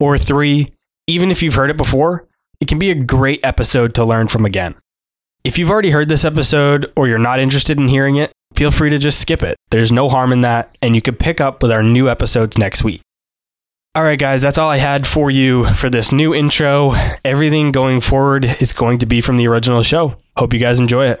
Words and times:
Or 0.00 0.18
three, 0.18 0.72
even 1.06 1.30
if 1.30 1.42
you've 1.42 1.54
heard 1.54 1.70
it 1.70 1.76
before, 1.76 2.26
it 2.60 2.68
can 2.68 2.78
be 2.78 2.90
a 2.90 2.94
great 2.94 3.40
episode 3.44 3.94
to 3.94 4.04
learn 4.04 4.28
from 4.28 4.44
again. 4.44 4.74
If 5.44 5.58
you've 5.58 5.70
already 5.70 5.90
heard 5.90 6.08
this 6.08 6.24
episode 6.24 6.90
or 6.96 7.06
you're 7.06 7.18
not 7.18 7.38
interested 7.38 7.78
in 7.78 7.88
hearing 7.88 8.16
it, 8.16 8.32
feel 8.54 8.70
free 8.70 8.90
to 8.90 8.98
just 8.98 9.20
skip 9.20 9.42
it. 9.42 9.56
There's 9.70 9.92
no 9.92 10.08
harm 10.08 10.32
in 10.32 10.40
that, 10.40 10.76
and 10.80 10.94
you 10.94 11.02
can 11.02 11.16
pick 11.16 11.40
up 11.40 11.62
with 11.62 11.70
our 11.70 11.82
new 11.82 12.08
episodes 12.08 12.56
next 12.56 12.82
week. 12.82 13.02
All 13.94 14.02
right, 14.02 14.18
guys, 14.18 14.42
that's 14.42 14.58
all 14.58 14.70
I 14.70 14.78
had 14.78 15.06
for 15.06 15.30
you 15.30 15.66
for 15.74 15.88
this 15.88 16.10
new 16.10 16.34
intro. 16.34 16.94
Everything 17.24 17.70
going 17.70 18.00
forward 18.00 18.44
is 18.60 18.72
going 18.72 18.98
to 18.98 19.06
be 19.06 19.20
from 19.20 19.36
the 19.36 19.46
original 19.46 19.82
show. 19.82 20.16
Hope 20.36 20.52
you 20.52 20.58
guys 20.58 20.80
enjoy 20.80 21.06
it. 21.06 21.20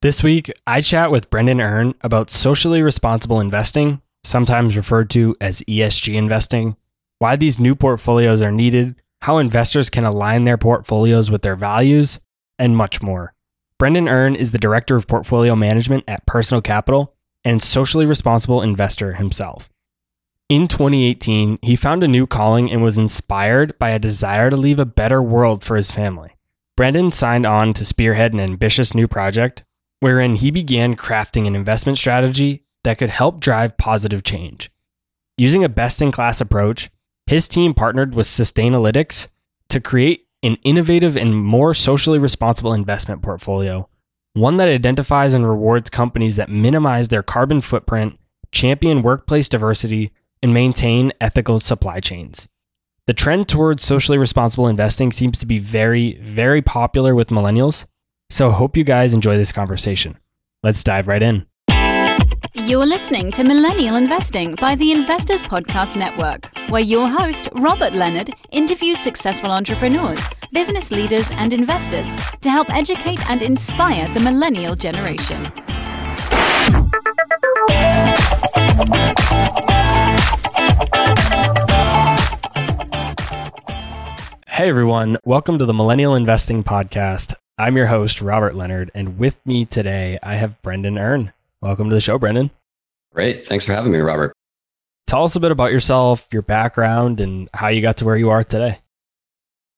This 0.00 0.24
week, 0.24 0.50
I 0.66 0.80
chat 0.80 1.12
with 1.12 1.30
Brendan 1.30 1.60
Erne 1.60 1.94
about 2.00 2.30
socially 2.30 2.82
responsible 2.82 3.38
investing, 3.38 4.02
sometimes 4.24 4.76
referred 4.76 5.10
to 5.10 5.36
as 5.40 5.62
ESG 5.62 6.14
investing, 6.14 6.76
why 7.18 7.36
these 7.36 7.60
new 7.60 7.74
portfolios 7.74 8.42
are 8.42 8.52
needed, 8.52 8.96
how 9.22 9.38
investors 9.38 9.90
can 9.90 10.04
align 10.04 10.44
their 10.44 10.58
portfolios 10.58 11.30
with 11.30 11.42
their 11.42 11.56
values, 11.56 12.20
and 12.58 12.76
much 12.76 13.02
more. 13.02 13.34
Brendan 13.78 14.08
Erne 14.08 14.36
is 14.36 14.52
the 14.52 14.58
Director 14.58 14.94
of 14.96 15.08
Portfolio 15.08 15.56
Management 15.56 16.04
at 16.06 16.26
Personal 16.26 16.62
Capital 16.62 17.14
and 17.44 17.62
socially 17.62 18.06
responsible 18.06 18.62
investor 18.62 19.14
himself. 19.14 19.70
In 20.48 20.68
2018, 20.68 21.58
he 21.62 21.76
found 21.76 22.04
a 22.04 22.08
new 22.08 22.26
calling 22.26 22.70
and 22.70 22.82
was 22.82 22.98
inspired 22.98 23.78
by 23.78 23.90
a 23.90 23.98
desire 23.98 24.50
to 24.50 24.56
leave 24.56 24.78
a 24.78 24.84
better 24.84 25.22
world 25.22 25.64
for 25.64 25.76
his 25.76 25.90
family. 25.90 26.36
Brendan 26.76 27.10
signed 27.10 27.46
on 27.46 27.72
to 27.74 27.84
spearhead 27.84 28.32
an 28.32 28.40
ambitious 28.40 28.94
new 28.94 29.08
project 29.08 29.64
wherein 30.00 30.34
he 30.34 30.50
began 30.50 30.96
crafting 30.96 31.46
an 31.46 31.54
investment 31.54 31.96
strategy 31.96 32.64
that 32.84 32.98
could 32.98 33.10
help 33.10 33.40
drive 33.40 33.76
positive 33.76 34.22
change. 34.22 34.70
Using 35.36 35.64
a 35.64 35.68
best 35.68 36.02
in 36.02 36.12
class 36.12 36.40
approach, 36.40 36.90
his 37.26 37.48
team 37.48 37.74
partnered 37.74 38.14
with 38.14 38.26
Sustainalytics 38.26 39.28
to 39.68 39.80
create 39.80 40.26
an 40.42 40.56
innovative 40.64 41.16
and 41.16 41.36
more 41.36 41.72
socially 41.72 42.18
responsible 42.18 42.74
investment 42.74 43.22
portfolio, 43.22 43.88
one 44.34 44.56
that 44.56 44.68
identifies 44.68 45.34
and 45.34 45.48
rewards 45.48 45.90
companies 45.90 46.36
that 46.36 46.50
minimize 46.50 47.08
their 47.08 47.22
carbon 47.22 47.60
footprint, 47.60 48.18
champion 48.50 49.02
workplace 49.02 49.48
diversity, 49.48 50.12
and 50.42 50.52
maintain 50.52 51.12
ethical 51.20 51.58
supply 51.60 52.00
chains. 52.00 52.48
The 53.06 53.14
trend 53.14 53.48
towards 53.48 53.82
socially 53.82 54.18
responsible 54.18 54.68
investing 54.68 55.12
seems 55.12 55.38
to 55.38 55.46
be 55.46 55.58
very, 55.58 56.14
very 56.18 56.62
popular 56.62 57.14
with 57.14 57.28
millennials, 57.28 57.86
so 58.30 58.50
hope 58.50 58.76
you 58.76 58.84
guys 58.84 59.12
enjoy 59.12 59.36
this 59.36 59.52
conversation. 59.52 60.18
Let's 60.62 60.84
dive 60.84 61.08
right 61.08 61.22
in. 61.22 61.46
You're 62.54 62.84
listening 62.84 63.32
to 63.32 63.44
Millennial 63.44 63.96
Investing 63.96 64.56
by 64.56 64.74
the 64.74 64.92
Investors 64.92 65.42
Podcast 65.42 65.96
Network, 65.96 66.50
where 66.68 66.82
your 66.82 67.08
host, 67.08 67.48
Robert 67.54 67.94
Leonard, 67.94 68.34
interviews 68.50 68.98
successful 68.98 69.50
entrepreneurs, 69.50 70.20
business 70.52 70.90
leaders, 70.90 71.30
and 71.32 71.54
investors 71.54 72.12
to 72.42 72.50
help 72.50 72.68
educate 72.68 73.18
and 73.30 73.42
inspire 73.42 74.06
the 74.12 74.20
millennial 74.20 74.76
generation. 74.76 75.46
Hey 84.46 84.68
everyone, 84.68 85.16
welcome 85.24 85.58
to 85.58 85.64
the 85.64 85.72
Millennial 85.72 86.14
Investing 86.14 86.62
Podcast. 86.62 87.32
I'm 87.56 87.78
your 87.78 87.86
host, 87.86 88.20
Robert 88.20 88.54
Leonard, 88.54 88.90
and 88.94 89.18
with 89.18 89.38
me 89.46 89.64
today 89.64 90.18
I 90.22 90.34
have 90.34 90.60
Brendan 90.60 90.98
Erne. 90.98 91.32
Welcome 91.62 91.88
to 91.90 91.94
the 91.94 92.00
show, 92.00 92.18
Brendan. 92.18 92.50
Great. 93.12 93.46
Thanks 93.46 93.64
for 93.64 93.72
having 93.72 93.92
me, 93.92 94.00
Robert. 94.00 94.32
Tell 95.06 95.22
us 95.22 95.36
a 95.36 95.40
bit 95.40 95.52
about 95.52 95.70
yourself, 95.70 96.26
your 96.32 96.42
background, 96.42 97.20
and 97.20 97.48
how 97.54 97.68
you 97.68 97.80
got 97.80 97.98
to 97.98 98.04
where 98.04 98.16
you 98.16 98.30
are 98.30 98.42
today. 98.42 98.78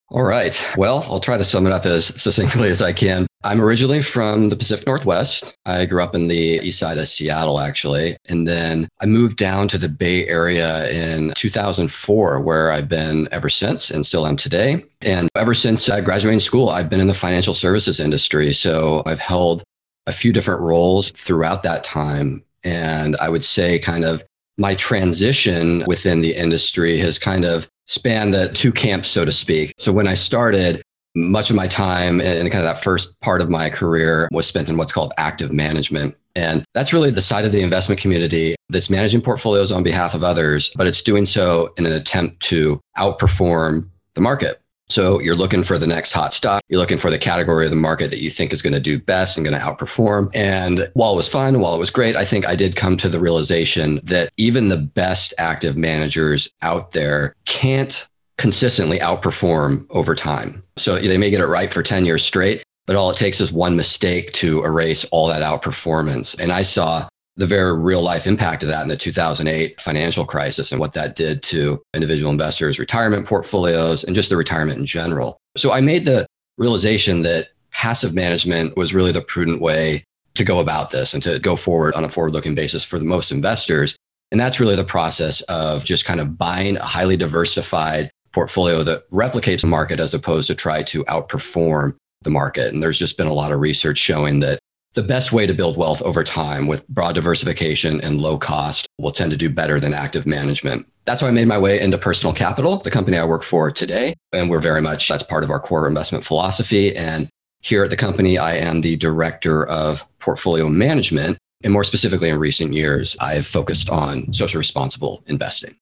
All 0.09 0.23
right. 0.23 0.59
Well, 0.79 1.05
I'll 1.09 1.21
try 1.21 1.37
to 1.37 1.45
sum 1.45 1.67
it 1.67 1.73
up 1.73 1.85
as 1.85 2.07
succinctly 2.23 2.71
as 2.71 2.81
I 2.81 2.95
can. 2.95 3.27
I'm 3.43 3.61
originally 3.61 4.01
from 4.01 4.49
the 4.49 4.57
Pacific 4.57 4.87
Northwest. 4.87 5.55
I 5.67 5.85
grew 5.85 6.03
up 6.03 6.15
in 6.15 6.29
the 6.29 6.37
east 6.37 6.79
side 6.79 6.97
of 6.97 7.07
Seattle, 7.07 7.61
actually. 7.61 8.17
And 8.31 8.49
then 8.49 8.89
I 9.01 9.07
moved 9.07 9.37
down 9.37 9.69
to 9.69 9.77
the 9.77 9.91
Bay 9.91 10.27
Area 10.27 10.91
in 10.91 11.35
2004, 11.37 12.41
where 12.41 12.73
I've 12.73 12.89
been 12.89 13.29
ever 13.31 13.51
since 13.51 13.91
and 13.91 14.07
still 14.07 14.27
am 14.27 14.37
today. 14.37 14.83
And 15.03 15.29
ever 15.35 15.53
since 15.53 15.91
uh, 15.91 15.97
I 15.97 16.01
graduated 16.01 16.41
school, 16.41 16.71
I've 16.71 16.89
been 16.89 17.01
in 17.01 17.09
the 17.09 17.13
financial 17.13 17.53
services 17.53 18.01
industry. 18.01 18.55
So 18.55 19.03
I've 19.05 19.21
held 19.21 19.65
a 20.07 20.13
few 20.13 20.33
different 20.33 20.61
roles 20.61 21.11
throughout 21.11 21.63
that 21.63 21.85
time. 21.85 22.45
And 22.63 23.17
I 23.17 23.29
would 23.29 23.45
say, 23.45 23.79
kind 23.79 24.05
of, 24.05 24.25
my 24.57 24.75
transition 24.75 25.85
within 25.87 26.21
the 26.21 26.35
industry 26.35 26.99
has 26.99 27.19
kind 27.19 27.45
of 27.45 27.69
spanned 27.87 28.33
the 28.33 28.49
two 28.51 28.73
camps, 28.73 29.09
so 29.09 29.25
to 29.25 29.33
speak. 29.33 29.75
So 29.79 29.93
when 29.93 30.07
I 30.07 30.15
started, 30.15 30.83
much 31.17 31.51
of 31.51 31.57
my 31.57 31.69
time 31.69 32.21
in 32.21 32.49
kind 32.51 32.65
of 32.65 32.75
that 32.75 32.83
first 32.83 33.21
part 33.21 33.41
of 33.41 33.51
my 33.51 33.71
career 33.71 34.29
was 34.33 34.47
spent 34.47 34.69
in 34.69 34.77
what's 34.77 34.93
called 34.93 35.13
active 35.17 35.53
management. 35.53 36.17
And 36.37 36.65
that's 36.75 36.93
really 36.93 37.11
the 37.11 37.23
side 37.23 37.45
of 37.45 37.53
the 37.53 37.63
investment 37.63 38.01
community 38.01 38.57
that's 38.69 38.91
managing 38.91 39.21
portfolios 39.21 39.71
on 39.71 39.85
behalf 39.85 40.15
of 40.15 40.25
others, 40.25 40.73
but 40.77 40.87
it's 40.87 41.03
doing 41.03 41.27
so 41.27 41.73
in 41.77 41.87
an 41.87 41.93
attempt 41.93 42.41
to 42.45 42.81
outperform 42.99 43.89
the 44.15 44.21
market. 44.21 44.61
So 44.89 45.21
you're 45.21 45.37
looking 45.37 45.63
for 45.63 45.79
the 45.79 45.87
next 45.87 46.13
hot 46.13 46.33
stock. 46.33 46.63
You're 46.69 46.81
looking 46.81 46.99
for 46.99 47.11
the 47.11 47.19
category 47.19 47.65
of 47.65 47.71
the 47.71 47.77
market 47.77 48.11
that 48.11 48.21
you 48.21 48.31
think 48.31 48.53
is 48.53 48.63
going 48.63 48.75
to 48.75 48.81
do 48.81 48.99
best 48.99 49.37
and 49.37 49.47
going 49.47 49.59
to 49.59 49.65
outperform. 49.65 50.31
And 50.35 50.91
while 50.95 51.13
it 51.13 51.17
was 51.17 51.29
fun, 51.29 51.61
while 51.61 51.75
it 51.75 51.79
was 51.79 51.91
great, 51.91 52.17
I 52.17 52.25
think 52.25 52.47
I 52.47 52.55
did 52.55 52.77
come 52.77 52.97
to 52.99 53.09
the 53.09 53.21
realization 53.21 54.01
that 54.05 54.31
even 54.37 54.69
the 54.69 54.77
best 54.77 55.33
active 55.39 55.77
managers 55.77 56.51
out 56.63 56.93
there 56.93 57.35
can't 57.47 58.07
consistently 58.37 58.99
outperform 58.99 59.87
over 59.91 60.15
time. 60.15 60.63
So 60.77 60.99
they 60.99 61.19
may 61.19 61.31
get 61.31 61.41
it 61.41 61.47
right 61.47 61.73
for 61.73 61.83
10 61.83 62.05
years 62.05 62.25
straight, 62.25 62.63
but 62.87 62.97
all 62.97 63.11
it 63.11 63.17
takes 63.17 63.41
is 63.41 63.53
one 63.53 63.77
mistake 63.77 64.33
to 64.35 64.63
erase 64.65 65.05
all 65.07 65.29
that 65.29 65.43
outperformance. 65.43 66.39
And 66.39 66.53
I 66.53 66.63
saw 66.63 67.09
the 67.37 67.47
very 67.47 67.77
real 67.77 68.03
life 68.03 68.27
impact 68.27 68.63
of 68.63 68.69
that 68.69 68.83
in 68.83 68.89
the 68.89 68.97
2008 68.97 69.81
financial 69.81 70.25
crisis 70.25 70.71
and 70.71 70.81
what 70.81 70.93
that 70.93 71.17
did 71.17 71.43
to 71.43 71.83
individual 71.93 72.31
investors' 72.31 72.79
retirement 72.79 73.27
portfolios 73.27 74.05
and 74.05 74.15
just 74.15 74.29
the 74.29 74.37
retirement 74.37 74.79
in 74.79 74.87
general. 74.87 75.37
So 75.57 75.73
I 75.73 75.81
made 75.81 76.05
the 76.05 76.27
realization 76.59 77.23
that 77.23 77.49
passive 77.73 78.15
management 78.15 78.77
was 78.77 78.95
really 78.95 79.11
the 79.11 79.21
prudent 79.21 79.61
way 79.61 80.05
to 80.35 80.45
go 80.45 80.61
about 80.61 80.91
this 80.91 81.15
and 81.15 81.23
to 81.23 81.39
go 81.39 81.57
forward 81.57 81.95
on 81.95 82.05
a 82.05 82.09
forward 82.09 82.33
looking 82.33 82.55
basis 82.55 82.85
for 82.85 82.99
the 82.99 83.05
most 83.05 83.33
investors. 83.33 83.97
And 84.31 84.41
that's 84.41 84.61
really 84.61 84.77
the 84.77 84.85
process 84.85 85.41
of 85.43 85.85
just 85.85 86.05
kind 86.05 86.21
of 86.21 86.39
buying 86.39 86.77
a 86.77 86.85
highly 86.85 87.17
diversified 87.17 88.11
portfolio 88.33 88.83
that 88.83 89.09
replicates 89.11 89.61
the 89.61 89.69
market 89.69 90.01
as 90.01 90.15
opposed 90.15 90.49
to 90.49 90.55
try 90.55 90.83
to 90.85 91.05
outperform 91.05 91.97
the 92.23 92.31
market. 92.31 92.73
And 92.73 92.83
there's 92.83 92.99
just 92.99 93.17
been 93.17 93.29
a 93.29 93.33
lot 93.33 93.53
of 93.53 93.61
research 93.61 93.99
showing 93.99 94.41
that 94.41 94.59
the 94.95 95.03
best 95.03 95.33
way 95.33 95.45
to 95.47 95.53
build 95.53 95.77
wealth 95.77 96.01
over 96.03 96.23
time 96.23 96.67
with 96.67 96.87
broad 96.89 97.17
diversification 97.17 98.01
and 98.01 98.21
low 98.21 98.39
cost 98.39 98.89
will 98.99 99.11
tend 99.11 99.33
to 99.33 99.37
do 99.37 99.51
better 99.51 99.81
than 99.81 99.93
active 99.93 100.25
management. 100.25 100.87
That's 101.05 101.21
how 101.21 101.27
I 101.27 101.33
made 101.33 101.49
my 101.49 101.59
way 101.59 101.81
into 101.81 101.99
personal 101.99 102.33
capital, 102.33 102.79
the 102.79 102.91
company 102.91 103.19
I 103.19 103.25
work 103.25 103.43
for 103.43 103.71
today. 103.71 104.15
And 104.33 104.49
we're 104.49 104.61
very 104.61 104.81
much, 104.81 105.09
that's 105.09 105.23
part 105.23 105.45
of 105.45 105.51
our 105.51 105.61
core 105.61 105.87
investment 105.87 106.25
philosophy. 106.25 106.97
And 106.97 107.29
here 107.61 107.83
at 107.85 107.91
the 107.91 107.97
company, 107.97 108.39
I 108.39 108.57
am 108.57 108.81
the 108.81 108.97
director 108.97 109.67
of 109.67 110.07
portfolio 110.21 110.69
management. 110.69 111.39
And 111.63 111.73
more 111.73 111.85
specifically, 111.85 112.29
in 112.29 112.39
recent 112.39 112.73
years, 112.73 113.17
I 113.21 113.35
have 113.35 113.47
focused 113.47 113.91
on 113.91 114.33
social 114.33 114.59
responsible 114.59 115.25
investing. 115.27 115.77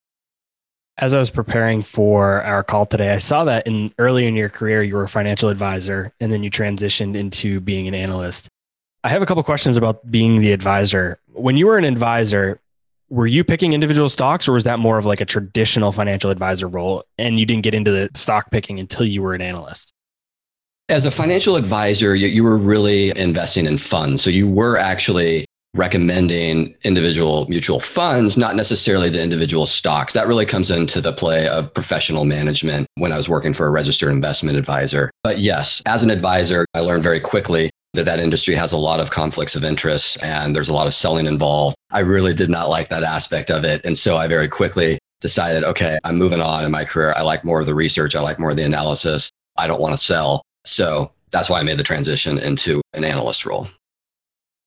As 0.97 1.13
I 1.13 1.19
was 1.19 1.31
preparing 1.31 1.81
for 1.81 2.41
our 2.43 2.63
call 2.63 2.85
today, 2.85 3.13
I 3.13 3.17
saw 3.17 3.45
that 3.45 3.67
in 3.67 3.91
early 3.97 4.27
in 4.27 4.35
your 4.35 4.49
career, 4.49 4.83
you 4.83 4.95
were 4.95 5.03
a 5.03 5.09
financial 5.09 5.49
advisor 5.49 6.13
and 6.19 6.31
then 6.31 6.43
you 6.43 6.51
transitioned 6.51 7.15
into 7.15 7.59
being 7.59 7.87
an 7.87 7.95
analyst. 7.95 8.47
I 9.03 9.09
have 9.09 9.21
a 9.21 9.25
couple 9.25 9.43
questions 9.43 9.75
about 9.75 10.09
being 10.09 10.39
the 10.39 10.53
advisor. 10.53 11.19
When 11.33 11.57
you 11.57 11.67
were 11.67 11.77
an 11.77 11.83
advisor, 11.83 12.61
were 13.09 13.27
you 13.27 13.43
picking 13.43 13.73
individual 13.73 14.07
stocks 14.07 14.47
or 14.47 14.53
was 14.53 14.63
that 14.63 14.79
more 14.79 14.97
of 14.97 15.05
like 15.05 15.19
a 15.19 15.25
traditional 15.25 15.91
financial 15.91 16.31
advisor 16.31 16.67
role 16.67 17.03
and 17.17 17.37
you 17.37 17.45
didn't 17.45 17.63
get 17.63 17.73
into 17.73 17.91
the 17.91 18.09
stock 18.13 18.49
picking 18.49 18.79
until 18.79 19.05
you 19.05 19.21
were 19.21 19.33
an 19.33 19.41
analyst? 19.41 19.91
As 20.87 21.05
a 21.05 21.11
financial 21.11 21.57
advisor, 21.57 22.15
you, 22.15 22.27
you 22.27 22.43
were 22.43 22.57
really 22.57 23.17
investing 23.17 23.65
in 23.65 23.77
funds. 23.77 24.23
So 24.23 24.29
you 24.29 24.49
were 24.49 24.77
actually 24.77 25.45
recommending 25.75 26.75
individual 26.83 27.47
mutual 27.49 27.79
funds, 27.79 28.37
not 28.37 28.55
necessarily 28.55 29.09
the 29.09 29.21
individual 29.21 29.65
stocks. 29.65 30.13
That 30.13 30.27
really 30.27 30.45
comes 30.45 30.71
into 30.71 31.01
the 31.01 31.11
play 31.11 31.47
of 31.47 31.73
professional 31.73 32.25
management 32.25 32.87
when 32.95 33.11
I 33.11 33.17
was 33.17 33.27
working 33.27 33.53
for 33.53 33.65
a 33.65 33.71
registered 33.71 34.11
investment 34.11 34.57
advisor. 34.57 35.11
But 35.23 35.39
yes, 35.39 35.81
as 35.85 36.03
an 36.03 36.09
advisor, 36.09 36.65
I 36.73 36.81
learned 36.81 37.03
very 37.03 37.19
quickly 37.19 37.71
that 37.93 38.05
that 38.05 38.19
industry 38.19 38.55
has 38.55 38.71
a 38.71 38.77
lot 38.77 38.99
of 38.99 39.11
conflicts 39.11 39.55
of 39.55 39.63
interest 39.63 40.21
and 40.23 40.55
there's 40.55 40.69
a 40.69 40.73
lot 40.73 40.87
of 40.87 40.93
selling 40.93 41.27
involved. 41.27 41.75
I 41.91 41.99
really 41.99 42.33
did 42.33 42.49
not 42.49 42.69
like 42.69 42.89
that 42.89 43.03
aspect 43.03 43.51
of 43.51 43.63
it. 43.63 43.85
And 43.85 43.97
so 43.97 44.17
I 44.17 44.27
very 44.27 44.47
quickly 44.47 44.97
decided, 45.21 45.63
okay, 45.63 45.99
I'm 46.03 46.17
moving 46.17 46.41
on 46.41 46.65
in 46.65 46.71
my 46.71 46.85
career. 46.85 47.13
I 47.15 47.21
like 47.21 47.45
more 47.45 47.59
of 47.59 47.67
the 47.67 47.75
research. 47.75 48.15
I 48.15 48.21
like 48.21 48.39
more 48.39 48.49
of 48.49 48.57
the 48.57 48.63
analysis. 48.63 49.29
I 49.57 49.67
don't 49.67 49.79
want 49.79 49.93
to 49.93 50.03
sell. 50.03 50.41
So 50.65 51.11
that's 51.31 51.49
why 51.49 51.59
I 51.59 51.63
made 51.63 51.77
the 51.77 51.83
transition 51.83 52.39
into 52.39 52.81
an 52.93 53.03
analyst 53.03 53.45
role. 53.45 53.67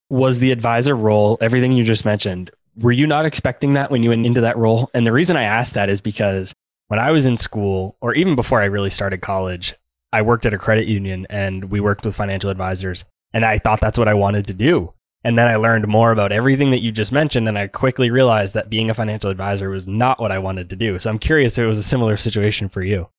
Was 0.08 0.38
the 0.38 0.52
advisor 0.52 0.96
role 0.96 1.36
everything 1.40 1.72
you 1.72 1.82
just 1.82 2.04
mentioned? 2.04 2.52
Were 2.76 2.92
you 2.92 3.08
not 3.08 3.26
expecting 3.26 3.72
that 3.72 3.90
when 3.90 4.04
you 4.04 4.10
went 4.10 4.24
into 4.24 4.42
that 4.42 4.56
role? 4.56 4.88
And 4.94 5.04
the 5.04 5.12
reason 5.12 5.36
I 5.36 5.42
asked 5.42 5.74
that 5.74 5.88
is 5.88 6.00
because 6.00 6.52
when 6.88 7.00
I 7.00 7.10
was 7.10 7.26
in 7.26 7.36
school, 7.36 7.96
or 8.00 8.14
even 8.14 8.36
before 8.36 8.60
I 8.60 8.66
really 8.66 8.90
started 8.90 9.20
college, 9.20 9.74
I 10.12 10.22
worked 10.22 10.46
at 10.46 10.54
a 10.54 10.58
credit 10.58 10.86
union 10.86 11.26
and 11.28 11.64
we 11.64 11.80
worked 11.80 12.06
with 12.06 12.14
financial 12.14 12.50
advisors. 12.50 13.04
And 13.36 13.44
I 13.44 13.58
thought 13.58 13.82
that's 13.82 13.98
what 13.98 14.08
I 14.08 14.14
wanted 14.14 14.46
to 14.46 14.54
do. 14.54 14.94
And 15.22 15.36
then 15.36 15.46
I 15.46 15.56
learned 15.56 15.86
more 15.88 16.10
about 16.10 16.32
everything 16.32 16.70
that 16.70 16.80
you 16.80 16.90
just 16.90 17.12
mentioned. 17.12 17.46
And 17.46 17.58
I 17.58 17.66
quickly 17.66 18.10
realized 18.10 18.54
that 18.54 18.70
being 18.70 18.88
a 18.88 18.94
financial 18.94 19.28
advisor 19.28 19.68
was 19.68 19.86
not 19.86 20.18
what 20.18 20.32
I 20.32 20.38
wanted 20.38 20.70
to 20.70 20.76
do. 20.76 20.98
So 20.98 21.10
I'm 21.10 21.18
curious 21.18 21.58
if 21.58 21.64
it 21.64 21.66
was 21.66 21.76
a 21.76 21.82
similar 21.82 22.16
situation 22.16 22.70
for 22.70 22.82
you. 22.82 23.10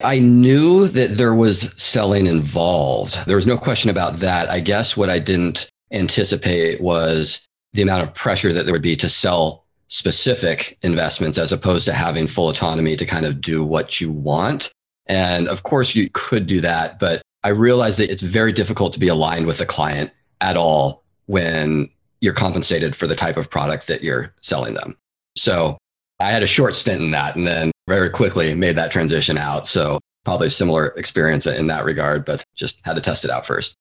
I 0.00 0.20
knew 0.20 0.86
that 0.86 1.16
there 1.16 1.34
was 1.34 1.72
selling 1.76 2.26
involved. 2.26 3.18
There 3.26 3.34
was 3.34 3.48
no 3.48 3.58
question 3.58 3.90
about 3.90 4.20
that. 4.20 4.48
I 4.48 4.60
guess 4.60 4.96
what 4.96 5.10
I 5.10 5.18
didn't 5.18 5.68
anticipate 5.90 6.80
was 6.80 7.44
the 7.72 7.82
amount 7.82 8.04
of 8.04 8.14
pressure 8.14 8.52
that 8.52 8.62
there 8.62 8.74
would 8.74 8.80
be 8.80 8.94
to 8.94 9.08
sell 9.08 9.64
specific 9.88 10.78
investments 10.82 11.36
as 11.36 11.50
opposed 11.50 11.86
to 11.86 11.92
having 11.92 12.28
full 12.28 12.48
autonomy 12.48 12.94
to 12.94 13.04
kind 13.04 13.26
of 13.26 13.40
do 13.40 13.64
what 13.64 14.00
you 14.00 14.12
want. 14.12 14.70
And 15.06 15.48
of 15.48 15.64
course, 15.64 15.96
you 15.96 16.10
could 16.12 16.46
do 16.46 16.60
that, 16.60 17.00
but 17.00 17.22
I 17.46 17.50
realized 17.50 18.00
that 18.00 18.10
it's 18.10 18.22
very 18.22 18.52
difficult 18.52 18.92
to 18.94 18.98
be 18.98 19.06
aligned 19.06 19.46
with 19.46 19.58
the 19.58 19.66
client 19.66 20.10
at 20.40 20.56
all 20.56 21.04
when 21.26 21.88
you're 22.20 22.34
compensated 22.34 22.96
for 22.96 23.06
the 23.06 23.14
type 23.14 23.36
of 23.36 23.48
product 23.48 23.86
that 23.86 24.02
you're 24.02 24.34
selling 24.40 24.74
them. 24.74 24.98
So 25.36 25.78
I 26.18 26.32
had 26.32 26.42
a 26.42 26.48
short 26.48 26.74
stint 26.74 27.00
in 27.00 27.12
that 27.12 27.36
and 27.36 27.46
then 27.46 27.70
very 27.86 28.10
quickly 28.10 28.52
made 28.56 28.74
that 28.78 28.90
transition 28.90 29.38
out. 29.38 29.68
So 29.68 30.00
probably 30.24 30.48
a 30.48 30.50
similar 30.50 30.88
experience 30.96 31.46
in 31.46 31.68
that 31.68 31.84
regard, 31.84 32.24
but 32.24 32.42
just 32.56 32.84
had 32.84 32.94
to 32.94 33.00
test 33.00 33.24
it 33.24 33.30
out 33.30 33.46
first. 33.46 33.76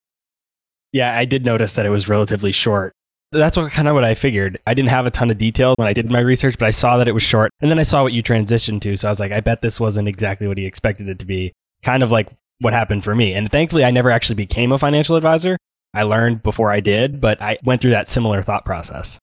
Yeah, 0.91 1.17
I 1.17 1.25
did 1.25 1.43
notice 1.43 1.73
that 1.73 1.87
it 1.87 1.89
was 1.89 2.07
relatively 2.07 2.51
short. 2.51 2.91
That's 3.31 3.57
what 3.57 3.71
kind 3.71 3.87
of 3.87 3.95
what 3.95 4.03
I 4.03 4.13
figured. 4.13 4.59
I 4.67 4.75
didn't 4.75 4.91
have 4.91 5.07
a 5.07 5.11
ton 5.11 5.31
of 5.31 5.39
detail 5.39 5.73
when 5.79 5.87
I 5.87 5.93
did 5.93 6.07
my 6.11 6.19
research, 6.19 6.59
but 6.59 6.67
I 6.67 6.71
saw 6.71 6.97
that 6.97 7.07
it 7.07 7.13
was 7.13 7.23
short. 7.23 7.49
And 7.61 7.71
then 7.71 7.79
I 7.79 7.83
saw 7.83 8.03
what 8.03 8.13
you 8.13 8.21
transitioned 8.21 8.81
to. 8.81 8.95
So 8.95 9.07
I 9.07 9.11
was 9.11 9.19
like, 9.19 9.31
I 9.31 9.39
bet 9.39 9.63
this 9.63 9.79
wasn't 9.79 10.07
exactly 10.07 10.47
what 10.47 10.59
he 10.59 10.67
expected 10.67 11.09
it 11.09 11.17
to 11.17 11.25
be. 11.25 11.51
Kind 11.81 12.03
of 12.03 12.11
like 12.11 12.29
what 12.59 12.73
happened 12.73 13.03
for 13.03 13.15
me. 13.15 13.33
And 13.33 13.51
thankfully, 13.51 13.83
I 13.83 13.91
never 13.91 14.09
actually 14.09 14.35
became 14.35 14.71
a 14.71 14.77
financial 14.77 15.15
advisor. 15.15 15.57
I 15.93 16.03
learned 16.03 16.43
before 16.43 16.71
I 16.71 16.79
did, 16.79 17.21
but 17.21 17.41
I 17.41 17.57
went 17.63 17.81
through 17.81 17.91
that 17.91 18.09
similar 18.09 18.41
thought 18.41 18.65
process. 18.65 19.17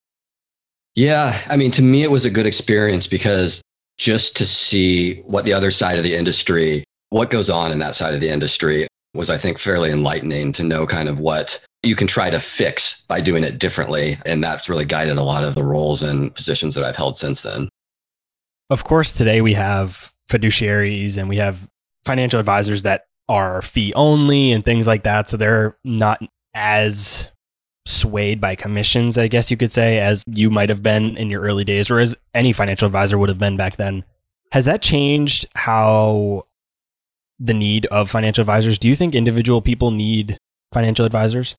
Yeah. 0.95 1.39
I 1.49 1.57
mean, 1.57 1.71
to 1.73 1.83
me, 1.83 2.03
it 2.03 2.11
was 2.11 2.25
a 2.25 2.31
good 2.31 2.47
experience 2.47 3.07
because 3.07 3.63
just 3.99 4.37
to 4.37 4.47
see 4.47 5.21
what 5.21 5.45
the 5.45 5.53
other 5.53 5.71
side 5.71 5.99
of 5.99 6.05
the 6.05 6.15
industry, 6.15 6.85
what 7.11 7.31
goes 7.31 7.51
on 7.51 7.73
in 7.73 7.79
that 7.79 7.95
side 7.95 8.15
of 8.15 8.21
the 8.21 8.29
industry 8.29 8.87
was, 9.15 9.31
I 9.31 9.39
think, 9.39 9.59
fairly 9.59 9.91
enlightening 9.91 10.53
to 10.55 10.63
know 10.63 10.87
kind 10.87 11.09
of 11.09 11.21
what 11.21 11.63
you 11.83 11.97
can 11.97 12.07
try 12.07 12.31
to 12.31 12.41
fix 12.41 13.03
by 13.03 13.21
doing 13.21 13.45
it 13.45 13.59
differently. 13.59 14.19
And 14.25 14.43
that's 14.43 14.69
really 14.69 14.85
guided 14.85 15.19
a 15.19 15.23
lot 15.23 15.45
of 15.45 15.55
the 15.55 15.65
roles 15.65 16.03
and 16.03 16.35
positions 16.35 16.75
that 16.75 16.85
I've 16.85 16.97
held 16.97 17.17
since 17.17 17.43
then. 17.43 17.69
Of 18.71 18.85
course, 18.85 19.13
today 19.13 19.43
we 19.43 19.53
have 19.55 20.13
fiduciaries 20.31 21.19
and 21.19 21.29
we 21.29 21.37
have 21.37 21.69
financial 22.05 22.41
advisors 22.41 22.83
that 22.83 23.05
are 23.33 23.63
fee 23.63 23.95
only 23.95 24.53
and 24.53 24.63
things 24.63 24.87
like 24.87 25.05
that. 25.05 25.31
So 25.31 25.39
they're 25.39 25.75
not 25.85 26.23
as 26.53 27.33
swayed 27.87 28.43
by 28.43 28.55
commissions, 28.55 29.17
I 29.17 29.27
guess 29.27 29.51
you 29.51 29.57
could 29.57 29.73
say, 29.73 29.99
as 29.99 30.23
you 30.27 30.51
might 30.51 30.69
have 30.69 30.83
been 30.83 31.17
in 31.17 31.31
your 31.31 31.41
early 31.41 31.65
days 31.65 31.91
or 31.91 31.99
as 31.99 32.15
any 32.35 32.53
financial 32.53 32.85
advisor 32.85 33.17
would 33.17 33.31
have 33.31 33.39
been 33.39 33.57
back 33.57 33.77
then. 33.77 34.05
Has 34.53 34.67
that 34.67 34.83
changed 34.83 35.47
how 35.55 36.45
the 37.41 37.55
need 37.55 37.87
of 37.87 38.11
financial 38.11 38.43
advisors? 38.43 38.79
Do 38.79 38.87
you 38.87 38.95
think 38.95 39.15
individual 39.15 39.63
people 39.63 39.91
need 39.91 40.37
financial 40.71 41.07
advisors? 41.07 41.57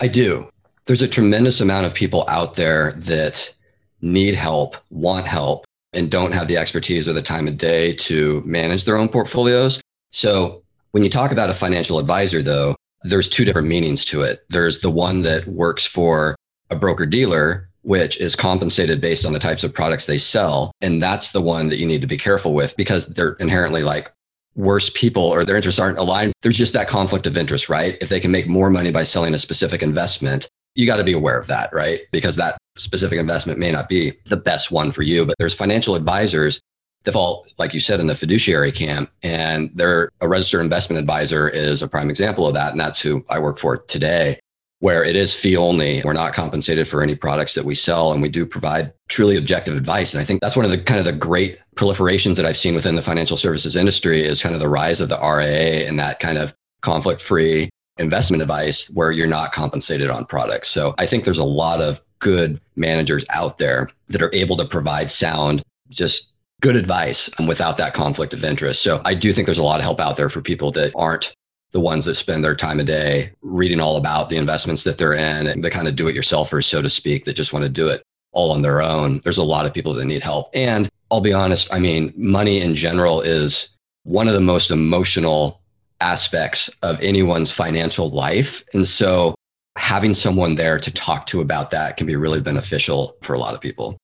I 0.00 0.08
do. 0.08 0.50
There's 0.86 1.02
a 1.02 1.08
tremendous 1.08 1.60
amount 1.60 1.86
of 1.86 1.94
people 1.94 2.24
out 2.28 2.56
there 2.56 2.94
that 2.98 3.54
need 4.02 4.34
help, 4.34 4.76
want 4.90 5.26
help, 5.26 5.64
and 5.92 6.10
don't 6.10 6.32
have 6.32 6.48
the 6.48 6.56
expertise 6.56 7.06
or 7.06 7.12
the 7.12 7.22
time 7.22 7.46
of 7.46 7.58
day 7.58 7.94
to 7.94 8.42
manage 8.44 8.84
their 8.84 8.96
own 8.96 9.08
portfolios. 9.08 9.80
So 10.10 10.63
when 10.94 11.02
you 11.02 11.10
talk 11.10 11.32
about 11.32 11.50
a 11.50 11.54
financial 11.54 11.98
advisor, 11.98 12.40
though, 12.40 12.76
there's 13.02 13.28
two 13.28 13.44
different 13.44 13.66
meanings 13.66 14.04
to 14.04 14.22
it. 14.22 14.44
There's 14.48 14.78
the 14.78 14.92
one 14.92 15.22
that 15.22 15.44
works 15.48 15.84
for 15.84 16.36
a 16.70 16.76
broker 16.76 17.04
dealer, 17.04 17.68
which 17.82 18.20
is 18.20 18.36
compensated 18.36 19.00
based 19.00 19.26
on 19.26 19.32
the 19.32 19.40
types 19.40 19.64
of 19.64 19.74
products 19.74 20.06
they 20.06 20.18
sell. 20.18 20.70
And 20.80 21.02
that's 21.02 21.32
the 21.32 21.40
one 21.40 21.68
that 21.70 21.78
you 21.78 21.86
need 21.86 22.00
to 22.02 22.06
be 22.06 22.16
careful 22.16 22.54
with 22.54 22.76
because 22.76 23.08
they're 23.08 23.32
inherently 23.40 23.82
like 23.82 24.12
worse 24.54 24.88
people 24.88 25.24
or 25.24 25.44
their 25.44 25.56
interests 25.56 25.80
aren't 25.80 25.98
aligned. 25.98 26.32
There's 26.42 26.56
just 26.56 26.74
that 26.74 26.86
conflict 26.86 27.26
of 27.26 27.36
interest, 27.36 27.68
right? 27.68 27.98
If 28.00 28.08
they 28.08 28.20
can 28.20 28.30
make 28.30 28.46
more 28.46 28.70
money 28.70 28.92
by 28.92 29.02
selling 29.02 29.34
a 29.34 29.38
specific 29.38 29.82
investment, 29.82 30.48
you 30.76 30.86
got 30.86 30.98
to 30.98 31.04
be 31.04 31.12
aware 31.12 31.40
of 31.40 31.48
that, 31.48 31.74
right? 31.74 32.02
Because 32.12 32.36
that 32.36 32.56
specific 32.76 33.18
investment 33.18 33.58
may 33.58 33.72
not 33.72 33.88
be 33.88 34.12
the 34.26 34.36
best 34.36 34.70
one 34.70 34.92
for 34.92 35.02
you. 35.02 35.26
But 35.26 35.34
there's 35.40 35.54
financial 35.54 35.96
advisors 35.96 36.60
default, 37.04 37.52
like 37.58 37.74
you 37.74 37.80
said, 37.80 38.00
in 38.00 38.06
the 38.06 38.14
fiduciary 38.14 38.72
camp. 38.72 39.10
And 39.22 39.70
they're 39.74 40.10
a 40.20 40.28
registered 40.28 40.60
investment 40.60 40.98
advisor 40.98 41.48
is 41.48 41.82
a 41.82 41.88
prime 41.88 42.10
example 42.10 42.46
of 42.46 42.54
that. 42.54 42.72
And 42.72 42.80
that's 42.80 43.00
who 43.00 43.24
I 43.28 43.38
work 43.38 43.58
for 43.58 43.76
today, 43.76 44.40
where 44.80 45.04
it 45.04 45.14
is 45.14 45.34
fee 45.34 45.56
only. 45.56 46.02
We're 46.04 46.14
not 46.14 46.34
compensated 46.34 46.88
for 46.88 47.02
any 47.02 47.14
products 47.14 47.54
that 47.54 47.64
we 47.64 47.74
sell. 47.74 48.12
And 48.12 48.22
we 48.22 48.28
do 48.28 48.46
provide 48.46 48.92
truly 49.08 49.36
objective 49.36 49.76
advice. 49.76 50.12
And 50.14 50.20
I 50.20 50.24
think 50.24 50.40
that's 50.40 50.56
one 50.56 50.64
of 50.64 50.70
the 50.70 50.78
kind 50.78 50.98
of 50.98 51.04
the 51.04 51.12
great 51.12 51.58
proliferations 51.76 52.36
that 52.36 52.46
I've 52.46 52.56
seen 52.56 52.74
within 52.74 52.96
the 52.96 53.02
financial 53.02 53.36
services 53.36 53.76
industry 53.76 54.24
is 54.24 54.42
kind 54.42 54.54
of 54.54 54.60
the 54.60 54.68
rise 54.68 55.00
of 55.00 55.08
the 55.08 55.18
RIA 55.18 55.86
and 55.86 55.98
that 56.00 56.20
kind 56.20 56.38
of 56.38 56.54
conflict 56.80 57.22
free 57.22 57.70
investment 57.98 58.42
advice 58.42 58.90
where 58.90 59.12
you're 59.12 59.26
not 59.26 59.52
compensated 59.52 60.10
on 60.10 60.24
products. 60.24 60.68
So 60.68 60.94
I 60.98 61.06
think 61.06 61.24
there's 61.24 61.38
a 61.38 61.44
lot 61.44 61.80
of 61.80 62.00
good 62.18 62.60
managers 62.76 63.24
out 63.30 63.58
there 63.58 63.90
that 64.08 64.22
are 64.22 64.34
able 64.34 64.56
to 64.56 64.64
provide 64.64 65.10
sound, 65.10 65.62
just 65.90 66.33
good 66.60 66.76
advice 66.76 67.30
um, 67.38 67.46
without 67.46 67.76
that 67.76 67.94
conflict 67.94 68.32
of 68.32 68.44
interest. 68.44 68.82
So 68.82 69.00
I 69.04 69.14
do 69.14 69.32
think 69.32 69.46
there's 69.46 69.58
a 69.58 69.62
lot 69.62 69.80
of 69.80 69.84
help 69.84 70.00
out 70.00 70.16
there 70.16 70.30
for 70.30 70.40
people 70.40 70.70
that 70.72 70.92
aren't 70.94 71.34
the 71.72 71.80
ones 71.80 72.04
that 72.04 72.14
spend 72.14 72.44
their 72.44 72.54
time 72.54 72.78
a 72.78 72.84
day 72.84 73.32
reading 73.42 73.80
all 73.80 73.96
about 73.96 74.28
the 74.28 74.36
investments 74.36 74.84
that 74.84 74.96
they're 74.96 75.12
in 75.12 75.48
and 75.48 75.64
the 75.64 75.70
kind 75.70 75.88
of 75.88 75.96
do 75.96 76.06
it 76.06 76.14
yourselfers, 76.14 76.64
so 76.64 76.80
to 76.80 76.88
speak, 76.88 77.24
that 77.24 77.34
just 77.34 77.52
want 77.52 77.64
to 77.64 77.68
do 77.68 77.88
it 77.88 78.02
all 78.32 78.52
on 78.52 78.62
their 78.62 78.80
own. 78.80 79.20
There's 79.24 79.38
a 79.38 79.44
lot 79.44 79.66
of 79.66 79.74
people 79.74 79.92
that 79.94 80.04
need 80.04 80.22
help. 80.22 80.50
And 80.54 80.88
I'll 81.10 81.20
be 81.20 81.32
honest, 81.32 81.72
I 81.72 81.78
mean, 81.80 82.12
money 82.16 82.60
in 82.60 82.74
general 82.74 83.20
is 83.20 83.70
one 84.04 84.28
of 84.28 84.34
the 84.34 84.40
most 84.40 84.70
emotional 84.70 85.60
aspects 86.00 86.68
of 86.82 87.00
anyone's 87.02 87.50
financial 87.50 88.10
life. 88.10 88.62
And 88.72 88.86
so 88.86 89.34
having 89.76 90.14
someone 90.14 90.54
there 90.54 90.78
to 90.78 90.92
talk 90.92 91.26
to 91.26 91.40
about 91.40 91.70
that 91.72 91.96
can 91.96 92.06
be 92.06 92.16
really 92.16 92.40
beneficial 92.40 93.16
for 93.22 93.34
a 93.34 93.38
lot 93.38 93.54
of 93.54 93.60
people. 93.60 93.96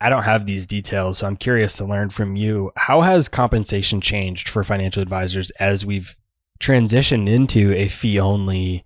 I 0.00 0.10
don't 0.10 0.24
have 0.24 0.46
these 0.46 0.66
details, 0.66 1.18
so 1.18 1.26
I'm 1.26 1.36
curious 1.36 1.76
to 1.78 1.84
learn 1.84 2.10
from 2.10 2.36
you. 2.36 2.70
How 2.76 3.00
has 3.00 3.28
compensation 3.28 4.00
changed 4.00 4.48
for 4.48 4.62
financial 4.62 5.02
advisors 5.02 5.50
as 5.52 5.86
we've 5.86 6.14
transitioned 6.60 7.28
into 7.28 7.72
a 7.72 7.88
fee 7.88 8.20
only 8.20 8.84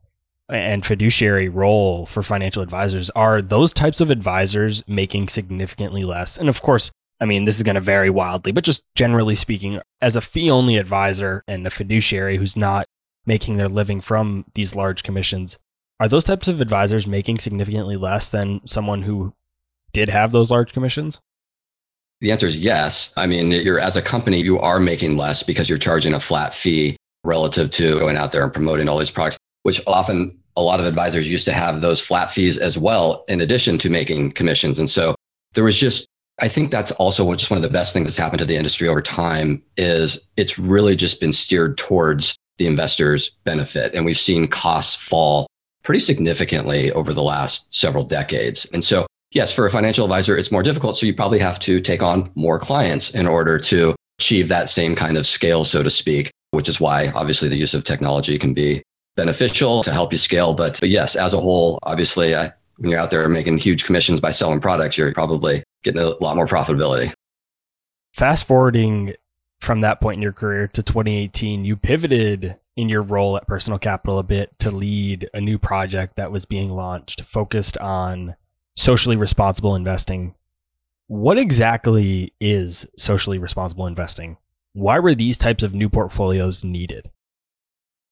and 0.48 0.84
fiduciary 0.84 1.48
role 1.48 2.06
for 2.06 2.22
financial 2.22 2.62
advisors? 2.62 3.10
Are 3.10 3.42
those 3.42 3.72
types 3.72 4.00
of 4.00 4.10
advisors 4.10 4.84
making 4.86 5.28
significantly 5.28 6.04
less? 6.04 6.38
And 6.38 6.48
of 6.48 6.62
course, 6.62 6.92
I 7.20 7.26
mean, 7.26 7.44
this 7.44 7.56
is 7.56 7.64
going 7.64 7.74
to 7.74 7.80
vary 7.80 8.08
wildly, 8.08 8.52
but 8.52 8.64
just 8.64 8.86
generally 8.94 9.34
speaking, 9.34 9.80
as 10.00 10.16
a 10.16 10.20
fee 10.20 10.50
only 10.50 10.76
advisor 10.76 11.42
and 11.46 11.66
a 11.66 11.70
fiduciary 11.70 12.38
who's 12.38 12.56
not 12.56 12.86
making 13.26 13.56
their 13.56 13.68
living 13.68 14.00
from 14.00 14.46
these 14.54 14.74
large 14.74 15.02
commissions, 15.02 15.58
are 15.98 16.08
those 16.08 16.24
types 16.24 16.48
of 16.48 16.60
advisors 16.60 17.06
making 17.06 17.38
significantly 17.38 17.96
less 17.96 18.30
than 18.30 18.60
someone 18.64 19.02
who 19.02 19.34
did 19.92 20.08
have 20.08 20.32
those 20.32 20.50
large 20.50 20.72
commissions? 20.72 21.20
The 22.20 22.32
answer 22.32 22.46
is 22.46 22.58
yes. 22.58 23.12
I 23.16 23.26
mean, 23.26 23.50
you're 23.50 23.80
as 23.80 23.96
a 23.96 24.02
company, 24.02 24.42
you 24.42 24.58
are 24.58 24.78
making 24.78 25.16
less 25.16 25.42
because 25.42 25.68
you're 25.68 25.78
charging 25.78 26.12
a 26.12 26.20
flat 26.20 26.54
fee 26.54 26.96
relative 27.24 27.70
to 27.70 27.98
going 27.98 28.16
out 28.16 28.32
there 28.32 28.42
and 28.42 28.52
promoting 28.52 28.88
all 28.88 28.98
these 28.98 29.10
products, 29.10 29.38
which 29.62 29.80
often 29.86 30.38
a 30.56 30.62
lot 30.62 30.80
of 30.80 30.86
advisors 30.86 31.30
used 31.30 31.44
to 31.46 31.52
have 31.52 31.80
those 31.80 32.00
flat 32.00 32.30
fees 32.30 32.58
as 32.58 32.76
well, 32.76 33.24
in 33.28 33.40
addition 33.40 33.78
to 33.78 33.90
making 33.90 34.32
commissions. 34.32 34.78
And 34.78 34.90
so 34.90 35.14
there 35.54 35.64
was 35.64 35.78
just, 35.78 36.06
I 36.40 36.48
think 36.48 36.70
that's 36.70 36.92
also 36.92 37.34
just 37.34 37.50
one 37.50 37.58
of 37.58 37.62
the 37.62 37.70
best 37.70 37.92
things 37.92 38.06
that's 38.06 38.16
happened 38.16 38.40
to 38.40 38.46
the 38.46 38.56
industry 38.56 38.88
over 38.88 39.02
time 39.02 39.62
is 39.76 40.20
it's 40.36 40.58
really 40.58 40.96
just 40.96 41.20
been 41.20 41.32
steered 41.32 41.78
towards 41.78 42.36
the 42.58 42.66
investors 42.66 43.30
benefit. 43.44 43.94
And 43.94 44.04
we've 44.04 44.18
seen 44.18 44.48
costs 44.48 44.94
fall 44.94 45.46
pretty 45.82 46.00
significantly 46.00 46.92
over 46.92 47.14
the 47.14 47.22
last 47.22 47.72
several 47.74 48.04
decades. 48.04 48.66
And 48.72 48.84
so, 48.84 49.06
yes, 49.32 49.52
for 49.52 49.66
a 49.66 49.70
financial 49.70 50.04
advisor, 50.04 50.36
it's 50.36 50.52
more 50.52 50.62
difficult. 50.62 50.96
So 50.96 51.06
you 51.06 51.14
probably 51.14 51.38
have 51.38 51.58
to 51.60 51.80
take 51.80 52.02
on 52.02 52.30
more 52.34 52.58
clients 52.58 53.14
in 53.14 53.26
order 53.26 53.58
to 53.58 53.94
achieve 54.18 54.48
that 54.48 54.68
same 54.68 54.94
kind 54.94 55.16
of 55.16 55.26
scale, 55.26 55.64
so 55.64 55.82
to 55.82 55.90
speak, 55.90 56.30
which 56.50 56.68
is 56.68 56.80
why 56.80 57.08
obviously 57.08 57.48
the 57.48 57.56
use 57.56 57.74
of 57.74 57.84
technology 57.84 58.38
can 58.38 58.54
be 58.54 58.82
beneficial 59.16 59.82
to 59.82 59.92
help 59.92 60.12
you 60.12 60.18
scale. 60.18 60.54
But, 60.54 60.78
but 60.80 60.88
yes, 60.88 61.16
as 61.16 61.34
a 61.34 61.40
whole, 61.40 61.78
obviously, 61.82 62.32
when 62.32 62.90
you're 62.90 62.98
out 62.98 63.10
there 63.10 63.28
making 63.28 63.58
huge 63.58 63.84
commissions 63.84 64.20
by 64.20 64.30
selling 64.30 64.60
products, 64.60 64.96
you're 64.98 65.12
probably 65.12 65.62
getting 65.82 66.00
a 66.00 66.08
lot 66.22 66.36
more 66.36 66.46
profitability. 66.46 67.12
Fast 68.12 68.46
forwarding 68.46 69.14
from 69.60 69.82
that 69.82 70.00
point 70.00 70.16
in 70.16 70.22
your 70.22 70.32
career 70.32 70.66
to 70.68 70.82
2018, 70.82 71.64
you 71.64 71.76
pivoted 71.76 72.56
in 72.76 72.88
your 72.88 73.02
role 73.02 73.36
at 73.36 73.46
Personal 73.46 73.78
Capital 73.78 74.18
a 74.18 74.22
bit 74.22 74.58
to 74.58 74.70
lead 74.70 75.28
a 75.34 75.40
new 75.40 75.58
project 75.58 76.16
that 76.16 76.32
was 76.32 76.46
being 76.46 76.70
launched 76.70 77.22
focused 77.22 77.76
on 77.78 78.36
socially 78.76 79.16
responsible 79.16 79.74
investing. 79.74 80.34
What 81.06 81.38
exactly 81.38 82.32
is 82.40 82.86
socially 82.96 83.38
responsible 83.38 83.86
investing? 83.86 84.36
Why 84.72 84.98
were 85.00 85.14
these 85.14 85.38
types 85.38 85.62
of 85.62 85.74
new 85.74 85.88
portfolios 85.88 86.62
needed? 86.62 87.10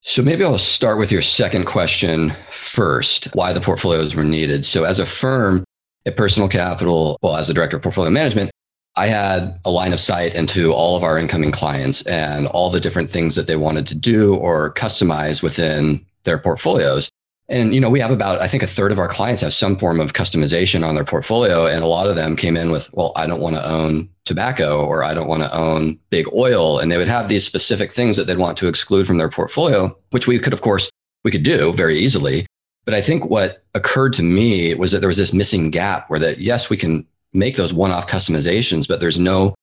So 0.01 0.23
maybe 0.23 0.45
I'll 0.45 0.59
start 0.59 0.99
with 0.99 1.13
your 1.13 1.23
second 1.23 1.67
question 1.67 2.35
first, 2.51 3.35
why 3.35 3.53
the 3.53 3.61
portfolios 3.61 4.15
were 4.15 4.25
needed. 4.25 4.65
So 4.65 4.85
as 4.85 4.99
a 4.99 5.07
firm 5.07 5.65
at 6.07 6.17
Personal 6.17 6.49
Capital, 6.49 7.19
well, 7.23 7.37
as 7.37 7.51
a 7.51 7.55
director 7.55 7.77
of 7.77 7.83
portfolio 7.83 8.11
management, 8.11 8.51
I 8.97 9.07
had 9.07 9.61
a 9.65 9.71
line 9.71 9.93
of 9.93 10.01
sight 10.01 10.35
into 10.35 10.73
all 10.73 10.97
of 10.97 11.05
our 11.05 11.19
incoming 11.19 11.53
clients 11.53 12.03
and 12.07 12.49
all 12.49 12.71
the 12.71 12.81
different 12.81 13.11
things 13.11 13.37
that 13.37 13.47
they 13.47 13.57
wanted 13.57 13.87
to 13.89 13.95
do 13.95 14.35
or 14.35 14.75
customize 14.75 15.43
within 15.43 16.05
their 16.25 16.39
portfolios. 16.39 17.09
And 17.51 17.75
you 17.75 17.81
know, 17.81 17.89
we 17.89 18.01
have 18.01 18.11
about 18.11 18.41
I 18.41 18.49
think 18.49 18.63
a 18.63 18.67
third 18.67 18.93
of 18.93 18.99
our 18.99 19.09
clients 19.09 19.41
have 19.41 19.55
some 19.55 19.77
form 19.79 20.01
of 20.01 20.13
customization 20.13 20.87
on 20.87 20.95
their 20.95 21.05
portfolio 21.05 21.67
and 21.67 21.83
a 21.83 21.87
lot 21.87 22.09
of 22.09 22.17
them 22.17 22.37
came 22.37 22.57
in 22.57 22.71
with, 22.71 22.93
well, 22.93 23.13
I 23.17 23.27
don't 23.27 23.41
want 23.41 23.57
to 23.57 23.67
own 23.67 24.11
tobacco 24.27 24.85
or 24.85 25.03
I 25.03 25.15
don't 25.15 25.29
want 25.29 25.43
to 25.43 25.57
own 25.57 25.99
big 26.11 26.27
oil 26.35 26.79
and 26.79 26.93
they 26.93 26.99
would 26.99 27.09
have 27.09 27.29
these 27.29 27.47
specific 27.47 27.93
things 27.93 28.19
that 28.19 28.27
they'd 28.27 28.37
want 28.37 28.59
to 28.59 28.69
exclude 28.69 29.07
from 29.07 29.17
their 29.17 29.31
portfolio, 29.31 29.97
which 30.11 30.27
we 30.27 30.39
could 30.39 30.53
of 30.53 30.61
course 30.61 30.91
we 31.25 31.31
could 31.31 31.43
do 31.43 31.73
very 31.73 31.99
easily. 31.99 32.47
But 32.85 32.95
I 32.95 33.01
think 33.01 33.27
what 33.27 33.65
occurred 33.75 34.13
to 34.15 34.23
me 34.23 34.75
was 34.75 34.93
that 34.93 35.01
there 35.01 35.09
was 35.09 35.17
this 35.17 35.33
missing 35.33 35.71
gap 35.71 36.11
where 36.11 36.21
that 36.21 36.39
yes, 36.39 36.69
we 36.69 36.77
can 36.77 37.07
make 37.33 37.57
those 37.57 37.73
one-off 37.73 38.09
customizations, 38.09 38.87
but 38.87 39.01
there's 39.01 39.19
no 39.19 39.55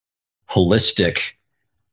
holistic 0.49 1.33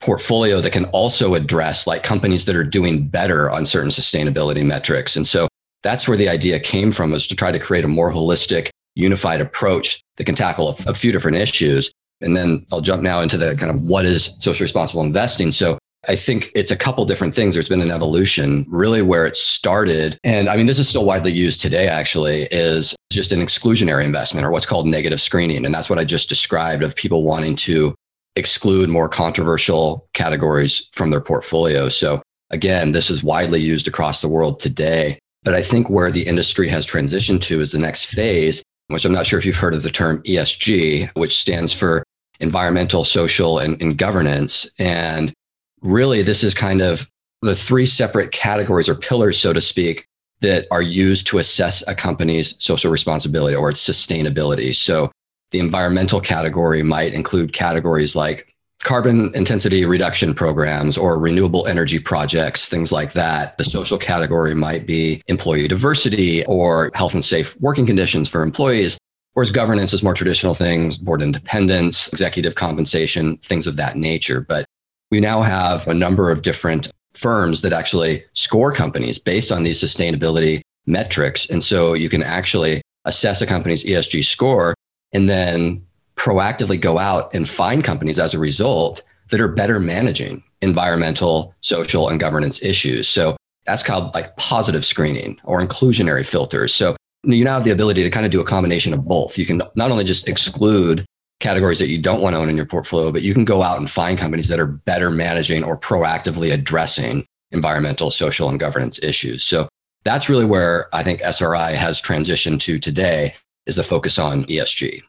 portfolio 0.01 0.61
that 0.61 0.73
can 0.73 0.87
also 0.87 1.35
address 1.35 1.87
like 1.87 2.03
companies 2.03 2.45
that 2.47 2.57
are 2.57 2.65
doing 2.65 3.09
better 3.09 3.51
on 3.51 3.65
certain 3.65 3.91
sustainability 3.91 4.65
metrics. 4.65 5.17
And 5.17 5.27
so 5.27 5.49
that's 5.83 6.07
where 6.07 6.17
the 6.17 6.29
idea 6.29 6.61
came 6.61 6.93
from 6.93 7.11
was 7.11 7.27
to 7.27 7.37
try 7.37 7.53
to 7.53 7.59
create 7.59 7.85
a 7.85 7.89
more 7.89 8.11
holistic, 8.11 8.71
unified 8.95 9.41
approach 9.41 10.03
that 10.17 10.25
can 10.25 10.35
tackle 10.35 10.71
a, 10.71 10.91
a 10.91 10.95
few 10.95 11.13
different 11.13 11.39
issues. 11.39 11.93
And 12.21 12.37
then 12.37 12.65
I'll 12.71 12.81
jump 12.81 13.03
now 13.03 13.21
into 13.21 13.37
the 13.37 13.57
kind 13.57 13.71
of 13.71 13.83
what 13.83 14.05
is 14.05 14.37
social 14.39 14.65
responsible 14.65 15.03
investing. 15.03 15.51
So 15.51 15.79
I 16.09 16.17
think 16.17 16.51
it's 16.55 16.71
a 16.71 16.77
couple 16.77 17.05
different 17.05 17.35
things. 17.35 17.55
There's 17.55 17.69
been 17.69 17.81
an 17.81 17.91
evolution 17.91 18.67
really 18.69 19.03
where 19.03 19.25
it 19.27 19.37
started. 19.37 20.19
And 20.25 20.49
I 20.49 20.57
mean, 20.57 20.67
this 20.67 20.81
is 20.81 20.89
still 20.89 21.05
widely 21.05 21.33
used 21.33 21.61
today, 21.61 21.87
actually, 21.87 22.49
is 22.51 22.97
just 23.13 23.31
an 23.31 23.41
exclusionary 23.41 24.05
investment 24.05 24.45
or 24.45 24.51
what's 24.51 24.67
called 24.67 24.87
negative 24.87 25.21
screening. 25.21 25.65
And 25.65 25.75
that's 25.75 25.89
what 25.89 25.99
I 25.99 26.05
just 26.05 26.29
described 26.29 26.83
of 26.83 26.97
people 26.97 27.23
wanting 27.23 27.55
to 27.57 27.95
exclude 28.35 28.89
more 28.89 29.09
controversial 29.09 30.09
categories 30.13 30.89
from 30.93 31.11
their 31.11 31.21
portfolio. 31.21 31.89
So 31.89 32.23
again, 32.51 32.93
this 32.93 33.11
is 33.11 33.23
widely 33.23 33.61
used 33.61 33.87
across 33.87 34.23
the 34.23 34.29
world 34.29 34.59
today. 34.59 35.19
But 35.45 35.55
I 35.55 35.63
think 35.63 35.91
where 35.91 36.11
the 36.11 36.27
industry 36.27 36.69
has 36.69 36.87
transitioned 36.87 37.43
to 37.43 37.61
is 37.61 37.73
the 37.73 37.79
next 37.79 38.07
phase, 38.07 38.63
which 38.89 39.05
I'm 39.05 39.13
not 39.13 39.27
sure 39.27 39.39
if 39.39 39.47
you've 39.47 39.57
heard 39.57 39.75
of 39.75 39.83
the 39.83 39.91
term 39.91 40.23
ESG, 40.23 41.11
which 41.15 41.37
stands 41.37 41.73
for 41.73 42.05
environmental, 42.41 43.05
social, 43.05 43.59
and, 43.59 43.81
and 43.81 43.97
governance. 43.97 44.73
And 44.79 45.33
really, 45.81 46.23
this 46.23 46.45
is 46.45 46.55
kind 46.55 46.81
of 46.81 47.09
the 47.41 47.57
three 47.57 47.87
separate 47.87 48.31
categories 48.33 48.89
or 48.89 48.95
pillars, 48.95 49.39
so 49.39 49.53
to 49.53 49.61
speak, 49.61 50.07
that 50.41 50.67
are 50.71 50.83
used 50.83 51.27
to 51.29 51.39
assess 51.39 51.87
a 51.87 51.95
company's 51.95 52.63
social 52.63 52.91
responsibility 52.91 53.57
or 53.57 53.71
its 53.71 53.87
sustainability. 53.87 54.75
So 54.75 55.11
the 55.51 55.59
environmental 55.59 56.21
category 56.21 56.83
might 56.83 57.15
include 57.15 57.53
categories 57.53 58.17
like 58.17 58.52
carbon 58.83 59.31
intensity 59.35 59.85
reduction 59.85 60.35
programs 60.35 60.99
or 60.99 61.19
renewable 61.19 61.67
energy 61.67 61.99
projects, 61.99 62.69
things 62.69 62.93
like 62.93 63.13
that. 63.13 63.57
The 63.59 63.65
social 63.65 63.99
category 63.99 64.55
might 64.55 64.87
be 64.87 65.23
employee 65.29 65.69
diversity 65.69 66.45
or 66.47 66.91
health 66.95 67.15
and 67.15 67.25
safe 67.25 67.59
working 67.61 67.87
conditions 67.87 68.29
for 68.29 68.43
employees. 68.43 68.99
Whereas 69.35 69.51
governance 69.51 69.95
is 69.95 70.03
more 70.03 70.15
traditional 70.15 70.55
things, 70.55 70.99
board 70.99 71.23
independence, 71.23 72.09
executive 72.09 72.55
compensation, 72.55 73.39
things 73.39 73.67
of 73.67 73.77
that 73.77 73.97
nature. 73.97 74.43
But 74.43 74.67
we 75.11 75.21
now 75.21 75.43
have 75.43 75.87
a 75.89 75.95
number 75.95 76.31
of 76.31 76.43
different 76.43 76.91
firms 77.15 77.63
that 77.63 77.73
actually 77.73 78.25
score 78.35 78.73
companies 78.73 79.19
based 79.19 79.53
on 79.53 79.63
these 79.63 79.83
sustainability 79.83 80.61
metrics. 80.87 81.49
And 81.49 81.63
so 81.63 81.95
you 81.95 82.09
can 82.09 82.23
actually 82.23 82.83
assess 83.05 83.41
a 83.41 83.47
company's 83.47 83.85
ESG 83.85 84.25
score 84.25 84.75
and 85.13 85.29
then 85.29 85.87
proactively 86.23 86.81
go 86.81 86.99
out 86.99 87.35
and 87.35 87.49
find 87.49 87.83
companies 87.83 88.17
as 88.17 88.33
a 88.33 88.39
result 88.39 89.03
that 89.31 89.41
are 89.41 89.49
better 89.49 89.81
managing 89.81 90.41
environmental, 90.61 91.53
social, 91.63 92.09
and 92.09 92.21
governance 92.21 92.63
issues. 92.63 93.09
So 93.09 93.37
that's 93.67 93.83
called 93.83 94.15
like 94.15 94.37
positive 94.37 94.85
screening 94.85 95.41
or 95.43 95.61
inclusionary 95.67 96.25
filters. 96.25 96.73
So 96.73 96.97
you 97.25 97.43
now 97.43 97.55
have 97.55 97.65
the 97.65 97.73
ability 97.73 98.05
to 98.05 98.11
kind 98.11 98.25
of 98.25 98.31
do 98.31 98.41
a 98.41 98.45
combination 98.45 98.95
of 98.95 99.05
both. 99.05 99.37
You 99.37 99.45
can 99.45 99.63
not 99.75 99.91
only 99.91 100.05
just 100.05 100.29
exclude 100.29 101.05
categories 101.41 101.81
that 101.81 101.89
you 101.89 102.01
don't 102.01 102.21
want 102.21 102.35
to 102.35 102.39
own 102.39 102.49
in 102.49 102.57
your 102.57 102.67
portfolio, 102.67 103.11
but 103.11 103.23
you 103.23 103.35
can 103.35 103.45
go 103.45 103.65
out 103.65 103.79
and 103.79 103.91
find 103.91 104.17
companies 104.17 104.47
that 104.47 104.61
are 104.61 104.67
better 104.67 105.11
managing 105.11 105.65
or 105.65 105.77
proactively 105.77 106.53
addressing 106.53 107.27
environmental, 107.51 108.13
social, 108.13 108.49
and 108.49 108.61
governance 108.61 109.03
issues. 109.03 109.43
So 109.43 109.69
that's 110.05 110.29
really 110.29 110.45
where 110.45 110.89
I 110.95 111.03
think 111.03 111.21
SRI 111.21 111.73
has 111.73 112.01
transitioned 112.01 112.61
to 112.61 112.79
today 112.79 113.35
is 113.67 113.75
the 113.75 113.83
focus 113.83 114.21
on 114.21 114.45
ESG. 114.45 115.03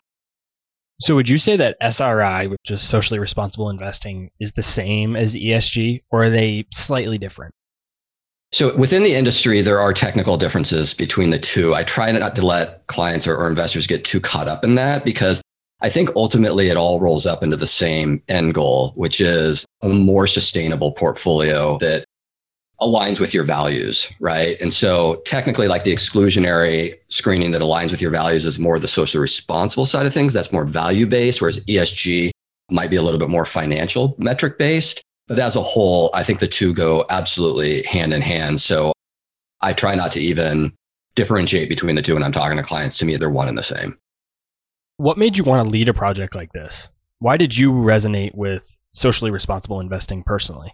So 1.03 1.15
would 1.15 1.27
you 1.27 1.37
say 1.37 1.57
that 1.57 1.75
SRI, 1.81 2.47
which 2.47 2.71
is 2.71 2.81
socially 2.81 3.19
responsible 3.19 3.69
investing, 3.69 4.31
is 4.39 4.53
the 4.53 4.63
same 4.63 5.17
as 5.17 5.35
ESG 5.35 6.01
or 6.09 6.23
are 6.23 6.29
they 6.29 6.65
slightly 6.71 7.17
different? 7.17 7.53
So 8.53 8.73
within 8.77 9.03
the 9.03 9.13
industry, 9.13 9.61
there 9.61 9.81
are 9.81 9.91
technical 9.91 10.37
differences 10.37 10.93
between 10.93 11.31
the 11.31 11.39
two. 11.39 11.75
I 11.75 11.83
try 11.83 12.09
not 12.13 12.37
to 12.37 12.45
let 12.45 12.87
clients 12.87 13.27
or, 13.27 13.35
or 13.35 13.49
investors 13.49 13.85
get 13.85 14.05
too 14.05 14.21
caught 14.21 14.47
up 14.47 14.63
in 14.63 14.75
that 14.75 15.03
because 15.03 15.41
I 15.81 15.89
think 15.89 16.09
ultimately 16.15 16.69
it 16.69 16.77
all 16.77 17.01
rolls 17.01 17.25
up 17.25 17.43
into 17.43 17.57
the 17.57 17.67
same 17.67 18.23
end 18.29 18.53
goal, 18.53 18.93
which 18.95 19.19
is 19.19 19.65
a 19.81 19.89
more 19.89 20.25
sustainable 20.25 20.93
portfolio 20.93 21.79
that 21.79 22.05
aligns 22.81 23.19
with 23.19 23.33
your 23.33 23.43
values, 23.43 24.11
right? 24.19 24.59
And 24.59 24.73
so 24.73 25.21
technically 25.25 25.67
like 25.67 25.83
the 25.83 25.93
exclusionary 25.93 26.95
screening 27.07 27.51
that 27.51 27.61
aligns 27.61 27.91
with 27.91 28.01
your 28.01 28.11
values 28.11 28.45
is 28.45 28.59
more 28.59 28.79
the 28.79 28.87
socially 28.87 29.21
responsible 29.21 29.85
side 29.85 30.05
of 30.05 30.13
things. 30.13 30.33
That's 30.33 30.51
more 30.51 30.65
value 30.65 31.05
based, 31.05 31.41
whereas 31.41 31.59
ESG 31.65 32.31
might 32.71 32.89
be 32.89 32.95
a 32.95 33.01
little 33.01 33.19
bit 33.19 33.29
more 33.29 33.45
financial 33.45 34.15
metric 34.17 34.57
based. 34.57 35.01
But 35.27 35.39
as 35.39 35.55
a 35.55 35.61
whole, 35.61 36.09
I 36.13 36.23
think 36.23 36.39
the 36.39 36.47
two 36.47 36.73
go 36.73 37.05
absolutely 37.09 37.83
hand 37.83 38.13
in 38.13 38.21
hand. 38.21 38.59
So 38.59 38.91
I 39.61 39.73
try 39.73 39.95
not 39.95 40.11
to 40.13 40.19
even 40.19 40.73
differentiate 41.15 41.69
between 41.69 41.95
the 41.95 42.01
two 42.01 42.15
when 42.15 42.23
I'm 42.23 42.31
talking 42.31 42.57
to 42.57 42.63
clients. 42.63 42.97
To 42.97 43.05
me, 43.05 43.15
they're 43.15 43.29
one 43.29 43.47
and 43.47 43.57
the 43.57 43.63
same. 43.63 43.97
What 44.97 45.17
made 45.17 45.37
you 45.37 45.43
want 45.43 45.65
to 45.65 45.71
lead 45.71 45.89
a 45.89 45.93
project 45.93 46.35
like 46.35 46.51
this? 46.51 46.89
Why 47.19 47.37
did 47.37 47.57
you 47.57 47.71
resonate 47.71 48.35
with 48.35 48.77
socially 48.93 49.31
responsible 49.31 49.79
investing 49.79 50.23
personally? 50.23 50.73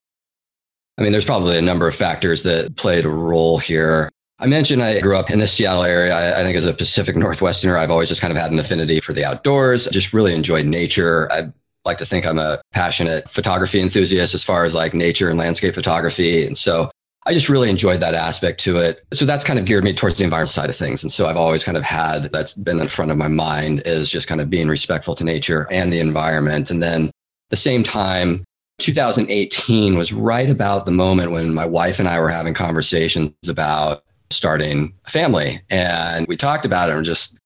I 0.99 1.01
mean, 1.01 1.13
there's 1.13 1.25
probably 1.25 1.57
a 1.57 1.61
number 1.61 1.87
of 1.87 1.95
factors 1.95 2.43
that 2.43 2.75
played 2.75 3.05
a 3.05 3.09
role 3.09 3.57
here. 3.57 4.09
I 4.39 4.47
mentioned 4.47 4.83
I 4.83 4.99
grew 4.99 5.17
up 5.17 5.31
in 5.31 5.39
the 5.39 5.47
Seattle 5.47 5.83
area. 5.83 6.13
I, 6.13 6.41
I, 6.41 6.43
think 6.43 6.57
as 6.57 6.65
a 6.65 6.73
Pacific 6.73 7.15
Northwesterner, 7.15 7.77
I've 7.79 7.89
always 7.89 8.09
just 8.09 8.19
kind 8.19 8.31
of 8.31 8.37
had 8.37 8.51
an 8.51 8.59
affinity 8.59 8.99
for 8.99 9.13
the 9.13 9.23
outdoors. 9.23 9.87
just 9.87 10.13
really 10.13 10.33
enjoyed 10.33 10.65
nature. 10.65 11.31
I 11.31 11.53
like 11.85 11.99
to 11.99 12.05
think 12.05 12.25
I'm 12.25 12.37
a 12.37 12.59
passionate 12.73 13.29
photography 13.29 13.79
enthusiast 13.79 14.33
as 14.33 14.43
far 14.43 14.65
as 14.65 14.75
like 14.75 14.93
nature 14.93 15.29
and 15.29 15.39
landscape 15.39 15.73
photography. 15.73 16.45
And 16.45 16.57
so 16.57 16.91
I 17.25 17.33
just 17.33 17.47
really 17.47 17.69
enjoyed 17.69 18.01
that 18.01 18.13
aspect 18.13 18.59
to 18.61 18.77
it. 18.77 19.05
So 19.13 19.25
that's 19.25 19.45
kind 19.45 19.57
of 19.57 19.63
geared 19.63 19.85
me 19.85 19.93
towards 19.93 20.17
the 20.17 20.25
environment 20.25 20.49
side 20.49 20.69
of 20.69 20.75
things. 20.75 21.01
And 21.01 21.11
so 21.11 21.27
I've 21.27 21.37
always 21.37 21.63
kind 21.63 21.77
of 21.77 21.83
had 21.83 22.31
that's 22.33 22.53
been 22.53 22.81
in 22.81 22.89
front 22.89 23.11
of 23.11 23.17
my 23.17 23.27
mind 23.29 23.83
is 23.85 24.09
just 24.09 24.27
kind 24.27 24.41
of 24.41 24.49
being 24.49 24.67
respectful 24.67 25.15
to 25.15 25.23
nature 25.23 25.65
and 25.71 25.93
the 25.93 25.99
environment. 25.99 26.69
And 26.69 26.83
then 26.83 27.07
at 27.07 27.11
the 27.49 27.55
same 27.55 27.83
time, 27.83 28.43
2018 28.79 29.97
was 29.97 30.11
right 30.11 30.49
about 30.49 30.85
the 30.85 30.91
moment 30.91 31.31
when 31.31 31.53
my 31.53 31.65
wife 31.65 31.99
and 31.99 32.07
I 32.07 32.19
were 32.19 32.29
having 32.29 32.53
conversations 32.53 33.33
about 33.47 34.03
starting 34.31 34.93
a 35.05 35.09
family. 35.09 35.61
And 35.69 36.27
we 36.27 36.37
talked 36.37 36.65
about 36.65 36.89
it 36.89 36.95
and 36.95 37.05
just, 37.05 37.37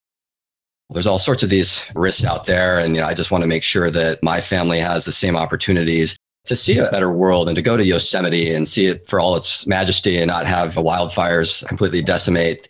well, 0.89 0.95
there's 0.95 1.07
all 1.07 1.19
sorts 1.19 1.43
of 1.43 1.49
these 1.49 1.89
risks 1.95 2.25
out 2.25 2.45
there. 2.45 2.79
And 2.79 2.95
you 2.95 3.01
know, 3.01 3.07
I 3.07 3.13
just 3.13 3.31
want 3.31 3.41
to 3.41 3.47
make 3.47 3.63
sure 3.63 3.89
that 3.91 4.21
my 4.23 4.41
family 4.41 4.79
has 4.79 5.05
the 5.05 5.11
same 5.11 5.35
opportunities 5.35 6.15
to 6.45 6.55
see 6.55 6.77
a 6.77 6.91
better 6.91 7.11
world 7.11 7.47
and 7.47 7.55
to 7.55 7.61
go 7.61 7.77
to 7.77 7.85
Yosemite 7.85 8.53
and 8.53 8.67
see 8.67 8.87
it 8.87 9.07
for 9.07 9.19
all 9.19 9.35
its 9.35 9.65
majesty 9.65 10.17
and 10.17 10.27
not 10.27 10.45
have 10.45 10.75
wildfires 10.75 11.65
completely 11.67 12.01
decimate 12.01 12.67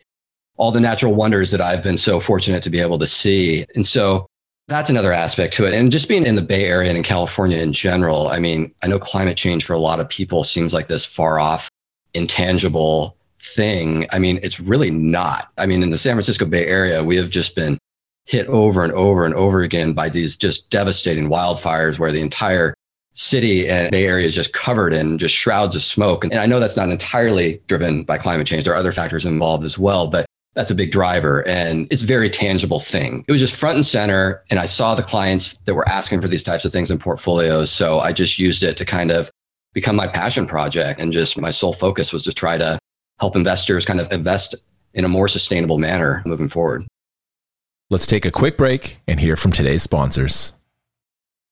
all 0.58 0.72
the 0.72 0.80
natural 0.80 1.16
wonders 1.16 1.50
that 1.50 1.62
I've 1.62 1.82
been 1.82 1.98
so 1.98 2.20
fortunate 2.20 2.62
to 2.64 2.70
be 2.70 2.80
able 2.80 3.00
to 3.00 3.08
see. 3.08 3.66
And 3.74 3.86
so 3.86 4.28
that's 4.68 4.90
another 4.90 5.12
aspect 5.12 5.54
to 5.56 5.66
it. 5.66 5.74
And 5.74 5.92
just 5.92 6.08
being 6.08 6.26
in 6.26 6.36
the 6.36 6.42
Bay 6.42 6.66
Area 6.66 6.90
and 6.90 6.98
in 6.98 7.04
California 7.04 7.58
in 7.58 7.74
general, 7.74 8.30
I 8.30 8.40
mean, 8.40 8.74
I 8.82 8.88
know 8.88 9.00
climate 9.00 9.38
change 9.38 9.66
for 9.66 9.74
a 9.74 9.80
lot 9.80 10.00
of 10.00 10.08
people 10.08 10.44
seems 10.44 10.74
like 10.74 10.88
this 10.88 11.06
far 11.06 11.40
off, 11.40 11.70
intangible 12.14 13.18
thing. 13.40 14.08
I 14.12 14.20
mean, 14.20 14.40
it's 14.42 14.60
really 14.60 14.90
not. 14.90 15.52
I 15.58 15.66
mean, 15.66 15.84
in 15.84 15.90
the 15.90 15.98
San 15.98 16.16
Francisco 16.16 16.46
Bay 16.46 16.66
Area, 16.66 17.04
we 17.04 17.18
have 17.18 17.30
just 17.30 17.56
been 17.56 17.78
hit 18.26 18.48
over 18.48 18.86
and 18.86 18.94
over 18.94 19.26
and 19.26 19.36
over 19.36 19.62
again 19.62 19.94
by 19.94 20.08
these 20.08 20.38
just 20.38 20.70
devastating 20.70 21.28
wildfires 21.28 22.00
where 22.00 22.14
the 22.14 22.22
entire 22.22 22.74
city 23.14 23.70
and 23.70 23.92
Bay 23.92 24.06
Area 24.06 24.26
is 24.26 24.34
just 24.34 24.54
covered 24.54 24.94
in 24.94 25.18
just 25.18 25.36
shrouds 25.36 25.76
of 25.76 25.84
smoke. 25.84 26.24
And 26.24 26.36
I 26.36 26.46
know 26.46 26.62
that's 26.62 26.78
not 26.78 26.90
entirely 26.90 27.62
driven 27.68 28.04
by 28.04 28.18
climate 28.18 28.48
change. 28.48 28.64
There 28.64 28.74
are 28.74 28.78
other 28.78 28.94
factors 28.94 29.26
involved 29.26 29.66
as 29.66 29.78
well, 29.78 30.08
but 30.08 30.26
that's 30.56 30.70
a 30.70 30.76
big 30.76 30.92
driver 30.92 31.48
and 31.48 31.92
it's 31.92 32.04
a 32.04 32.06
very 32.06 32.30
tangible 32.30 32.80
thing. 32.80 33.26
It 33.28 33.32
was 33.32 33.42
just 33.42 33.56
front 33.56 33.76
and 33.76 33.86
center. 33.86 34.44
And 34.50 34.60
I 34.60 34.66
saw 34.66 34.94
the 34.96 35.04
clients 35.04 35.58
that 35.62 35.74
were 35.74 35.88
asking 35.90 36.22
for 36.22 36.28
these 36.28 36.44
types 36.44 36.64
of 36.66 36.72
things 36.72 36.92
in 36.92 37.00
portfolios. 37.00 37.72
So 37.72 38.00
I 38.00 38.14
just 38.14 38.38
used 38.38 38.64
it 38.64 38.78
to 38.78 38.86
kind 38.86 39.12
of 39.12 39.32
become 39.74 39.96
my 39.96 40.08
passion 40.08 40.46
project. 40.46 41.00
And 41.00 41.12
just 41.12 41.40
my 41.40 41.52
sole 41.52 41.74
focus 41.74 42.14
was 42.14 42.24
to 42.24 42.34
try 42.34 42.58
to 42.58 42.78
help 43.20 43.36
investors 43.36 43.86
kind 43.86 44.00
of 44.00 44.12
invest 44.12 44.56
in 44.94 45.06
a 45.06 45.10
more 45.10 45.28
sustainable 45.28 45.80
manner 45.80 46.22
moving 46.26 46.50
forward. 46.50 46.86
Let's 47.90 48.08
take 48.08 48.26
a 48.26 48.32
quick 48.32 48.58
break 48.58 49.00
and 49.08 49.20
hear 49.20 49.36
from 49.36 49.52
today's 49.52 49.84
sponsors. 49.84 50.54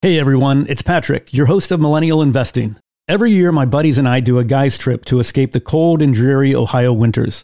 Hey 0.02 0.18
everyone, 0.18 0.66
it's 0.68 0.82
Patrick, 0.82 1.32
your 1.32 1.46
host 1.46 1.72
of 1.72 1.80
Millennial 1.80 2.24
Investing. 2.24 2.76
Every 3.08 3.32
year, 3.32 3.52
my 3.52 3.66
buddies 3.66 4.00
and 4.00 4.08
I 4.08 4.20
do 4.20 4.40
a 4.40 4.44
guy's 4.44 4.78
trip 4.78 5.06
to 5.06 5.20
escape 5.20 5.54
the 5.54 5.60
cold 5.60 6.02
and 6.02 6.14
dreary 6.14 6.56
Ohio 6.56 6.94
winters. 6.94 7.44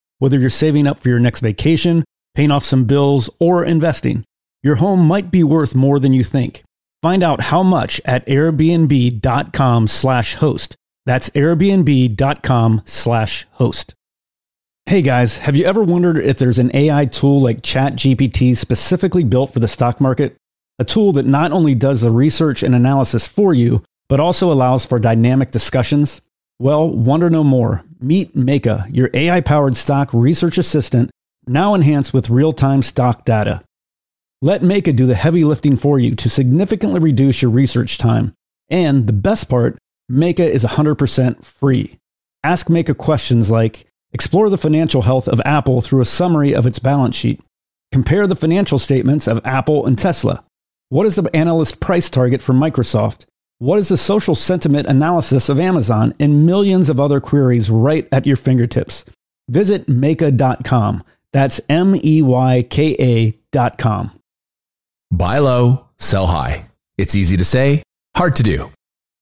whether 0.21 0.37
you're 0.37 0.51
saving 0.51 0.85
up 0.85 0.99
for 0.99 1.09
your 1.09 1.19
next 1.19 1.39
vacation, 1.39 2.03
paying 2.35 2.51
off 2.51 2.63
some 2.63 2.85
bills, 2.85 3.27
or 3.39 3.65
investing, 3.65 4.23
your 4.61 4.75
home 4.75 4.99
might 4.99 5.31
be 5.31 5.43
worth 5.43 5.73
more 5.73 5.99
than 5.99 6.13
you 6.13 6.23
think. 6.23 6.61
Find 7.01 7.23
out 7.23 7.41
how 7.41 7.63
much 7.63 7.99
at 8.05 8.23
airbnb.com/host. 8.27 10.75
That's 11.07 11.31
airbnb.com/host. 11.31 13.95
Hey 14.85 15.01
guys, 15.01 15.39
have 15.39 15.55
you 15.55 15.65
ever 15.65 15.83
wondered 15.83 16.17
if 16.17 16.37
there's 16.37 16.59
an 16.59 16.69
AI 16.75 17.07
tool 17.07 17.41
like 17.41 17.63
ChatGPT 17.63 18.55
specifically 18.55 19.23
built 19.23 19.51
for 19.51 19.59
the 19.59 19.67
stock 19.67 19.99
market? 19.99 20.35
A 20.77 20.85
tool 20.85 21.13
that 21.13 21.25
not 21.25 21.51
only 21.51 21.73
does 21.73 22.01
the 22.01 22.11
research 22.11 22.61
and 22.61 22.75
analysis 22.75 23.27
for 23.27 23.55
you, 23.55 23.81
but 24.07 24.19
also 24.19 24.51
allows 24.51 24.85
for 24.85 24.99
dynamic 24.99 25.49
discussions? 25.49 26.21
Well, 26.61 26.91
wonder 26.91 27.27
no 27.31 27.43
more. 27.43 27.83
Meet 27.99 28.37
Meyka, 28.37 28.87
your 28.95 29.09
AI 29.15 29.41
powered 29.41 29.75
stock 29.77 30.13
research 30.13 30.59
assistant, 30.59 31.09
now 31.47 31.73
enhanced 31.73 32.13
with 32.13 32.29
real 32.29 32.53
time 32.53 32.83
stock 32.83 33.25
data. 33.25 33.63
Let 34.43 34.61
Meyka 34.61 34.95
do 34.95 35.07
the 35.07 35.15
heavy 35.15 35.43
lifting 35.43 35.75
for 35.75 35.97
you 35.97 36.13
to 36.13 36.29
significantly 36.29 36.99
reduce 36.99 37.41
your 37.41 37.49
research 37.49 37.97
time. 37.97 38.35
And 38.69 39.07
the 39.07 39.13
best 39.13 39.49
part, 39.49 39.79
Meyka 40.11 40.47
is 40.47 40.63
100% 40.63 41.43
free. 41.43 41.97
Ask 42.43 42.67
Meyka 42.67 42.95
questions 42.95 43.49
like 43.49 43.87
Explore 44.13 44.51
the 44.51 44.57
financial 44.57 45.01
health 45.01 45.27
of 45.27 45.41
Apple 45.43 45.81
through 45.81 46.01
a 46.01 46.05
summary 46.05 46.53
of 46.53 46.67
its 46.67 46.77
balance 46.77 47.15
sheet. 47.15 47.41
Compare 47.91 48.27
the 48.27 48.35
financial 48.35 48.77
statements 48.77 49.27
of 49.27 49.43
Apple 49.43 49.87
and 49.87 49.97
Tesla. 49.97 50.43
What 50.89 51.07
is 51.07 51.15
the 51.15 51.27
analyst 51.35 51.79
price 51.79 52.11
target 52.11 52.39
for 52.43 52.53
Microsoft? 52.53 53.25
What 53.61 53.77
is 53.77 53.89
the 53.89 53.97
social 53.97 54.33
sentiment 54.33 54.87
analysis 54.87 55.47
of 55.47 55.59
Amazon 55.59 56.15
and 56.19 56.47
millions 56.47 56.89
of 56.89 56.99
other 56.99 57.19
queries 57.19 57.69
right 57.69 58.07
at 58.11 58.25
your 58.25 58.35
fingertips? 58.35 59.05
Visit 59.49 59.85
Meyka.com. 59.85 61.03
That's 61.31 61.61
M 61.69 61.95
E 62.03 62.23
Y 62.23 62.65
K 62.67 62.95
A.com. 63.53 64.19
Buy 65.11 65.37
low, 65.37 65.85
sell 65.99 66.25
high. 66.25 66.69
It's 66.97 67.15
easy 67.15 67.37
to 67.37 67.45
say, 67.45 67.83
hard 68.15 68.35
to 68.37 68.43
do. 68.43 68.71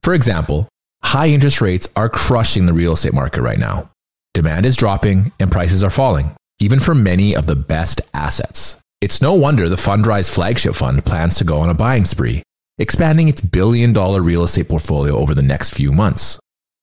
For 0.04 0.14
example, 0.14 0.70
high 1.04 1.28
interest 1.28 1.60
rates 1.60 1.90
are 1.98 2.08
crushing 2.08 2.66
the 2.66 2.72
real 2.72 2.94
estate 2.94 3.12
market 3.12 3.42
right 3.42 3.60
now. 3.60 3.90
Demand 4.34 4.66
is 4.66 4.78
dropping 4.78 5.34
and 5.42 5.52
prices 5.52 5.84
are 5.84 5.90
falling, 5.90 6.34
even 6.60 6.80
for 6.80 6.96
many 6.96 7.36
of 7.36 7.46
the 7.46 7.58
best 7.58 8.00
assets. 8.14 8.78
It's 9.02 9.22
no 9.22 9.34
wonder 9.34 9.68
the 9.68 9.76
Fundrise 9.76 10.34
flagship 10.34 10.76
fund 10.76 11.04
plans 11.04 11.36
to 11.40 11.44
go 11.44 11.60
on 11.60 11.70
a 11.70 11.74
buying 11.74 12.06
spree 12.06 12.42
expanding 12.80 13.28
its 13.28 13.42
billion 13.42 13.94
dollar 13.94 14.22
real 14.22 14.44
estate 14.44 14.70
portfolio 14.70 15.16
over 15.16 15.36
the 15.36 15.44
next 15.44 15.76
few 15.76 15.92
months. 15.92 16.40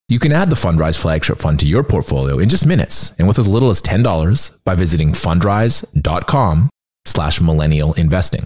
You 0.08 0.20
can 0.20 0.30
add 0.30 0.50
the 0.50 0.56
Fundrise 0.56 1.00
flagship 1.00 1.38
fund 1.38 1.58
to 1.60 1.66
your 1.66 1.82
portfolio 1.82 2.38
in 2.38 2.48
just 2.48 2.64
minutes 2.64 3.12
and 3.18 3.26
with 3.26 3.40
as 3.40 3.48
little 3.48 3.70
as 3.70 3.82
$10 3.82 4.58
by 4.64 4.76
visiting 4.76 5.10
fundrise.com 5.10 6.70
slash 7.04 7.40
millennial 7.40 7.92
investing. 7.94 8.44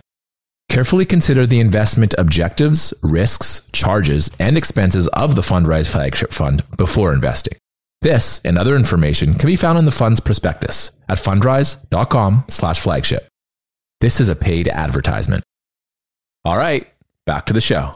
Carefully 0.71 1.05
consider 1.05 1.47
the 1.47 1.61
investment 1.61 2.15
objectives, 2.17 2.95
risks, 3.03 3.69
charges, 3.73 4.31
and 4.39 4.57
expenses 4.57 5.09
of 5.09 5.35
the 5.35 5.43
Fundrise 5.43 5.91
flagship 5.91 6.33
fund 6.33 6.65
before 6.79 7.13
investing. 7.13 7.59
This 8.03 8.41
and 8.45 8.57
other 8.57 8.77
information 8.77 9.35
can 9.35 9.47
be 9.47 9.57
found 9.57 9.79
in 9.79 9.85
the 9.85 9.91
fund's 9.91 10.21
prospectus 10.21 10.93
at 11.09 11.19
fundrise.com 11.19 12.45
slash 12.49 12.81
flagship. 12.81 13.29
This 14.01 14.21
is 14.21 14.29
a 14.31 14.37
paid 14.37 14.69
advertisement. 14.69 15.45
All 16.45 16.57
right, 16.57 16.87
back 17.31 17.47
to 17.47 17.53
the 17.53 17.61
show. 17.61 17.93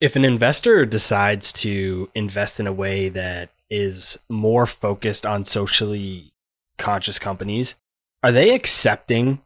If 0.00 0.16
an 0.16 0.24
investor 0.24 0.84
decides 0.84 1.52
to 1.52 2.10
invest 2.16 2.58
in 2.58 2.66
a 2.66 2.72
way 2.72 3.08
that 3.10 3.50
is 3.70 4.18
more 4.28 4.66
focused 4.66 5.24
on 5.24 5.44
socially 5.44 6.32
conscious 6.76 7.20
companies, 7.20 7.76
are 8.24 8.32
they 8.32 8.52
accepting 8.52 9.40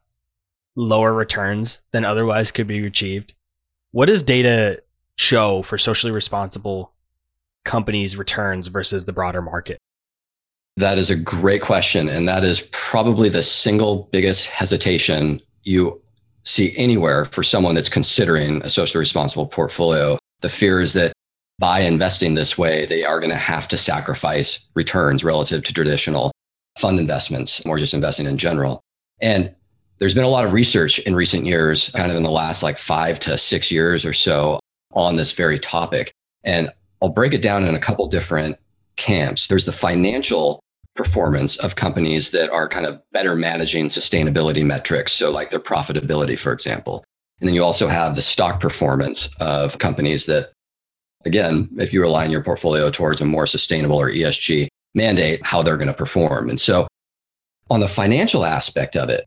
lower 0.75 1.13
returns 1.13 1.83
than 1.91 2.07
otherwise 2.07 2.51
could 2.51 2.67
be 2.67 2.87
achieved? 2.87 3.35
What 3.91 4.07
does 4.07 4.23
data 4.23 4.83
show 5.17 5.61
for 5.61 5.77
socially 5.77 6.11
responsible 6.11 6.93
companies' 7.67 8.17
returns 8.17 8.69
versus 8.69 9.05
the 9.05 9.13
broader 9.13 9.43
market? 9.43 9.77
That 10.79 10.97
is 10.97 11.11
a 11.11 11.17
great 11.17 11.61
question. 11.61 12.09
And 12.09 12.27
that 12.27 12.43
is 12.43 12.67
probably 12.73 13.29
the 13.29 13.43
single 13.43 14.09
biggest 14.13 14.47
hesitation 14.47 15.43
you 15.63 16.01
see 16.49 16.75
anywhere 16.77 17.27
for 17.27 17.43
someone 17.43 17.75
that's 17.75 17.91
considering 17.91 18.63
a 18.63 18.71
socially 18.71 19.01
responsible 19.01 19.47
portfolio. 19.47 20.19
The 20.41 20.49
fear 20.49 20.81
is 20.81 20.95
that 20.95 21.13
by 21.59 21.81
investing 21.81 22.35
this 22.35 22.57
way, 22.57 22.87
they 22.87 23.05
are 23.05 23.21
going 23.21 23.31
to 23.31 23.37
have 23.37 23.69
to 23.69 23.77
sacrifice 23.77 24.59
returns 24.75 25.23
relative 25.23 25.63
to 25.65 25.75
traditional 25.75 26.33
fund 26.79 26.99
investments 26.99 27.65
or 27.67 27.79
just 27.79 27.93
investing 27.93 28.27
in 28.27 28.39
general. 28.39 28.81
And 29.21 29.55
there's 29.99 30.15
been 30.15 30.25
a 30.25 30.29
lot 30.29 30.45
of 30.45 30.53
research 30.53 31.01
in 31.01 31.15
recent 31.15 31.45
years, 31.45 31.91
kind 31.91 32.11
of 32.11 32.17
in 32.17 32.23
the 32.23 32.31
last 32.31 32.63
like 32.63 32.79
five 32.79 33.21
to 33.21 33.37
six 33.37 33.71
years 33.71 34.07
or 34.07 34.13
so, 34.15 34.59
on 34.93 35.17
this 35.17 35.33
very 35.33 35.59
topic. 35.59 36.13
And 36.45 36.71
I'll 37.03 37.11
break 37.11 37.35
it 37.35 37.43
down 37.43 37.65
in 37.65 37.75
a 37.75 37.81
couple 37.81 38.09
different 38.09 38.57
camps. 38.97 39.49
There's 39.49 39.67
the 39.67 39.73
financial 39.73 40.61
performance 40.99 41.57
of 41.59 41.77
companies 41.77 42.33
that 42.33 42.51
are 42.51 42.69
kind 42.69 42.85
of 42.85 43.01
better 43.13 43.37
managing 43.37 43.87
sustainability 43.87 44.67
metrics. 44.67 45.13
So, 45.13 45.31
like 45.31 45.51
their 45.51 45.61
profitability, 45.61 46.37
for 46.37 46.53
example. 46.53 47.05
And 47.41 47.49
then 47.49 47.55
you 47.55 47.63
also 47.63 47.87
have 47.87 48.17
the 48.17 48.21
stock 48.21 48.61
performance 48.61 49.33
of 49.37 49.79
companies 49.79 50.27
that, 50.27 50.51
again, 51.25 51.69
if 51.79 51.93
you 51.93 52.05
align 52.05 52.33
your 52.33 52.43
portfolio 52.43 52.91
towards 52.91 53.21
a 53.21 53.25
more 53.25 53.47
sustainable 53.47 53.97
or 53.97 54.11
ESG 54.11 54.67
mandate, 54.97 55.47
how 55.47 55.63
they're 55.63 55.77
going 55.77 55.87
to 55.87 55.95
perform. 55.95 56.51
And 56.51 56.61
so, 56.61 56.89
on 57.71 57.79
the 57.79 57.89
financial 57.89 58.45
aspect 58.45 58.97
of 58.97 59.09
it, 59.09 59.25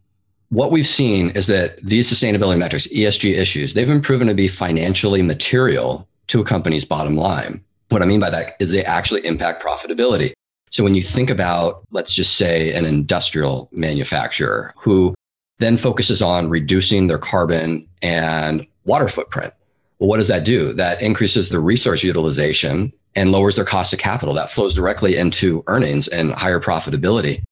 what 0.50 0.72
we've 0.72 0.86
seen 0.86 1.30
is 1.30 1.48
that 1.48 1.82
these 1.82 2.12
sustainability 2.12 2.58
metrics, 2.58 2.88
ESG 2.88 3.38
issues, 3.38 3.74
they've 3.74 3.88
been 3.88 4.02
proven 4.02 4.28
to 4.28 4.34
be 4.34 4.50
financially 4.50 5.22
material 5.22 6.06
to 6.28 6.42
a 6.42 6.46
company's 6.46 6.84
bottom 6.84 7.16
line. 7.16 7.64
What 7.88 8.02
I 8.02 8.06
mean 8.06 8.20
by 8.20 8.30
that 8.30 8.56
is 8.60 8.72
they 8.72 8.84
actually 8.84 9.26
impact 9.26 9.64
profitability. 9.64 10.34
So 10.72 10.86
when 10.86 10.96
you 10.96 11.04
think 11.04 11.30
about, 11.30 11.84
let's 11.92 12.14
just 12.14 12.38
say, 12.38 12.74
an 12.74 12.86
industrial 12.86 13.70
manufacturer 13.74 14.74
who 14.78 15.14
then 15.60 15.78
focuses 15.78 16.22
on 16.22 16.50
reducing 16.50 17.08
their 17.08 17.20
carbon 17.20 17.88
and 18.02 18.66
water 18.86 19.10
footprint, 19.10 19.54
well, 20.00 20.10
what 20.10 20.18
does 20.18 20.30
that 20.30 20.46
do? 20.46 20.74
That 20.74 21.02
increases 21.02 21.50
the 21.50 21.60
resource 21.60 22.04
utilization 22.04 22.94
and 23.16 23.32
lowers 23.32 23.58
their 23.58 23.66
cost 23.66 23.92
of 23.92 24.00
capital. 24.00 24.34
That 24.34 24.50
flows 24.50 24.74
directly 24.74 25.18
into 25.18 25.64
earnings 25.68 26.08
and 26.08 26.32
higher 26.32 26.62
profitability. 26.62 27.44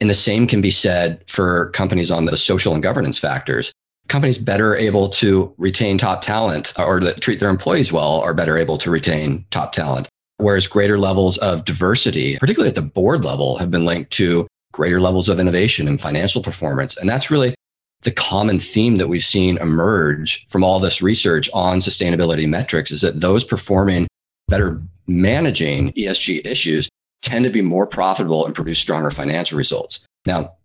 And 0.00 0.10
the 0.10 0.14
same 0.14 0.46
can 0.48 0.60
be 0.60 0.72
said 0.72 1.24
for 1.28 1.70
companies 1.70 2.10
on 2.10 2.24
the 2.24 2.36
social 2.36 2.74
and 2.74 2.82
governance 2.82 3.18
factors. 3.18 3.72
Companies 4.08 4.36
better 4.36 4.76
able 4.76 5.08
to 5.10 5.54
retain 5.56 5.96
top 5.96 6.22
talent 6.22 6.74
uh, 6.76 6.84
or 6.84 7.00
that 7.00 7.20
treat 7.22 7.40
their 7.40 7.48
employees 7.48 7.92
well 7.92 8.20
are 8.20 8.34
better 8.34 8.58
able 8.58 8.76
to 8.78 8.90
retain 8.90 9.46
top 9.50 9.72
talent. 9.72 10.08
Whereas 10.44 10.66
greater 10.66 10.98
levels 10.98 11.38
of 11.38 11.64
diversity, 11.64 12.36
particularly 12.36 12.68
at 12.68 12.74
the 12.74 12.82
board 12.82 13.24
level, 13.24 13.56
have 13.56 13.70
been 13.70 13.86
linked 13.86 14.10
to 14.12 14.46
greater 14.74 15.00
levels 15.00 15.30
of 15.30 15.40
innovation 15.40 15.88
and 15.88 15.98
financial 15.98 16.42
performance. 16.42 16.98
And 16.98 17.08
that's 17.08 17.30
really 17.30 17.54
the 18.02 18.10
common 18.10 18.60
theme 18.60 18.96
that 18.96 19.08
we've 19.08 19.24
seen 19.24 19.56
emerge 19.56 20.46
from 20.48 20.62
all 20.62 20.80
this 20.80 21.00
research 21.00 21.48
on 21.54 21.78
sustainability 21.78 22.46
metrics 22.46 22.90
is 22.90 23.00
that 23.00 23.22
those 23.22 23.42
performing 23.42 24.06
better 24.48 24.82
managing 25.06 25.94
ESG 25.94 26.44
issues 26.44 26.90
tend 27.22 27.46
to 27.46 27.50
be 27.50 27.62
more 27.62 27.86
profitable 27.86 28.44
and 28.44 28.54
produce 28.54 28.78
stronger 28.78 29.10
financial 29.10 29.56
results. 29.56 30.04
Now, 30.26 30.56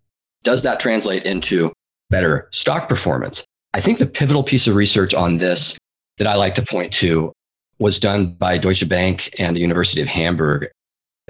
does 0.44 0.62
that 0.63 0.82
translate 0.82 1.24
into 1.24 1.72
better 2.10 2.50
stock 2.52 2.89
performance? 2.89 3.46
I 3.74 3.80
think 3.80 4.00
the 4.00 4.08
pivotal 4.08 4.44
piece 4.44 4.68
of 4.68 4.76
research 4.76 5.13
on 5.13 5.38
this 5.38 5.78
that 6.18 6.28
I 6.28 6.36
like 6.36 6.56
to 6.56 6.63
point 6.63 6.92
to 6.96 7.32
was 7.80 8.00
done 8.00 8.34
by 8.34 8.58
Deutsche 8.58 8.88
Bank 8.88 9.34
and 9.39 9.56
the 9.56 9.62
University 9.62 10.02
of 10.02 10.08
Hamburg, 10.08 10.70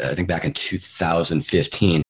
I 0.03 0.15
think 0.15 0.27
back 0.27 0.43
in 0.43 0.53
2015. 0.53 2.01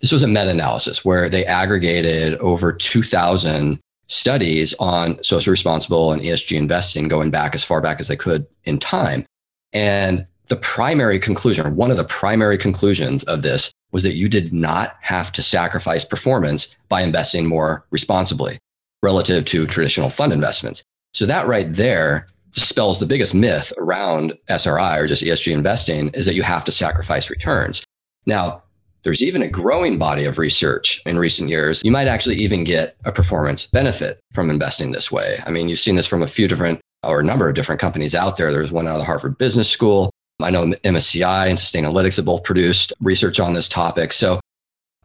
This 0.00 0.12
was 0.12 0.22
a 0.22 0.28
meta 0.28 0.50
analysis 0.50 1.04
where 1.04 1.28
they 1.28 1.46
aggregated 1.46 2.34
over 2.38 2.72
2,000 2.72 3.80
studies 4.08 4.74
on 4.74 5.22
social 5.22 5.50
responsible 5.50 6.12
and 6.12 6.20
ESG 6.20 6.56
investing 6.56 7.08
going 7.08 7.30
back 7.30 7.54
as 7.54 7.64
far 7.64 7.80
back 7.80 8.00
as 8.00 8.08
they 8.08 8.16
could 8.16 8.46
in 8.64 8.78
time. 8.78 9.24
And 9.72 10.26
the 10.48 10.56
primary 10.56 11.18
conclusion, 11.18 11.74
one 11.74 11.90
of 11.90 11.96
the 11.96 12.04
primary 12.04 12.58
conclusions 12.58 13.24
of 13.24 13.42
this, 13.42 13.72
was 13.92 14.02
that 14.02 14.16
you 14.16 14.28
did 14.28 14.52
not 14.52 14.96
have 15.00 15.32
to 15.32 15.42
sacrifice 15.42 16.04
performance 16.04 16.76
by 16.88 17.00
investing 17.00 17.46
more 17.46 17.86
responsibly 17.90 18.58
relative 19.02 19.44
to 19.46 19.66
traditional 19.66 20.10
fund 20.10 20.32
investments. 20.32 20.82
So 21.14 21.26
that 21.26 21.46
right 21.46 21.72
there 21.72 22.26
dispels 22.54 23.00
the 23.00 23.06
biggest 23.06 23.34
myth 23.34 23.72
around 23.78 24.34
SRI 24.48 24.98
or 24.98 25.06
just 25.06 25.22
ESG 25.22 25.52
investing 25.52 26.08
is 26.10 26.26
that 26.26 26.34
you 26.34 26.42
have 26.42 26.64
to 26.64 26.72
sacrifice 26.72 27.30
returns. 27.30 27.84
Now, 28.26 28.62
there's 29.02 29.22
even 29.22 29.42
a 29.42 29.48
growing 29.48 29.98
body 29.98 30.24
of 30.24 30.38
research 30.38 31.02
in 31.04 31.18
recent 31.18 31.50
years. 31.50 31.82
You 31.84 31.90
might 31.90 32.08
actually 32.08 32.36
even 32.36 32.64
get 32.64 32.96
a 33.04 33.12
performance 33.12 33.66
benefit 33.66 34.18
from 34.32 34.48
investing 34.48 34.92
this 34.92 35.12
way. 35.12 35.36
I 35.46 35.50
mean, 35.50 35.68
you've 35.68 35.78
seen 35.78 35.96
this 35.96 36.06
from 36.06 36.22
a 36.22 36.26
few 36.26 36.48
different 36.48 36.80
or 37.02 37.20
a 37.20 37.24
number 37.24 37.46
of 37.48 37.54
different 37.54 37.82
companies 37.82 38.14
out 38.14 38.38
there. 38.38 38.50
There's 38.50 38.72
one 38.72 38.88
out 38.88 38.94
of 38.94 39.00
the 39.00 39.04
Harvard 39.04 39.36
Business 39.36 39.68
School. 39.68 40.10
I 40.40 40.50
know 40.50 40.66
MSCI 40.66 41.48
and 41.48 41.58
Sustainalytics 41.58 42.16
have 42.16 42.24
both 42.24 42.44
produced 42.44 42.94
research 43.00 43.38
on 43.38 43.52
this 43.52 43.68
topic. 43.68 44.12
So 44.12 44.40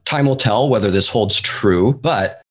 time 0.05 0.25
will 0.25 0.37
tell 0.37 0.69
whether 0.69 0.89
this 0.89 1.09
holds 1.09 1.39
true. 1.41 1.93
But 1.93 2.41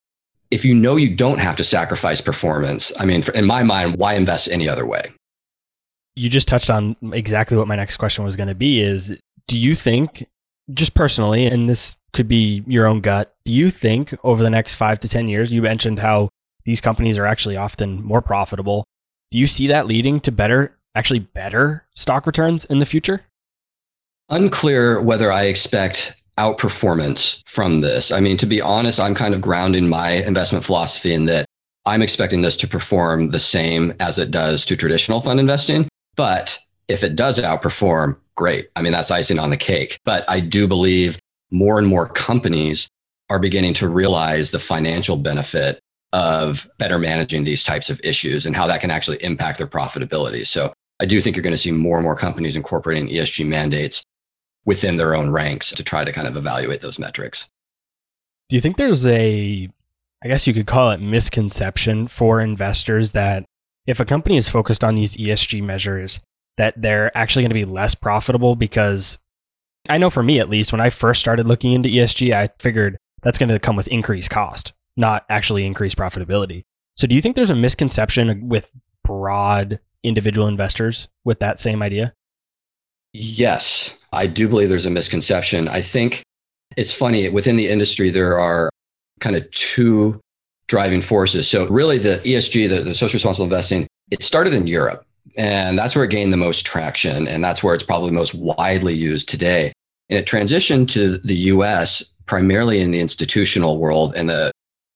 if 0.50 0.64
you 0.64 0.74
know 0.74 0.96
you 0.96 1.14
don't 1.14 1.38
have 1.38 1.56
to 1.56 1.64
sacrifice 1.64 2.20
performance, 2.20 2.92
I 2.98 3.04
mean, 3.04 3.22
in 3.34 3.44
my 3.44 3.62
mind, 3.62 3.96
why 3.96 4.14
invest 4.14 4.48
any 4.50 4.68
other 4.68 4.86
way? 4.86 5.12
You 6.16 6.28
just 6.28 6.48
touched 6.48 6.70
on 6.70 6.96
exactly 7.12 7.56
what 7.56 7.68
my 7.68 7.76
next 7.76 7.96
question 7.96 8.24
was 8.24 8.36
going 8.36 8.48
to 8.48 8.54
be 8.54 8.80
is 8.80 9.18
do 9.46 9.58
you 9.58 9.74
think 9.74 10.28
just 10.74 10.94
personally 10.94 11.46
and 11.46 11.68
this 11.68 11.96
could 12.12 12.28
be 12.28 12.64
your 12.66 12.86
own 12.86 13.00
gut, 13.00 13.34
do 13.44 13.52
you 13.52 13.70
think 13.70 14.14
over 14.24 14.42
the 14.42 14.50
next 14.50 14.74
5 14.74 14.98
to 15.00 15.08
10 15.08 15.28
years 15.28 15.52
you 15.52 15.62
mentioned 15.62 16.00
how 16.00 16.28
these 16.68 16.82
companies 16.82 17.16
are 17.16 17.24
actually 17.24 17.56
often 17.56 18.04
more 18.04 18.20
profitable. 18.20 18.84
Do 19.30 19.38
you 19.38 19.46
see 19.46 19.68
that 19.68 19.86
leading 19.86 20.20
to 20.20 20.30
better 20.30 20.76
actually 20.94 21.20
better 21.20 21.86
stock 21.94 22.26
returns 22.26 22.66
in 22.66 22.78
the 22.78 22.84
future? 22.84 23.22
Unclear 24.28 25.00
whether 25.00 25.32
I 25.32 25.44
expect 25.44 26.14
outperformance 26.38 27.42
from 27.46 27.80
this. 27.80 28.10
I 28.10 28.20
mean, 28.20 28.36
to 28.38 28.46
be 28.46 28.60
honest, 28.60 29.00
I'm 29.00 29.14
kind 29.14 29.34
of 29.34 29.40
grounding 29.40 29.88
my 29.88 30.10
investment 30.12 30.64
philosophy 30.64 31.12
in 31.12 31.26
that 31.26 31.44
I'm 31.84 32.02
expecting 32.02 32.42
this 32.42 32.56
to 32.58 32.68
perform 32.68 33.30
the 33.30 33.38
same 33.38 33.94
as 34.00 34.18
it 34.18 34.30
does 34.30 34.64
to 34.66 34.76
traditional 34.76 35.20
fund 35.20 35.40
investing. 35.40 35.88
But 36.16 36.58
if 36.86 37.02
it 37.02 37.16
does 37.16 37.38
outperform, 37.38 38.16
great. 38.36 38.68
I 38.76 38.82
mean, 38.82 38.92
that's 38.92 39.10
icing 39.10 39.38
on 39.38 39.50
the 39.50 39.56
cake. 39.56 39.98
But 40.04 40.24
I 40.28 40.40
do 40.40 40.68
believe 40.68 41.18
more 41.50 41.78
and 41.78 41.88
more 41.88 42.08
companies 42.08 42.88
are 43.30 43.38
beginning 43.38 43.74
to 43.74 43.88
realize 43.88 44.50
the 44.50 44.58
financial 44.58 45.16
benefit 45.16 45.80
of 46.12 46.68
better 46.78 46.98
managing 46.98 47.44
these 47.44 47.62
types 47.62 47.90
of 47.90 48.00
issues 48.02 48.46
and 48.46 48.56
how 48.56 48.66
that 48.66 48.80
can 48.80 48.90
actually 48.90 49.22
impact 49.22 49.58
their 49.58 49.66
profitability. 49.66 50.46
So 50.46 50.72
I 51.00 51.04
do 51.04 51.20
think 51.20 51.36
you're 51.36 51.42
going 51.42 51.52
to 51.52 51.58
see 51.58 51.72
more 51.72 51.96
and 51.96 52.04
more 52.04 52.16
companies 52.16 52.56
incorporating 52.56 53.08
ESG 53.08 53.46
mandates 53.46 54.02
within 54.68 54.98
their 54.98 55.14
own 55.14 55.30
ranks 55.30 55.70
to 55.70 55.82
try 55.82 56.04
to 56.04 56.12
kind 56.12 56.28
of 56.28 56.36
evaluate 56.36 56.82
those 56.82 56.98
metrics. 56.98 57.50
Do 58.50 58.56
you 58.56 58.60
think 58.60 58.76
there's 58.76 59.06
a, 59.06 59.66
I 60.22 60.28
guess 60.28 60.46
you 60.46 60.52
could 60.52 60.66
call 60.66 60.90
it 60.90 61.00
misconception 61.00 62.06
for 62.06 62.38
investors 62.38 63.12
that 63.12 63.46
if 63.86 63.98
a 63.98 64.04
company 64.04 64.36
is 64.36 64.50
focused 64.50 64.84
on 64.84 64.94
these 64.94 65.16
ESG 65.16 65.62
measures, 65.62 66.20
that 66.58 66.74
they're 66.76 67.16
actually 67.16 67.44
going 67.44 67.48
to 67.48 67.54
be 67.54 67.64
less 67.64 67.94
profitable? 67.94 68.56
Because 68.56 69.16
I 69.88 69.96
know 69.96 70.10
for 70.10 70.22
me, 70.22 70.38
at 70.38 70.50
least, 70.50 70.70
when 70.70 70.82
I 70.82 70.90
first 70.90 71.20
started 71.20 71.48
looking 71.48 71.72
into 71.72 71.88
ESG, 71.88 72.34
I 72.34 72.50
figured 72.58 72.98
that's 73.22 73.38
going 73.38 73.48
to 73.48 73.58
come 73.58 73.74
with 73.74 73.88
increased 73.88 74.28
cost, 74.28 74.74
not 74.98 75.24
actually 75.30 75.64
increased 75.64 75.96
profitability. 75.96 76.64
So 76.94 77.06
do 77.06 77.14
you 77.14 77.22
think 77.22 77.36
there's 77.36 77.48
a 77.48 77.56
misconception 77.56 78.50
with 78.50 78.70
broad 79.02 79.80
individual 80.02 80.46
investors 80.46 81.08
with 81.24 81.38
that 81.38 81.58
same 81.58 81.80
idea? 81.80 82.12
Yes, 83.14 83.97
I 84.12 84.26
do 84.26 84.48
believe 84.48 84.68
there's 84.68 84.86
a 84.86 84.90
misconception. 84.90 85.68
I 85.68 85.82
think 85.82 86.22
it's 86.76 86.92
funny 86.92 87.28
within 87.28 87.56
the 87.56 87.68
industry, 87.68 88.10
there 88.10 88.38
are 88.38 88.70
kind 89.20 89.36
of 89.36 89.50
two 89.50 90.20
driving 90.66 91.02
forces. 91.02 91.48
So, 91.48 91.66
really, 91.68 91.98
the 91.98 92.20
ESG, 92.24 92.68
the, 92.68 92.82
the 92.82 92.94
social 92.94 93.16
responsible 93.16 93.44
investing, 93.44 93.86
it 94.10 94.22
started 94.22 94.54
in 94.54 94.66
Europe. 94.66 95.04
And 95.36 95.78
that's 95.78 95.94
where 95.94 96.04
it 96.04 96.10
gained 96.10 96.32
the 96.32 96.38
most 96.38 96.64
traction. 96.64 97.28
And 97.28 97.44
that's 97.44 97.62
where 97.62 97.74
it's 97.74 97.84
probably 97.84 98.10
most 98.10 98.34
widely 98.34 98.94
used 98.94 99.28
today. 99.28 99.72
And 100.08 100.18
it 100.18 100.26
transitioned 100.26 100.88
to 100.90 101.18
the 101.18 101.36
US 101.36 102.02
primarily 102.26 102.80
in 102.80 102.90
the 102.90 103.00
institutional 103.00 103.78
world 103.78 104.14
and 104.14 104.28
the 104.28 104.50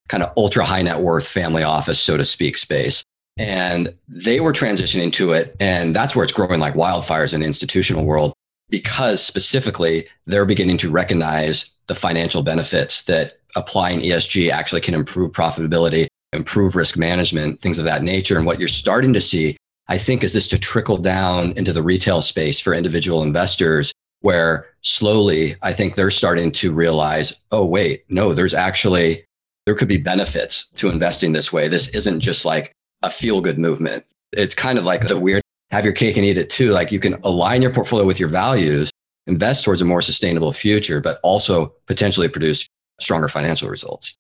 kind 0.09 0.23
of 0.23 0.33
ultra 0.37 0.65
high 0.65 0.83
net 0.83 1.01
worth 1.01 1.27
family 1.27 1.63
office, 1.63 2.01
so 2.01 2.17
to 2.17 2.25
speak, 2.25 2.57
space. 2.57 3.03
And 3.39 3.95
they 4.09 4.41
were 4.41 4.53
transitioning 4.53 5.13
to 5.15 5.33
it. 5.33 5.57
And 5.61 5.95
that's 5.97 6.15
where 6.15 6.25
it's 6.25 6.33
growing 6.33 6.61
like 6.61 6.75
wildfires 6.75 7.33
in 7.33 7.41
the 7.41 7.47
institutional 7.47 8.05
world 8.05 8.33
because 8.73 9.23
specifically 9.23 10.07
they're 10.27 10.47
beginning 10.47 10.79
to 10.79 10.91
recognize 10.91 11.77
the 11.89 11.95
financial 11.95 12.43
benefits 12.43 13.05
that 13.05 13.35
applying 13.55 14.01
ESG 14.01 14.51
actually 14.51 14.81
can 14.81 14.95
improve 14.95 15.33
profitability, 15.33 16.07
improve 16.33 16.75
risk 16.75 16.97
management, 16.97 17.61
things 17.61 17.79
of 17.79 17.85
that 17.85 18.03
nature. 18.03 18.39
And 18.39 18.47
what 18.47 18.59
you're 18.59 18.69
starting 18.69 19.13
to 19.13 19.21
see, 19.21 19.59
I 19.89 19.99
think, 19.99 20.25
is 20.25 20.33
this 20.33 20.49
to 20.49 20.59
trickle 20.59 20.97
down 20.97 21.53
into 21.53 21.75
the 21.75 21.83
retail 21.83 22.23
space 22.23 22.59
for 22.59 22.73
individual 22.73 23.23
investors, 23.23 23.93
where 24.23 24.69
slowly 24.81 25.55
I 25.61 25.75
think 25.75 25.95
they're 25.95 26.11
starting 26.11 26.51
to 26.53 26.73
realize, 26.73 27.35
oh, 27.51 27.67
wait, 27.67 28.05
no, 28.09 28.33
there's 28.33 28.55
actually, 28.55 29.23
there 29.67 29.75
could 29.75 29.89
be 29.89 29.99
benefits 29.99 30.71
to 30.77 30.89
investing 30.89 31.33
this 31.33 31.53
way. 31.53 31.69
This 31.69 31.89
isn't 31.89 32.21
just 32.21 32.47
like 32.47 32.73
a 33.03 33.11
feel 33.11 33.43
good 33.43 33.59
movement. 33.59 34.07
It's 34.33 34.55
kind 34.55 34.79
of 34.79 34.85
like 34.87 35.09
the 35.09 35.21
weird 35.21 35.42
have 35.73 35.85
your 35.85 35.95
cake 35.95 36.17
and 36.17 36.25
eat 36.25 36.39
it 36.39 36.51
too. 36.51 36.71
Like 36.71 36.93
you 36.93 37.01
can 37.01 37.15
align 37.25 37.63
your 37.63 37.73
portfolio 37.73 38.07
with 38.07 38.21
your 38.21 38.29
values, 38.29 38.91
invest 39.27 39.65
towards 39.65 39.81
a 39.81 39.85
more 39.87 40.03
sustainable 40.03 40.53
future, 40.53 41.01
but 41.01 41.19
also 41.23 41.75
potentially 41.87 42.29
produce 42.29 42.69
stronger 43.01 43.27
financial 43.27 43.69
results. 43.69 44.17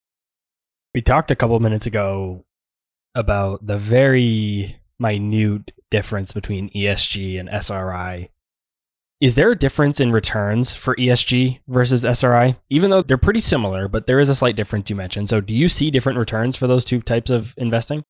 We 0.94 1.02
talked 1.02 1.30
a 1.30 1.36
couple 1.36 1.58
minutes 1.60 1.86
ago 1.86 2.44
about 3.14 3.66
the 3.66 3.78
very 3.78 4.76
minute 4.98 5.72
difference 5.90 6.32
between 6.32 6.70
ESG 6.70 7.38
and 7.38 7.48
SRI. 7.50 8.30
Is 9.20 9.34
there 9.36 9.52
a 9.52 9.56
difference 9.56 10.00
in 10.00 10.10
returns 10.10 10.72
for 10.72 10.96
ESG 10.96 11.60
versus 11.68 12.04
SRI? 12.04 12.56
Even 12.70 12.90
though 12.90 13.02
they're 13.02 13.16
pretty 13.16 13.40
similar, 13.40 13.86
but 13.86 14.06
there 14.06 14.18
is 14.18 14.28
a 14.28 14.34
slight 14.34 14.56
difference 14.56 14.90
you 14.90 14.96
mentioned. 14.96 15.28
So, 15.28 15.40
do 15.40 15.54
you 15.54 15.68
see 15.68 15.92
different 15.92 16.18
returns 16.18 16.56
for 16.56 16.66
those 16.66 16.84
two 16.84 17.00
types 17.00 17.30
of 17.30 17.54
investing? 17.56 18.02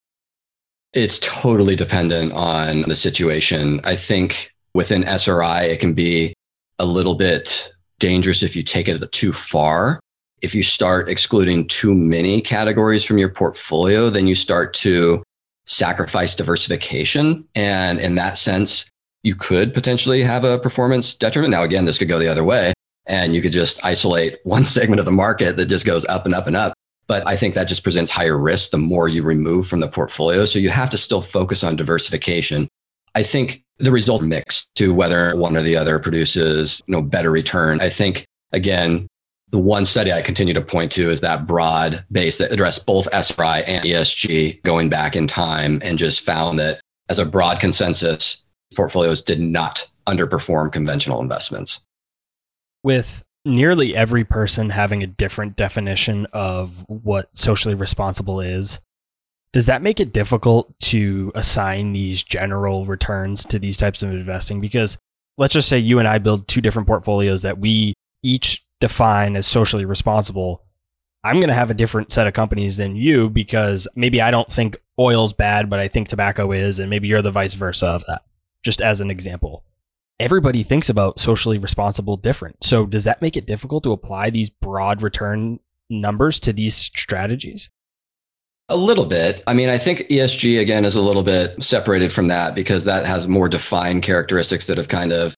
It's 0.95 1.19
totally 1.21 1.75
dependent 1.75 2.33
on 2.33 2.83
the 2.83 2.97
situation. 2.97 3.81
I 3.85 3.97
think 3.97 4.53
within 4.75 5.05
SRI, 5.05 5.65
it 5.65 5.81
can 5.81 5.95
be 5.95 6.35
a 6.79 6.85
little 6.85 7.15
bit 7.15 7.73
dangerous 7.99 8.43
if 8.43 8.55
you 8.57 8.63
take 8.63 8.89
it 8.89 9.13
too 9.13 9.33
far. 9.33 10.01
If 10.43 10.55
you 10.55 10.63
start 10.63 11.09
excluding 11.09 11.69
too 11.69 11.95
many 11.95 12.41
categories 12.41 13.05
from 13.05 13.17
your 13.17 13.29
portfolio, 13.29 14.11
then 14.11 14.27
you 14.27 14.35
start 14.35 14.75
to 14.75 15.23
sacrifice 15.67 16.35
diversification. 16.35 17.47
And 17.55 18.01
in 18.01 18.17
that 18.17 18.37
sense, 18.37 18.91
you 19.23 19.35
could 19.35 19.73
potentially 19.73 20.23
have 20.23 20.45
a 20.45 20.59
performance 20.59 21.15
detriment. 21.15 21.53
Now, 21.53 21.63
again, 21.63 21.85
this 21.85 21.99
could 21.99 22.09
go 22.09 22.19
the 22.19 22.29
other 22.29 22.45
way, 22.45 22.73
and 23.07 23.35
you 23.35 23.41
could 23.41 23.53
just 23.53 23.85
isolate 23.85 24.39
one 24.45 24.67
segment 24.67 24.99
of 24.99 25.07
the 25.07 25.13
market 25.13 25.57
that 25.57 25.67
just 25.67 25.87
goes 25.87 26.05
up 26.07 26.27
and 26.27 26.35
up 26.35 26.47
and 26.47 26.57
up. 26.57 26.75
But 27.13 27.29
I 27.29 27.37
think 27.37 27.53
that 27.53 27.65
just 27.65 27.83
presents 27.83 28.11
higher 28.11 28.39
risk 28.39 28.71
the 28.71 28.79
more 28.79 29.07
you 29.07 29.23
remove 29.23 29.67
from 29.67 29.81
the 29.81 29.89
portfolio. 29.89 30.47
So 30.47 30.59
you 30.59 30.71
have 30.71 30.89
to 30.89 30.97
still 30.97 31.21
focus 31.21 31.63
on 31.63 31.77
diversification. 31.77 32.69
I 33.15 33.23
think 33.23 33.63
the 33.77 33.93
result 33.93 34.23
mix 34.23 34.67
to 34.77 34.95
whether 34.95 35.37
one 35.37 35.55
or 35.55 35.61
the 35.61 35.77
other 35.77 35.99
produces 35.99 36.83
you 36.87 36.93
know 36.93 37.03
better 37.03 37.31
return. 37.31 37.83
I 37.83 37.91
think 37.91 38.25
again, 38.53 39.09
the 39.51 39.59
one 39.59 39.85
study 39.85 40.11
I 40.11 40.23
continue 40.23 40.55
to 40.55 40.63
point 40.63 40.91
to 40.93 41.11
is 41.11 41.21
that 41.21 41.47
broad 41.47 42.03
base 42.11 42.39
that 42.39 42.51
addressed 42.51 42.87
both 42.87 43.13
SRI 43.13 43.61
and 43.67 43.85
ESG 43.85 44.63
going 44.63 44.89
back 44.89 45.15
in 45.15 45.27
time 45.27 45.83
and 45.85 45.99
just 45.99 46.23
found 46.23 46.59
that 46.61 46.81
as 47.11 47.19
a 47.19 47.27
broad 47.27 47.61
consensus, 47.61 48.43
portfolios 48.75 49.21
did 49.21 49.39
not 49.39 49.87
underperform 50.07 50.73
conventional 50.73 51.21
investments. 51.21 51.85
With 52.83 53.23
nearly 53.45 53.97
every 53.97 54.25
person 54.25 54.71
having 54.71 55.03
a 55.03 55.07
different 55.07 55.57
definition 55.57 56.27
of 56.33 56.85
what 56.89 57.37
socially 57.37 57.75
responsible 57.75 58.41
is, 58.41 58.81
does 59.53 59.67
that 59.67 59.83
make 59.83 60.01
it 60.01 60.13
difficult 60.13 60.79
to 60.81 61.31
assign 61.35 61.93
these 61.93 62.23
general 62.23 62.87
returns 62.87 63.45
to 63.47 63.59
these 63.59 63.77
types 63.77 64.03
of 64.03 64.11
investing? 64.11 64.61
Because 64.61 64.97
let's 65.37 65.53
just 65.53 65.69
say 65.69 65.79
you 65.79 65.99
and 65.99 66.09
I 66.09 66.19
build 66.19 66.49
two 66.49 66.61
different 66.61 66.89
portfolios 66.89 67.43
that 67.43 67.59
we 67.59 67.95
each 68.23 68.65
define 68.81 69.37
as 69.37 69.47
socially 69.47 69.85
responsible. 69.85 70.63
I'm 71.25 71.37
going 71.37 71.49
to 71.49 71.55
have 71.55 71.71
a 71.71 71.75
different 71.75 72.11
set 72.13 72.27
of 72.27 72.33
companies 72.33 72.77
than 72.79 72.97
you 72.97 73.29
because 73.29 73.87
maybe 73.95 74.21
I 74.21 74.31
don't 74.31 74.51
think 74.51 74.77
oil's 74.99 75.33
bad, 75.33 75.69
but 75.69 75.79
I 75.79 75.89
think 75.89 76.09
tobacco 76.09 76.51
is, 76.53 76.79
and 76.79 76.91
maybe 76.91 77.09
you're 77.09 77.23
the 77.23 77.31
vice 77.31 77.55
versa 77.55 77.87
of 77.87 78.05
that, 78.07 78.23
just 78.65 78.81
as 78.81 79.01
an 79.01 79.11
example. 79.11 79.65
Everybody 80.21 80.63
thinks 80.63 80.89
about 80.89 81.19
socially 81.19 81.59
responsible 81.59 82.17
different. 82.17 82.63
So, 82.63 82.87
does 82.87 83.05
that 83.05 83.23
make 83.23 83.37
it 83.37 83.47
difficult 83.47 83.83
to 83.85 83.93
apply 83.93 84.31
these 84.31 84.51
broad 84.51 85.03
return 85.03 85.59
numbers 85.91 86.39
to 86.41 86.53
these 86.53 86.77
strategies? 86.77 87.71
A 88.69 88.77
little 88.77 89.07
bit. 89.07 89.43
I 89.47 89.53
mean, 89.53 89.69
I 89.69 89.79
think 89.79 90.01
ESG 90.09 90.61
again 90.61 90.85
is 90.85 90.95
a 90.95 91.03
little 91.03 91.23
bit 91.23 91.63
separated 91.63 92.13
from 92.13 92.29
that 92.29 92.55
because 92.55 92.85
that 92.85 93.05
has 93.05 93.27
more 93.27 93.49
defined 93.49 94.03
characteristics 94.03 94.67
that 94.69 94.79
have 94.79 94.89
kind 94.89 95.13
of 95.13 95.35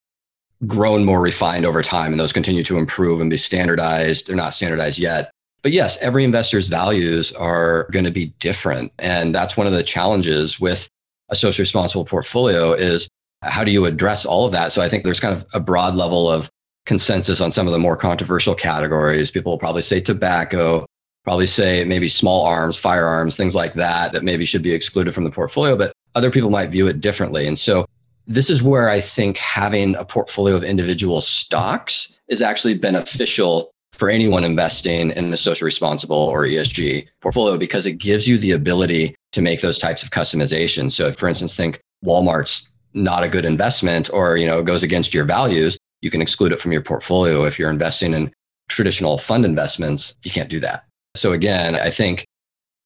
grown 0.67 1.05
more 1.05 1.21
refined 1.21 1.67
over 1.67 1.83
time 1.83 2.13
and 2.13 2.21
those 2.21 2.33
continue 2.33 2.63
to 2.65 2.79
improve 2.79 3.21
and 3.21 3.31
be 3.31 3.37
standardized. 3.37 4.29
They're 4.29 4.37
not 4.37 4.55
standardized 4.55 4.99
yet. 4.99 5.31
But 5.63 5.73
yes, 5.73 5.97
every 5.99 6.25
investor's 6.25 6.69
values 6.69 7.33
are 7.33 7.89
going 7.91 8.05
to 8.05 8.11
be 8.11 8.27
different. 8.39 8.93
And 8.99 9.35
that's 9.35 9.57
one 9.57 9.67
of 9.67 9.73
the 9.73 9.83
challenges 9.83 10.61
with 10.61 10.89
a 11.31 11.37
socially 11.37 11.63
responsible 11.63 12.05
portfolio 12.05 12.75
is 12.75 13.09
how 13.45 13.65
do 13.65 13.71
you 13.71 13.85
address 13.85 14.25
all 14.25 14.47
of 14.47 14.53
that? 14.53 14.73
So 14.73 14.83
I 14.83 14.89
think 14.89 15.05
there's 15.05 15.21
kind 15.21 15.35
of 15.35 15.47
a 15.53 15.61
broad 15.61 15.95
level 15.95 16.31
of 16.31 16.51
consensus 16.87 17.41
on 17.41 17.51
some 17.53 17.67
of 17.67 17.73
the 17.73 17.79
more 17.79 17.97
controversial 17.97 18.55
categories. 18.55 19.31
People 19.31 19.53
will 19.53 19.59
probably 19.59 19.83
say 19.83 20.01
tobacco, 20.01 20.85
probably 21.25 21.47
say 21.47 21.85
maybe 21.85 22.09
small 22.09 22.45
arms, 22.45 22.77
firearms, 22.77 23.37
things 23.37 23.55
like 23.55 23.75
that, 23.75 24.13
that 24.13 24.23
maybe 24.23 24.45
should 24.45 24.63
be 24.63 24.73
excluded 24.73 25.15
from 25.15 25.25
the 25.25 25.31
portfolio, 25.31 25.77
but 25.77 25.93
other 26.15 26.31
people 26.31 26.51
might 26.51 26.71
view 26.71 26.87
it 26.87 27.01
differently. 27.01 27.47
And 27.47 27.59
so 27.59 27.87
this 28.27 28.51
is 28.51 28.63
where 28.63 28.89
I 28.89 29.01
think 29.01 29.37
having 29.37 29.95
a 29.97 30.05
portfolio 30.05 30.55
of 30.55 30.65
individual 30.65 31.21
stocks 31.21 32.15
is 32.29 32.43
actually 32.43 32.75
beneficial 32.75 33.71
for 33.93 34.11
anyone 34.11 34.45
investing 34.45 35.11
in 35.13 35.33
a 35.33 35.37
social 35.37 35.65
responsible 35.65 36.17
or 36.17 36.43
ESG 36.43 37.07
portfolio 37.21 37.57
because 37.57 37.87
it 37.87 37.93
gives 37.93 38.27
you 38.27 38.37
the 38.39 38.51
ability 38.51 39.15
to 39.33 39.41
make 39.41 39.61
those 39.61 39.79
types 39.79 40.03
of 40.03 40.11
customizations. 40.11 40.93
So 40.93 41.07
if, 41.07 41.17
for 41.17 41.29
instance, 41.29 41.55
think 41.55 41.81
Walmart's 42.05 42.74
not 42.95 43.25
a 43.25 43.29
good 43.29 43.45
investment 43.45 44.09
or, 44.13 44.37
you 44.37 44.47
know, 44.47 44.63
goes 44.63 44.83
against 44.83 45.13
your 45.13 45.25
values, 45.25 45.77
you 46.01 46.11
can 46.11 46.23
exclude 46.23 46.53
it 46.53 46.61
from 46.61 46.73
your 46.73 46.83
portfolio. 46.83 47.45
If 47.45 47.59
you're 47.59 47.71
investing 47.71 48.15
in 48.15 48.33
traditional 48.69 49.19
fund 49.19 49.45
investments, 49.45 50.17
you 50.23 50.31
can't 50.31 50.49
do 50.49 50.61
that. 50.61 50.85
So 51.15 51.33
again, 51.33 51.75
I 51.75 51.91
think 51.91 52.25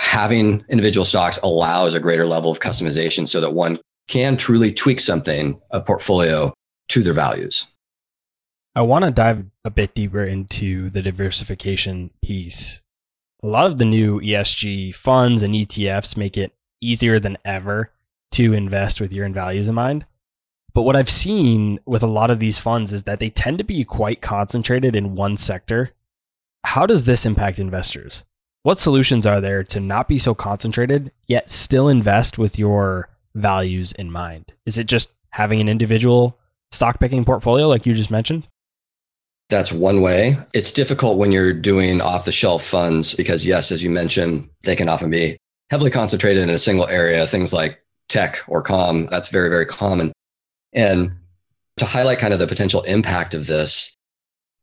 having 0.00 0.64
individual 0.68 1.04
stocks 1.04 1.38
allows 1.42 1.94
a 1.94 2.00
greater 2.00 2.26
level 2.26 2.50
of 2.50 2.60
customization 2.60 3.28
so 3.28 3.40
that 3.40 3.52
one 3.52 3.78
can 4.08 4.36
truly 4.36 4.72
tweak 4.72 5.00
something, 5.00 5.60
a 5.70 5.80
portfolio 5.80 6.52
to 6.88 7.02
their 7.02 7.12
values. 7.12 7.66
I 8.74 8.82
want 8.82 9.04
to 9.04 9.10
dive 9.10 9.44
a 9.64 9.70
bit 9.70 9.94
deeper 9.94 10.24
into 10.24 10.88
the 10.90 11.02
diversification 11.02 12.10
piece. 12.22 12.80
A 13.42 13.46
lot 13.46 13.66
of 13.66 13.78
the 13.78 13.84
new 13.84 14.20
ESG 14.20 14.94
funds 14.94 15.42
and 15.42 15.54
ETFs 15.54 16.16
make 16.16 16.36
it 16.36 16.52
easier 16.80 17.18
than 17.18 17.38
ever 17.44 17.90
to 18.32 18.52
invest 18.52 19.00
with 19.00 19.12
your 19.12 19.24
end 19.24 19.34
values 19.34 19.68
in 19.68 19.74
mind. 19.74 20.06
But 20.74 20.82
what 20.82 20.96
I've 20.96 21.10
seen 21.10 21.80
with 21.86 22.02
a 22.02 22.08
lot 22.08 22.30
of 22.30 22.38
these 22.38 22.58
funds 22.58 22.92
is 22.92 23.04
that 23.04 23.18
they 23.18 23.30
tend 23.30 23.58
to 23.58 23.64
be 23.64 23.84
quite 23.84 24.20
concentrated 24.20 24.94
in 24.94 25.14
one 25.14 25.36
sector 25.36 25.92
how 26.64 26.86
does 26.86 27.04
this 27.04 27.24
impact 27.24 27.58
investors? 27.58 28.24
What 28.62 28.78
solutions 28.78 29.24
are 29.24 29.40
there 29.40 29.62
to 29.64 29.80
not 29.80 30.08
be 30.08 30.18
so 30.18 30.34
concentrated, 30.34 31.12
yet 31.26 31.50
still 31.50 31.88
invest 31.88 32.36
with 32.36 32.58
your 32.58 33.08
values 33.34 33.92
in 33.92 34.10
mind? 34.10 34.52
Is 34.66 34.76
it 34.76 34.86
just 34.86 35.10
having 35.30 35.60
an 35.60 35.68
individual 35.68 36.38
stock 36.70 37.00
picking 37.00 37.24
portfolio 37.24 37.68
like 37.68 37.86
you 37.86 37.94
just 37.94 38.10
mentioned? 38.10 38.48
That's 39.48 39.72
one 39.72 40.02
way. 40.02 40.36
It's 40.52 40.72
difficult 40.72 41.16
when 41.16 41.32
you're 41.32 41.54
doing 41.54 42.02
off 42.02 42.26
the 42.26 42.32
shelf 42.32 42.64
funds 42.64 43.14
because, 43.14 43.46
yes, 43.46 43.72
as 43.72 43.82
you 43.82 43.88
mentioned, 43.88 44.50
they 44.64 44.76
can 44.76 44.90
often 44.90 45.08
be 45.08 45.38
heavily 45.70 45.90
concentrated 45.90 46.42
in 46.42 46.50
a 46.50 46.58
single 46.58 46.86
area, 46.88 47.26
things 47.26 47.52
like 47.52 47.82
tech 48.08 48.42
or 48.46 48.62
com. 48.62 49.06
That's 49.06 49.28
very, 49.28 49.48
very 49.48 49.66
common. 49.66 50.12
And 50.72 51.12
to 51.78 51.86
highlight 51.86 52.18
kind 52.18 52.32
of 52.32 52.38
the 52.38 52.46
potential 52.46 52.82
impact 52.82 53.34
of 53.34 53.46
this, 53.46 53.94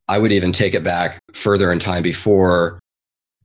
I 0.08 0.20
would 0.20 0.32
even 0.32 0.52
take 0.52 0.76
it 0.76 0.84
back 0.84 1.20
further 1.34 1.72
in 1.72 1.80
time 1.80 2.04
before 2.04 2.80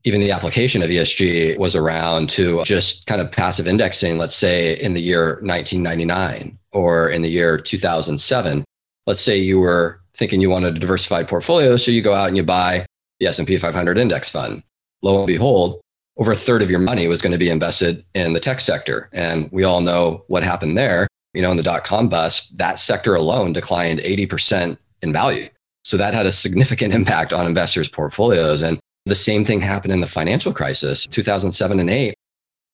even 0.05 0.21
the 0.21 0.31
application 0.31 0.83
of 0.83 0.91
ESG 0.91 1.59
was 1.59 1.77
around 1.77 2.31
to 2.31 2.65
just 2.65 3.07
kind 3.07 3.21
of 3.21 3.31
passive 3.31 3.69
indexing, 3.69 4.19
let's 4.19 4.35
say 4.35 4.75
in 4.79 4.95
the 4.95 5.01
year 5.01 5.39
1999 5.43 6.59
or 6.73 7.11
in 7.11 7.23
the 7.23 7.29
year 7.29 7.59
2007. 7.59 8.65
Let's 9.07 9.21
say 9.21 9.37
you 9.37 9.61
were 9.61 10.01
thinking 10.17 10.41
you 10.41 10.51
wanted 10.51 10.77
a 10.77 10.81
diversified 10.81 11.29
portfolio, 11.29 11.77
so 11.77 11.91
you 11.91 12.03
go 12.03 12.15
out 12.15 12.29
and 12.29 12.37
you 12.37 12.43
buy 12.43 12.87
the 13.19 13.27
S&P 13.27 13.59
500 13.59 13.99
index 13.99 14.31
fund. 14.31 14.63
Lo 15.03 15.19
and 15.19 15.27
behold, 15.27 15.80
over 16.17 16.33
a 16.33 16.37
third 16.37 16.63
of 16.63 16.71
your 16.71 16.81
money 16.81 17.07
was 17.07 17.23
going 17.23 17.33
to 17.33 17.39
be 17.39 17.51
invested 17.51 18.05
in 18.15 18.33
the 18.33 18.41
tech 18.41 18.61
sector. 18.61 19.09
And 19.13 19.51
we 19.53 19.65
all 19.65 19.81
know 19.81 20.25
what 20.29 20.43
happened 20.43 20.77
there. 20.77 21.09
You 21.33 21.43
know, 21.43 21.51
in 21.51 21.57
the 21.57 21.63
dot 21.63 21.85
com 21.85 22.09
bust, 22.09 22.59
that 22.59 22.79
sector 22.79 23.15
alone 23.15 23.53
declined 23.53 24.01
80% 24.01 24.77
in 25.03 25.13
value. 25.13 25.49
So 25.85 25.97
that 25.97 26.15
had 26.15 26.27
a 26.27 26.33
significant 26.33 26.93
impact 27.01 27.33
on 27.33 27.47
investors' 27.47 27.89
portfolios. 27.89 28.63
And 28.63 28.81
the 29.07 29.15
same 29.15 29.45
thing 29.45 29.61
happened 29.61 29.93
in 29.93 30.01
the 30.01 30.07
financial 30.07 30.53
crisis, 30.53 31.07
2007 31.07 31.81
and 31.81 31.89
8. 31.89 32.15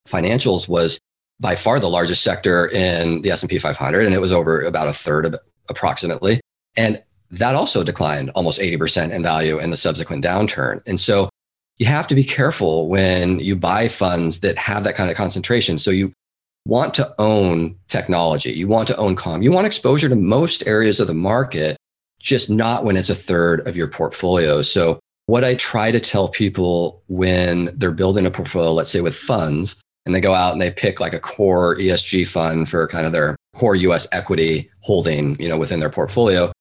Financials 0.09 0.69
was 0.69 0.99
by 1.39 1.55
far 1.55 1.79
the 1.79 1.91
largest 1.91 2.23
sector 2.23 2.67
in 2.69 3.23
the 3.23 3.31
S&P 3.31 3.59
500 3.59 4.07
and 4.07 4.15
it 4.15 4.21
was 4.21 4.33
over 4.33 4.63
about 4.63 4.89
a 4.89 4.93
third 4.93 5.27
of 5.27 5.37
approximately. 5.69 6.41
And 6.77 7.03
that 7.31 7.55
also 7.55 7.83
declined 7.83 8.31
almost 8.31 8.61
80% 8.61 9.13
in 9.13 9.23
value 9.23 9.59
in 9.59 9.71
the 9.71 9.77
subsequent 9.77 10.25
downturn. 10.25 10.81
And 10.87 10.99
so 10.99 11.29
you 11.79 11.87
have 11.87 12.07
to 12.09 12.15
be 12.15 12.25
careful 12.25 12.89
when 12.89 13.39
you 13.41 13.57
buy 13.57 13.89
funds 13.89 14.41
that 14.41 14.57
have 14.57 14.85
that 14.85 14.97
kind 14.97 15.11
of 15.11 15.17
concentration. 15.17 15.79
So 15.79 15.91
you 15.91 16.13
want 16.67 16.95
to 16.95 17.15
own 17.19 17.77
technology, 17.89 18.53
you 18.53 18.67
want 18.67 18.89
to 18.89 18.97
own 18.97 19.15
com, 19.15 19.43
you 19.43 19.53
want 19.53 19.67
exposure 19.67 20.09
to 20.09 20.17
most 20.17 20.67
areas 20.67 21.01
of 21.01 21.07
the 21.07 21.15
market 21.15 21.77
just 22.19 22.51
not 22.51 22.85
when 22.85 22.97
it's 22.97 23.11
a 23.11 23.15
third 23.15 23.67
of 23.69 23.77
your 23.77 23.87
portfolio. 23.87 24.63
So, 24.63 24.99
what 25.27 25.45
I 25.45 25.57
try 25.57 25.91
to 25.91 26.01
tell 26.01 26.29
people 26.29 27.03
when 27.09 27.71
they're 27.77 27.91
building 27.91 28.27
a 28.27 28.31
portfolio, 28.31 28.73
let's 28.73 28.91
say 28.91 29.01
with 29.01 29.17
funds, 29.17 29.77
and 30.05 30.15
they 30.15 30.21
go 30.21 30.35
out 30.35 30.53
and 30.53 30.63
they 30.63 30.71
pick 30.71 31.01
like 31.01 31.13
a 31.13 31.21
core 31.21 31.77
ESG 31.77 32.29
fund 32.29 32.69
for 32.69 32.87
kind 32.87 33.07
of 33.07 33.13
their 33.13 33.35
core 33.55 33.75
US 33.75 34.07
equity 34.13 34.71
holding, 34.81 35.39
you 35.41 35.49
know, 35.49 35.59
within 35.59 35.81
their 35.81 35.91
portfolio, 35.91 36.53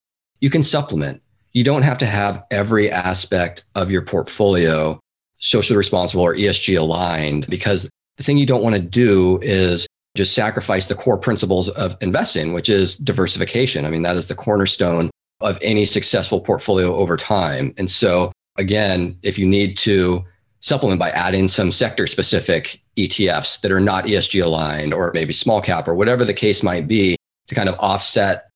you 0.41 0.49
can 0.49 0.63
supplement. 0.63 1.21
You 1.53 1.63
don't 1.63 1.83
have 1.83 1.99
to 1.99 2.05
have 2.07 2.43
every 2.49 2.91
aspect 2.91 3.65
of 3.75 3.91
your 3.91 4.01
portfolio 4.01 4.99
socially 5.45 5.77
responsible 5.77 6.23
or 6.23 6.35
ESG 6.35 6.77
aligned 6.77 7.45
because 7.47 7.87
the 8.17 8.23
thing 8.23 8.37
you 8.37 8.45
don't 8.45 8.63
want 8.63 8.75
to 8.75 8.81
do 8.81 9.39
is 9.41 9.85
just 10.15 10.33
sacrifice 10.33 10.87
the 10.87 10.95
core 10.95 11.17
principles 11.17 11.69
of 11.69 11.95
investing, 12.01 12.53
which 12.53 12.67
is 12.67 12.95
diversification. 12.95 13.85
I 13.85 13.89
mean, 13.89 14.01
that 14.01 14.15
is 14.15 14.27
the 14.27 14.35
cornerstone 14.35 15.11
of 15.41 15.59
any 15.61 15.85
successful 15.85 16.39
portfolio 16.39 16.95
over 16.95 17.15
time. 17.15 17.73
And 17.77 17.89
so, 17.89 18.31
again, 18.57 19.17
if 19.21 19.37
you 19.37 19.45
need 19.45 19.77
to 19.79 20.23
supplement 20.61 20.99
by 20.99 21.11
adding 21.11 21.47
some 21.47 21.71
sector 21.71 22.07
specific 22.07 22.81
ETFs 22.97 23.61
that 23.61 23.71
are 23.71 23.81
not 23.81 24.05
ESG 24.05 24.43
aligned 24.43 24.93
or 24.93 25.11
maybe 25.13 25.33
small 25.33 25.61
cap 25.61 25.87
or 25.87 25.93
whatever 25.93 26.25
the 26.25 26.33
case 26.33 26.63
might 26.63 26.87
be 26.87 27.15
to 27.47 27.53
kind 27.53 27.69
of 27.69 27.75
offset 27.77 28.49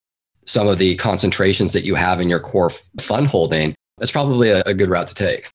some 0.45 0.67
of 0.67 0.79
the 0.79 0.95
concentrations 0.95 1.73
that 1.73 1.85
you 1.85 1.93
have 1.93 2.19
in 2.19 2.29
your 2.29 2.39
core 2.39 2.71
fund 2.99 3.27
holding, 3.27 3.75
that's 3.99 4.11
probably 4.11 4.49
a, 4.49 4.73
good 4.73 4.89
route 4.89 5.07
to 5.07 5.13
take. 5.13 5.51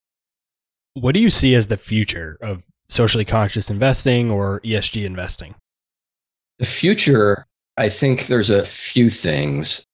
What 0.95 1.15
do 1.15 1.21
you 1.21 1.31
see 1.31 1.57
as 1.57 1.67
the 1.67 1.77
future 1.77 2.39
of 2.41 2.63
socially 2.89 3.25
conscious 3.25 3.69
investing 3.69 4.31
or 4.31 4.61
ESG 4.61 5.05
investing? 5.05 5.57
The 6.59 6.67
future, 6.67 7.47
I 7.77 7.89
think 7.89 8.29
there's 8.29 8.51
a 8.51 8.65
few 8.65 9.11
things. 9.11 9.85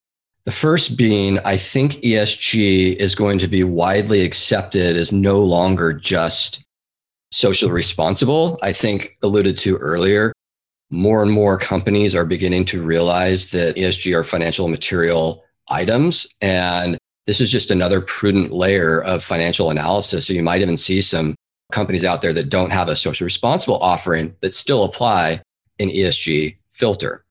The 0.43 0.51
first 0.51 0.97
being, 0.97 1.39
I 1.39 1.57
think 1.57 1.93
ESG 1.93 2.97
is 2.97 3.15
going 3.15 3.39
to 3.39 3.47
be 3.47 3.63
widely 3.63 4.21
accepted 4.21 4.95
as 4.95 5.11
no 5.11 5.41
longer 5.41 5.91
just 5.91 6.63
socially 7.31 7.71
responsible. 7.71 8.59
I 8.61 8.71
think 8.71 9.17
alluded 9.23 9.57
to 9.59 9.77
earlier, 9.77 10.33
more 10.91 11.23
and 11.23 11.31
more 11.31 11.57
companies 11.57 12.15
are 12.15 12.25
beginning 12.25 12.65
to 12.65 12.83
realize 12.83 13.49
that 13.51 13.75
ESG 13.75 14.15
are 14.15 14.23
financial 14.23 14.67
material 14.67 15.43
items 15.67 16.27
and 16.41 16.97
this 17.27 17.39
is 17.39 17.51
just 17.51 17.71
another 17.71 18.01
prudent 18.01 18.51
layer 18.51 19.01
of 19.03 19.23
financial 19.23 19.69
analysis. 19.69 20.27
So 20.27 20.33
you 20.33 20.43
might 20.43 20.61
even 20.61 20.77
see 20.77 21.01
some 21.01 21.35
companies 21.71 22.05
out 22.05 22.21
there 22.21 22.33
that 22.33 22.49
don't 22.49 22.71
have 22.71 22.89
a 22.89 22.95
social 22.95 23.25
responsible 23.25 23.77
offering 23.77 24.35
that 24.41 24.55
still 24.55 24.83
apply 24.83 25.41
an 25.79 25.89
ESG 25.89 26.57
filter. 26.73 27.23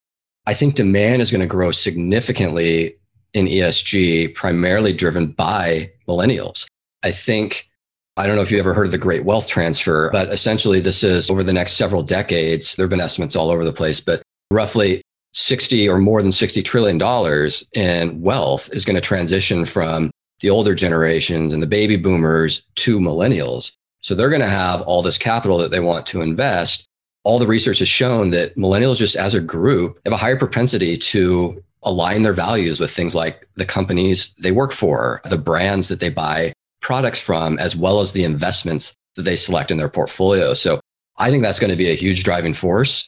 I 0.47 0.55
think 0.55 0.75
demand 0.75 1.23
is 1.23 1.31
going 1.31 1.43
to 1.43 1.47
grow 1.47 1.71
significantly 1.71 2.97
in 3.35 3.47
ESG, 3.47 4.35
primarily 4.35 4.93
driven 4.93 5.29
by 5.29 5.91
millennials. 6.09 6.67
I 7.03 7.13
think, 7.13 7.69
I 8.17 8.27
don't 8.27 8.37
know 8.37 8.43
if 8.43 8.51
you 8.51 8.59
ever 8.59 8.75
heard 8.75 8.87
of 8.87 8.93
the 8.93 8.99
great 8.99 9.25
wealth 9.25 9.49
transfer, 9.49 10.11
but 10.11 10.29
essentially 10.29 10.81
this 10.81 11.05
is 11.05 11.31
over 11.31 11.45
the 11.45 11.53
next 11.53 11.75
several 11.75 12.03
decades. 12.03 12.75
There 12.75 12.85
have 12.85 12.91
been 12.91 13.01
estimates 13.01 13.37
all 13.37 13.51
over 13.51 13.65
the 13.65 13.73
place, 13.73 14.01
but 14.01 14.23
roughly 14.51 15.03
60 15.33 15.89
or 15.89 15.99
more 15.99 16.23
than 16.23 16.33
60 16.33 16.63
trillion 16.63 16.99
dollars 16.99 17.67
in 17.75 18.21
wealth 18.21 18.69
is 18.73 18.85
going 18.85 18.97
to 18.97 19.01
transition 19.01 19.65
from 19.65 20.11
the 20.41 20.51
older 20.51 20.75
generations 20.75 21.53
and 21.53 21.63
the 21.63 21.67
baby 21.67 21.97
boomers 21.97 22.67
to 22.77 22.99
millennials. 22.99 23.73
So 24.03 24.15
they're 24.15 24.31
going 24.31 24.41
to 24.41 24.49
have 24.49 24.81
all 24.83 25.03
this 25.03 25.19
capital 25.19 25.59
that 25.59 25.71
they 25.71 25.81
want 25.81 26.07
to 26.07 26.23
invest. 26.23 26.87
All 27.25 27.39
the 27.39 27.47
research 27.47 27.81
has 27.81 27.89
shown 27.89 28.31
that 28.31 28.57
millennials, 28.57 28.97
just 28.97 29.15
as 29.15 29.35
a 29.35 29.41
group, 29.41 30.01
have 30.05 30.15
a 30.15 30.17
higher 30.17 30.39
propensity 30.39 30.97
to 30.97 31.63
align 31.83 32.23
their 32.23 32.33
values 32.33 32.81
with 32.81 32.91
things 32.91 33.15
like 33.15 33.47
the 33.57 33.65
companies 33.65 34.35
they 34.39 34.53
work 34.53 34.73
for, 34.73 35.21
the 35.27 35.39
brands 35.39 35.89
that 35.89 36.01
they 36.01 36.09
buy 36.09 36.53
products 36.81 37.21
from, 37.21 37.59
as 37.59 37.77
well 37.77 38.01
as 38.01 38.13
the 38.13 38.25
investments 38.25 38.95
that 39.17 39.23
they 39.23 39.37
select 39.37 39.71
in 39.71 39.77
their 39.77 39.89
portfolio. 39.89 40.55
So 40.55 40.81
I 41.19 41.31
think 41.31 41.43
that's 41.43 41.59
going 41.59 41.71
to 41.71 41.77
be 41.77 41.91
a 41.91 41.95
huge 41.95 42.25
driving 42.25 42.55
force 42.55 43.07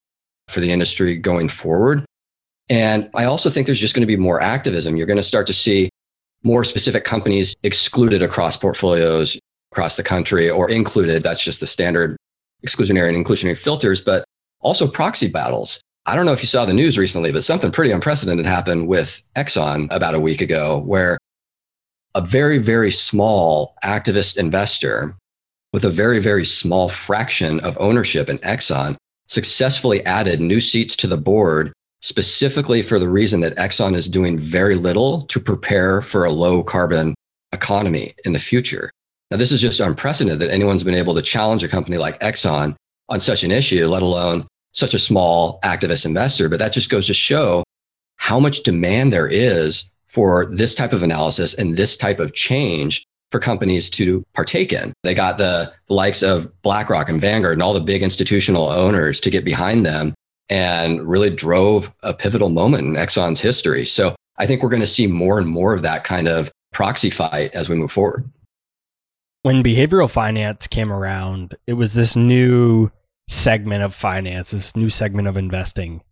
for 0.48 0.60
the 0.60 0.72
industry 0.72 1.16
going 1.16 1.48
forward. 1.48 2.04
And 2.68 3.10
I 3.14 3.24
also 3.24 3.50
think 3.50 3.66
there's 3.66 3.80
just 3.80 3.94
going 3.94 4.02
to 4.02 4.06
be 4.06 4.16
more 4.16 4.40
activism. 4.40 4.96
You're 4.96 5.06
going 5.06 5.16
to 5.16 5.22
start 5.22 5.46
to 5.48 5.52
see 5.52 5.90
more 6.42 6.64
specific 6.64 7.04
companies 7.04 7.54
excluded 7.62 8.22
across 8.22 8.56
portfolios 8.56 9.38
across 9.72 9.96
the 9.96 10.02
country 10.02 10.50
or 10.50 10.70
included. 10.70 11.22
That's 11.22 11.42
just 11.42 11.60
the 11.60 11.66
standard 11.66 12.16
exclusionary 12.66 13.08
and 13.08 13.24
inclusionary 13.24 13.56
filters, 13.56 14.00
but 14.00 14.24
also 14.60 14.86
proxy 14.86 15.28
battles. 15.28 15.80
I 16.04 16.16
don't 16.16 16.26
know 16.26 16.32
if 16.32 16.42
you 16.42 16.48
saw 16.48 16.64
the 16.64 16.74
news 16.74 16.98
recently, 16.98 17.32
but 17.32 17.44
something 17.44 17.70
pretty 17.70 17.92
unprecedented 17.92 18.44
happened 18.44 18.88
with 18.88 19.22
Exxon 19.36 19.88
about 19.90 20.14
a 20.14 20.20
week 20.20 20.40
ago, 20.40 20.80
where 20.80 21.16
a 22.14 22.20
very, 22.20 22.58
very 22.58 22.90
small 22.90 23.74
activist 23.84 24.36
investor 24.36 25.14
with 25.72 25.84
a 25.84 25.90
very, 25.90 26.18
very 26.18 26.44
small 26.44 26.88
fraction 26.88 27.60
of 27.60 27.78
ownership 27.80 28.28
in 28.28 28.38
Exxon 28.38 28.96
successfully 29.28 30.04
added 30.04 30.40
new 30.40 30.60
seats 30.60 30.94
to 30.96 31.06
the 31.06 31.16
board 31.16 31.72
specifically 32.02 32.82
for 32.82 32.98
the 32.98 33.08
reason 33.08 33.40
that 33.40 33.56
Exxon 33.56 33.94
is 33.94 34.08
doing 34.08 34.38
very 34.38 34.74
little 34.74 35.22
to 35.22 35.40
prepare 35.40 36.02
for 36.02 36.24
a 36.24 36.30
low 36.30 36.62
carbon 36.62 37.14
economy 37.52 38.14
in 38.24 38.32
the 38.32 38.38
future. 38.38 38.90
Now, 39.30 39.36
this 39.36 39.52
is 39.52 39.60
just 39.60 39.80
unprecedented 39.80 40.40
that 40.40 40.52
anyone's 40.52 40.82
been 40.82 40.94
able 40.94 41.14
to 41.14 41.22
challenge 41.22 41.64
a 41.64 41.68
company 41.68 41.96
like 41.96 42.20
Exxon 42.20 42.74
on 43.08 43.20
such 43.20 43.44
an 43.44 43.52
issue, 43.52 43.86
let 43.86 44.02
alone 44.02 44.46
such 44.72 44.94
a 44.94 44.98
small 44.98 45.60
activist 45.64 46.04
investor. 46.04 46.48
But 46.48 46.58
that 46.58 46.72
just 46.72 46.90
goes 46.90 47.06
to 47.06 47.14
show 47.14 47.62
how 48.16 48.38
much 48.38 48.62
demand 48.62 49.12
there 49.12 49.28
is 49.28 49.90
for 50.06 50.46
this 50.46 50.74
type 50.74 50.92
of 50.92 51.02
analysis 51.02 51.54
and 51.54 51.76
this 51.76 51.96
type 51.96 52.20
of 52.20 52.34
change 52.34 53.04
for 53.30 53.40
companies 53.40 53.88
to 53.88 54.22
partake 54.34 54.72
in. 54.72 54.92
They 55.02 55.14
got 55.14 55.38
the, 55.38 55.72
likes 55.88 56.22
of 56.22 56.50
BlackRock 56.62 57.10
and 57.10 57.20
Vanguard 57.20 57.52
and 57.52 57.62
all 57.62 57.74
the 57.74 57.80
big 57.80 58.02
institutional 58.02 58.70
owners 58.70 59.20
to 59.20 59.28
get 59.28 59.44
behind 59.44 59.84
them 59.84 60.14
and 60.48 61.08
really 61.08 61.30
drove 61.30 61.94
a 62.02 62.12
pivotal 62.12 62.50
moment 62.50 62.86
in 62.86 62.94
Exxon's 62.94 63.40
history. 63.40 63.86
So 63.86 64.14
I 64.36 64.46
think 64.46 64.62
we're 64.62 64.68
going 64.68 64.80
to 64.80 64.86
see 64.86 65.06
more 65.06 65.38
and 65.38 65.48
more 65.48 65.72
of 65.72 65.82
that 65.82 66.04
kind 66.04 66.28
of 66.28 66.50
proxy 66.72 67.10
fight 67.10 67.52
as 67.54 67.68
we 67.68 67.76
move 67.76 67.92
forward. 67.92 68.28
When 69.42 69.62
behavioral 69.62 70.10
finance 70.10 70.66
came 70.66 70.92
around, 70.92 71.56
it 71.66 71.74
was 71.74 71.94
this 71.94 72.14
new 72.14 72.90
segment 73.28 73.82
of 73.82 73.94
finance, 73.94 74.50
this 74.52 74.76
new 74.76 74.90
segment 74.90 75.28
of 75.28 75.36
investing. 75.36 76.02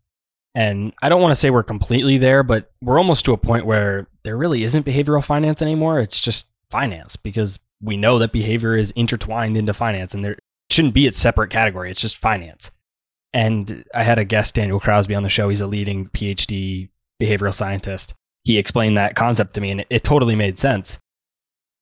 And 0.55 0.93
I 1.01 1.09
don't 1.09 1.23
want 1.23 1.33
to 1.33 1.41
say 1.41 1.51
we're 1.51 1.63
completely 1.63 2.19
there, 2.19 2.43
but 2.43 2.73
we're 2.83 2.99
almost 2.99 3.25
to 3.27 3.33
a 3.33 3.39
point 3.39 3.67
where 3.67 4.09
there 4.25 4.37
really 4.37 4.65
isn't 4.65 4.87
behavioral 4.87 5.25
finance 5.25 5.63
anymore. 5.63 6.01
It's 6.01 6.21
just 6.21 6.47
finance 6.71 7.17
because 7.17 7.59
we 7.81 7.97
know 7.97 8.19
that 8.19 8.33
behavior 8.33 8.77
is 8.77 8.91
intertwined 8.93 9.57
into 9.57 9.73
finance 9.73 10.13
and 10.13 10.25
there 10.25 10.39
shouldn't 10.71 10.95
be 10.95 11.07
its 11.07 11.19
separate 11.19 11.51
category. 11.51 11.91
It's 11.91 12.01
just 12.01 12.17
finance. 12.17 12.71
And 13.33 13.85
I 13.95 14.03
had 14.03 14.19
a 14.19 14.25
guest, 14.25 14.55
Daniel 14.55 14.81
Crosby, 14.81 15.15
on 15.15 15.23
the 15.23 15.29
show. 15.29 15.49
He's 15.49 15.61
a 15.61 15.67
leading 15.67 16.09
PhD 16.09 16.89
behavioral 17.21 17.55
scientist. 17.55 18.15
He 18.43 18.59
explained 18.59 18.97
that 18.97 19.15
concept 19.15 19.55
to 19.55 19.61
me, 19.61 19.71
and 19.71 19.81
it, 19.83 19.87
it 19.91 20.05
totally 20.05 20.35
made 20.35 20.59
sense. 20.59 20.99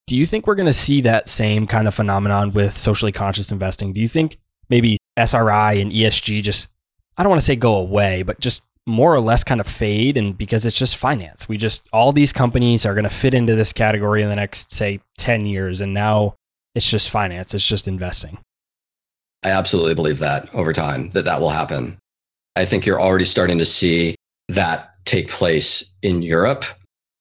Do 0.06 0.16
you 0.16 0.26
think 0.26 0.46
we're 0.46 0.54
going 0.54 0.66
to 0.66 0.72
see 0.72 1.00
that 1.02 1.28
same 1.28 1.66
kind 1.66 1.86
of 1.86 1.94
phenomenon 1.94 2.50
with 2.50 2.76
socially 2.76 3.12
conscious 3.12 3.52
investing? 3.52 3.92
Do 3.92 4.00
you 4.00 4.08
think 4.08 4.38
maybe 4.68 4.98
SRI 5.16 5.74
and 5.74 5.92
ESG 5.92 6.42
just, 6.42 6.68
I 7.16 7.22
don't 7.22 7.30
want 7.30 7.40
to 7.40 7.44
say 7.44 7.56
go 7.56 7.76
away, 7.76 8.22
but 8.22 8.40
just 8.40 8.62
more 8.86 9.14
or 9.14 9.20
less 9.20 9.44
kind 9.44 9.60
of 9.60 9.66
fade? 9.66 10.16
And 10.16 10.36
because 10.36 10.64
it's 10.66 10.78
just 10.78 10.96
finance, 10.96 11.48
we 11.48 11.56
just, 11.56 11.86
all 11.92 12.12
these 12.12 12.32
companies 12.32 12.86
are 12.86 12.94
going 12.94 13.04
to 13.04 13.10
fit 13.10 13.34
into 13.34 13.54
this 13.54 13.72
category 13.72 14.22
in 14.22 14.28
the 14.28 14.36
next, 14.36 14.72
say, 14.72 15.00
10 15.18 15.46
years. 15.46 15.80
And 15.80 15.92
now 15.94 16.36
it's 16.74 16.90
just 16.90 17.10
finance, 17.10 17.54
it's 17.54 17.66
just 17.66 17.86
investing. 17.86 18.38
I 19.42 19.50
absolutely 19.50 19.94
believe 19.94 20.18
that 20.18 20.52
over 20.54 20.72
time 20.72 21.10
that 21.10 21.24
that 21.24 21.40
will 21.40 21.50
happen. 21.50 21.98
I 22.56 22.64
think 22.64 22.84
you're 22.84 23.00
already 23.00 23.24
starting 23.24 23.58
to 23.58 23.64
see 23.64 24.16
that 24.48 24.94
take 25.04 25.28
place 25.30 25.84
in 26.02 26.22
Europe 26.22 26.64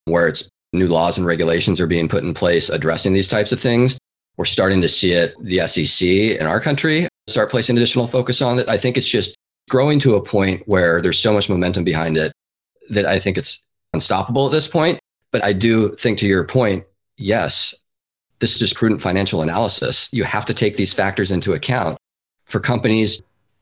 where 0.05 0.27
it's 0.27 0.49
new 0.73 0.87
laws 0.87 1.17
and 1.17 1.27
regulations 1.27 1.79
are 1.79 1.87
being 1.87 2.07
put 2.07 2.23
in 2.23 2.33
place 2.33 2.69
addressing 2.69 3.13
these 3.13 3.27
types 3.27 3.51
of 3.51 3.59
things. 3.59 3.97
We're 4.37 4.45
starting 4.45 4.81
to 4.81 4.89
see 4.89 5.11
it, 5.13 5.35
the 5.41 5.67
SEC 5.67 6.07
in 6.07 6.45
our 6.45 6.59
country 6.59 7.07
start 7.27 7.51
placing 7.51 7.77
additional 7.77 8.07
focus 8.07 8.41
on 8.41 8.59
it. 8.59 8.69
I 8.69 8.77
think 8.77 8.97
it's 8.97 9.07
just 9.07 9.35
growing 9.69 9.99
to 9.99 10.15
a 10.15 10.23
point 10.23 10.63
where 10.67 11.01
there's 11.01 11.19
so 11.19 11.33
much 11.33 11.49
momentum 11.49 11.83
behind 11.83 12.17
it 12.17 12.31
that 12.89 13.05
I 13.05 13.19
think 13.19 13.37
it's 13.37 13.67
unstoppable 13.93 14.45
at 14.45 14.51
this 14.51 14.67
point. 14.67 14.99
But 15.31 15.43
I 15.43 15.53
do 15.53 15.93
think 15.95 16.19
to 16.19 16.27
your 16.27 16.45
point, 16.45 16.85
yes, 17.17 17.75
this 18.39 18.53
is 18.53 18.59
just 18.59 18.75
prudent 18.75 19.01
financial 19.01 19.41
analysis. 19.41 20.09
You 20.13 20.23
have 20.23 20.45
to 20.45 20.53
take 20.53 20.77
these 20.77 20.93
factors 20.93 21.31
into 21.31 21.53
account 21.53 21.97
for 22.47 22.59
companies, 22.59 23.21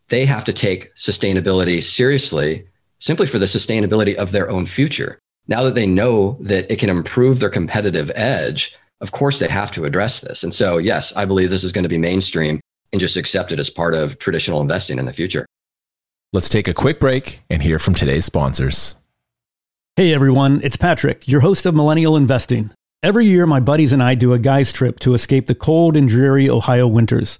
they 0.10 0.26
have 0.26 0.46
to 0.46 0.54
take 0.54 0.96
sustainability 0.96 1.84
seriously 1.84 2.68
simply 3.00 3.28
for 3.28 3.40
the 3.40 3.46
sustainability 3.46 4.16
of 4.16 4.32
their 4.32 4.50
own 4.50 4.66
future. 4.66 5.20
Now 5.48 5.64
that 5.64 5.76
they 5.76 5.86
know 5.86 6.38
that 6.42 6.72
it 6.72 6.80
can 6.80 6.90
improve 6.90 7.40
their 7.40 7.50
competitive 7.50 8.12
edge, 8.16 8.76
of 9.02 9.12
course 9.12 9.40
they 9.40 9.48
have 9.48 9.72
to 9.74 9.86
address 9.86 10.22
this. 10.22 10.44
And 10.44 10.54
so, 10.54 10.78
yes, 10.78 11.16
I 11.16 11.26
believe 11.26 11.50
this 11.50 11.64
is 11.64 11.72
going 11.72 11.84
to 11.84 11.90
be 11.90 11.98
mainstream 11.98 12.62
and 12.94 13.00
just 13.00 13.18
accepted 13.18 13.60
as 13.60 13.70
part 13.70 13.94
of 13.94 14.18
traditional 14.20 14.62
investing 14.62 14.98
in 14.98 15.06
the 15.06 15.14
future. 15.14 15.46
Let's 16.34 16.50
take 16.50 16.68
a 16.68 16.74
quick 16.74 17.00
break 17.00 17.42
and 17.50 17.62
hear 17.62 17.80
from 17.80 17.94
today's 17.94 18.26
sponsors. 18.26 18.96
Hey 19.96 20.14
everyone, 20.14 20.62
it's 20.64 20.78
Patrick, 20.78 21.28
your 21.28 21.40
host 21.40 21.66
of 21.66 21.76
Millennial 21.76 22.18
Investing. 22.18 22.72
Every 23.02 23.26
year, 23.26 23.46
my 23.46 23.60
buddies 23.60 23.94
and 23.94 24.02
I 24.02 24.16
do 24.16 24.34
a 24.34 24.40
guy's 24.40 24.74
trip 24.74 25.00
to 25.02 25.14
escape 25.14 25.48
the 25.48 25.56
cold 25.56 25.96
and 25.96 26.08
dreary 26.08 26.50
Ohio 26.50 26.88
winters. 26.88 27.40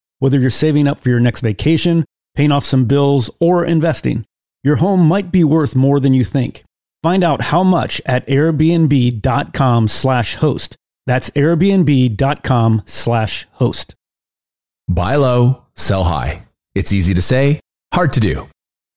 whether 0.21 0.39
you're 0.39 0.51
saving 0.51 0.87
up 0.87 0.99
for 0.99 1.09
your 1.09 1.19
next 1.19 1.41
vacation, 1.41 2.05
paying 2.35 2.51
off 2.51 2.63
some 2.63 2.85
bills, 2.85 3.31
or 3.39 3.65
investing, 3.65 4.23
your 4.63 4.75
home 4.75 5.01
might 5.01 5.31
be 5.31 5.43
worth 5.43 5.75
more 5.75 5.99
than 5.99 6.13
you 6.13 6.23
think. 6.23 6.63
Find 7.01 7.23
out 7.23 7.41
how 7.41 7.63
much 7.63 7.99
at 8.05 8.27
airbnb.com 8.27 9.87
slash 9.87 10.35
host. 10.35 10.77
That's 11.07 11.31
airbnb.com 11.31 12.83
slash 12.85 13.47
host. 13.53 13.95
Buy 14.87 15.15
low, 15.15 15.65
sell 15.75 16.03
high. 16.03 16.43
It's 16.75 16.93
easy 16.93 17.15
to 17.15 17.21
say, 17.21 17.59
hard 17.91 18.13
to 18.13 18.19
do. 18.19 18.47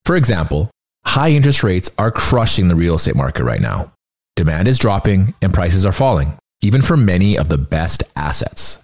For 0.05 0.17
example, 0.17 0.71
high 1.07 1.31
interest 1.31 1.63
rates 1.63 1.91
are 1.97 2.11
crushing 2.11 2.69
the 2.69 2.77
real 2.77 2.97
estate 2.97 3.17
market 3.17 3.45
right 3.45 3.63
now. 3.63 3.93
Demand 4.37 4.69
is 4.69 4.79
dropping 4.79 5.33
and 5.41 5.55
prices 5.55 5.87
are 5.87 5.93
falling, 5.93 6.35
even 6.61 6.83
for 6.83 6.99
many 6.99 7.39
of 7.39 7.49
the 7.49 7.57
best 7.57 8.03
assets. 8.15 8.84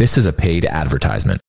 This 0.00 0.16
is 0.16 0.24
a 0.24 0.32
paid 0.32 0.64
advertisement. 0.64 1.42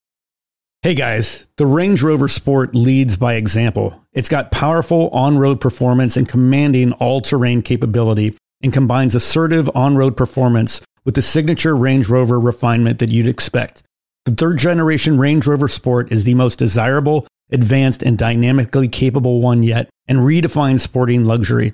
Hey 0.81 0.93
guys, 0.93 1.47
the 1.55 1.65
Range 1.65 2.03
Rover 2.03 2.27
Sport 2.27 2.75
leads 2.75 3.15
by 3.15 3.35
example. 3.35 4.03
It's 4.11 4.27
got 4.27 4.51
powerful 4.51 5.07
on 5.11 5.37
road 5.37 5.61
performance 5.61 6.17
and 6.17 6.27
commanding 6.27 6.91
all 6.91 7.21
terrain 7.21 7.61
capability 7.61 8.35
and 8.61 8.73
combines 8.73 9.15
assertive 9.15 9.73
on 9.73 9.95
road 9.95 10.17
performance 10.17 10.81
with 11.05 11.15
the 11.15 11.21
signature 11.21 11.77
Range 11.77 12.09
Rover 12.09 12.41
refinement 12.41 12.99
that 12.99 13.07
you'd 13.09 13.25
expect. 13.25 13.83
The 14.25 14.35
third 14.35 14.57
generation 14.57 15.17
Range 15.17 15.47
Rover 15.47 15.69
Sport 15.69 16.11
is 16.11 16.25
the 16.25 16.35
most 16.35 16.59
desirable, 16.59 17.25
advanced, 17.53 18.03
and 18.03 18.17
dynamically 18.17 18.89
capable 18.89 19.39
one 19.39 19.63
yet 19.63 19.87
and 20.09 20.19
redefines 20.19 20.81
sporting 20.81 21.23
luxury. 21.23 21.73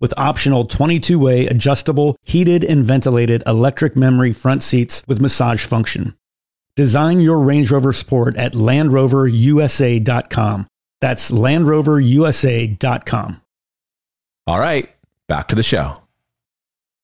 with 0.00 0.14
optional 0.16 0.64
22 0.64 1.18
way 1.18 1.46
adjustable, 1.46 2.16
heated, 2.22 2.64
and 2.64 2.84
ventilated 2.84 3.42
electric 3.46 3.96
memory 3.96 4.32
front 4.32 4.62
seats 4.62 5.02
with 5.06 5.20
massage 5.20 5.64
function. 5.64 6.14
Design 6.76 7.20
your 7.20 7.40
Range 7.40 7.70
Rover 7.70 7.92
Sport 7.92 8.36
at 8.36 8.52
LandRoverUSA.com. 8.52 10.66
That's 11.00 11.30
LandRoverUSA.com. 11.30 13.40
All 14.46 14.60
right, 14.60 14.88
back 15.26 15.48
to 15.48 15.56
the 15.56 15.62
show. 15.62 15.96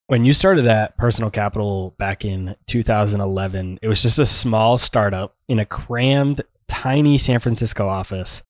When 0.06 0.24
you 0.24 0.32
started 0.32 0.66
at 0.66 0.96
Personal 0.96 1.30
Capital 1.30 1.94
back 1.98 2.24
in 2.24 2.56
2011, 2.66 3.80
it 3.82 3.88
was 3.88 4.02
just 4.02 4.18
a 4.18 4.26
small 4.26 4.78
startup 4.78 5.36
in 5.48 5.58
a 5.58 5.66
crammed, 5.66 6.42
tiny 6.68 7.18
San 7.18 7.40
Francisco 7.40 7.88
office. 7.88 8.42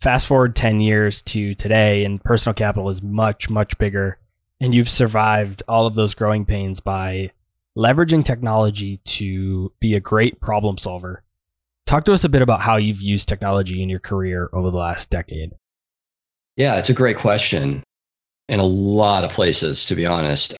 Fast 0.00 0.26
forward 0.26 0.54
10 0.54 0.80
years 0.80 1.22
to 1.22 1.54
today, 1.54 2.04
and 2.04 2.22
Personal 2.22 2.54
Capital 2.54 2.88
is 2.88 3.02
much, 3.02 3.50
much 3.50 3.76
bigger. 3.78 4.18
And 4.60 4.74
you've 4.74 4.88
survived 4.88 5.62
all 5.68 5.86
of 5.86 5.94
those 5.94 6.14
growing 6.14 6.44
pains 6.44 6.80
by 6.80 7.32
leveraging 7.76 8.24
technology 8.24 8.98
to 9.04 9.72
be 9.80 9.94
a 9.94 10.00
great 10.00 10.40
problem 10.40 10.76
solver 10.78 11.22
Talk 11.88 12.04
to 12.04 12.12
us 12.12 12.22
a 12.22 12.28
bit 12.28 12.42
about 12.42 12.60
how 12.60 12.76
you've 12.76 13.00
used 13.00 13.30
technology 13.30 13.82
in 13.82 13.88
your 13.88 13.98
career 13.98 14.50
over 14.52 14.70
the 14.70 14.76
last 14.76 15.08
decade. 15.08 15.54
Yeah, 16.54 16.76
it's 16.76 16.90
a 16.90 16.94
great 16.94 17.16
question. 17.16 17.82
In 18.50 18.60
a 18.60 18.66
lot 18.66 19.24
of 19.24 19.30
places, 19.30 19.86
to 19.86 19.94
be 19.94 20.04
honest. 20.04 20.54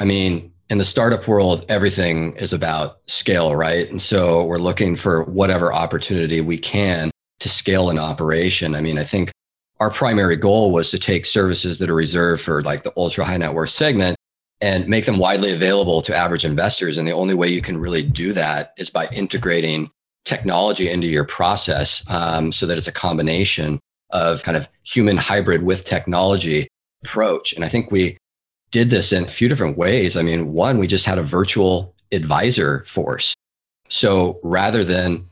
I 0.00 0.06
mean, 0.06 0.54
in 0.70 0.78
the 0.78 0.86
startup 0.86 1.28
world, 1.28 1.66
everything 1.68 2.34
is 2.36 2.54
about 2.54 3.00
scale, 3.08 3.54
right? 3.54 3.90
And 3.90 4.00
so 4.00 4.46
we're 4.46 4.56
looking 4.56 4.96
for 4.96 5.22
whatever 5.24 5.70
opportunity 5.70 6.40
we 6.40 6.56
can 6.56 7.10
to 7.40 7.48
scale 7.48 7.90
an 7.90 7.98
operation. 7.98 8.74
I 8.74 8.80
mean, 8.80 8.98
I 8.98 9.04
think 9.04 9.30
our 9.80 9.90
primary 9.90 10.36
goal 10.36 10.72
was 10.72 10.90
to 10.90 10.98
take 10.98 11.24
services 11.24 11.78
that 11.78 11.90
are 11.90 11.94
reserved 11.94 12.42
for 12.42 12.62
like 12.62 12.82
the 12.82 12.92
ultra 12.96 13.24
high 13.24 13.36
net 13.36 13.54
worth 13.54 13.70
segment 13.70 14.16
and 14.60 14.88
make 14.88 15.06
them 15.06 15.18
widely 15.18 15.52
available 15.52 16.02
to 16.02 16.14
average 16.14 16.44
investors. 16.44 16.98
And 16.98 17.06
the 17.06 17.12
only 17.12 17.34
way 17.34 17.48
you 17.48 17.62
can 17.62 17.78
really 17.78 18.02
do 18.02 18.32
that 18.32 18.72
is 18.76 18.90
by 18.90 19.06
integrating 19.08 19.90
technology 20.24 20.90
into 20.90 21.06
your 21.06 21.24
process 21.24 22.04
um, 22.10 22.50
so 22.50 22.66
that 22.66 22.76
it's 22.76 22.88
a 22.88 22.92
combination 22.92 23.78
of 24.10 24.42
kind 24.42 24.56
of 24.56 24.68
human 24.82 25.16
hybrid 25.16 25.62
with 25.62 25.84
technology 25.84 26.68
approach. 27.04 27.52
And 27.52 27.64
I 27.64 27.68
think 27.68 27.90
we 27.90 28.18
did 28.70 28.90
this 28.90 29.12
in 29.12 29.24
a 29.24 29.28
few 29.28 29.48
different 29.48 29.78
ways. 29.78 30.16
I 30.16 30.22
mean, 30.22 30.52
one, 30.52 30.78
we 30.78 30.86
just 30.86 31.06
had 31.06 31.18
a 31.18 31.22
virtual 31.22 31.94
advisor 32.10 32.84
force. 32.84 33.34
So 33.88 34.40
rather 34.42 34.82
than 34.82 35.26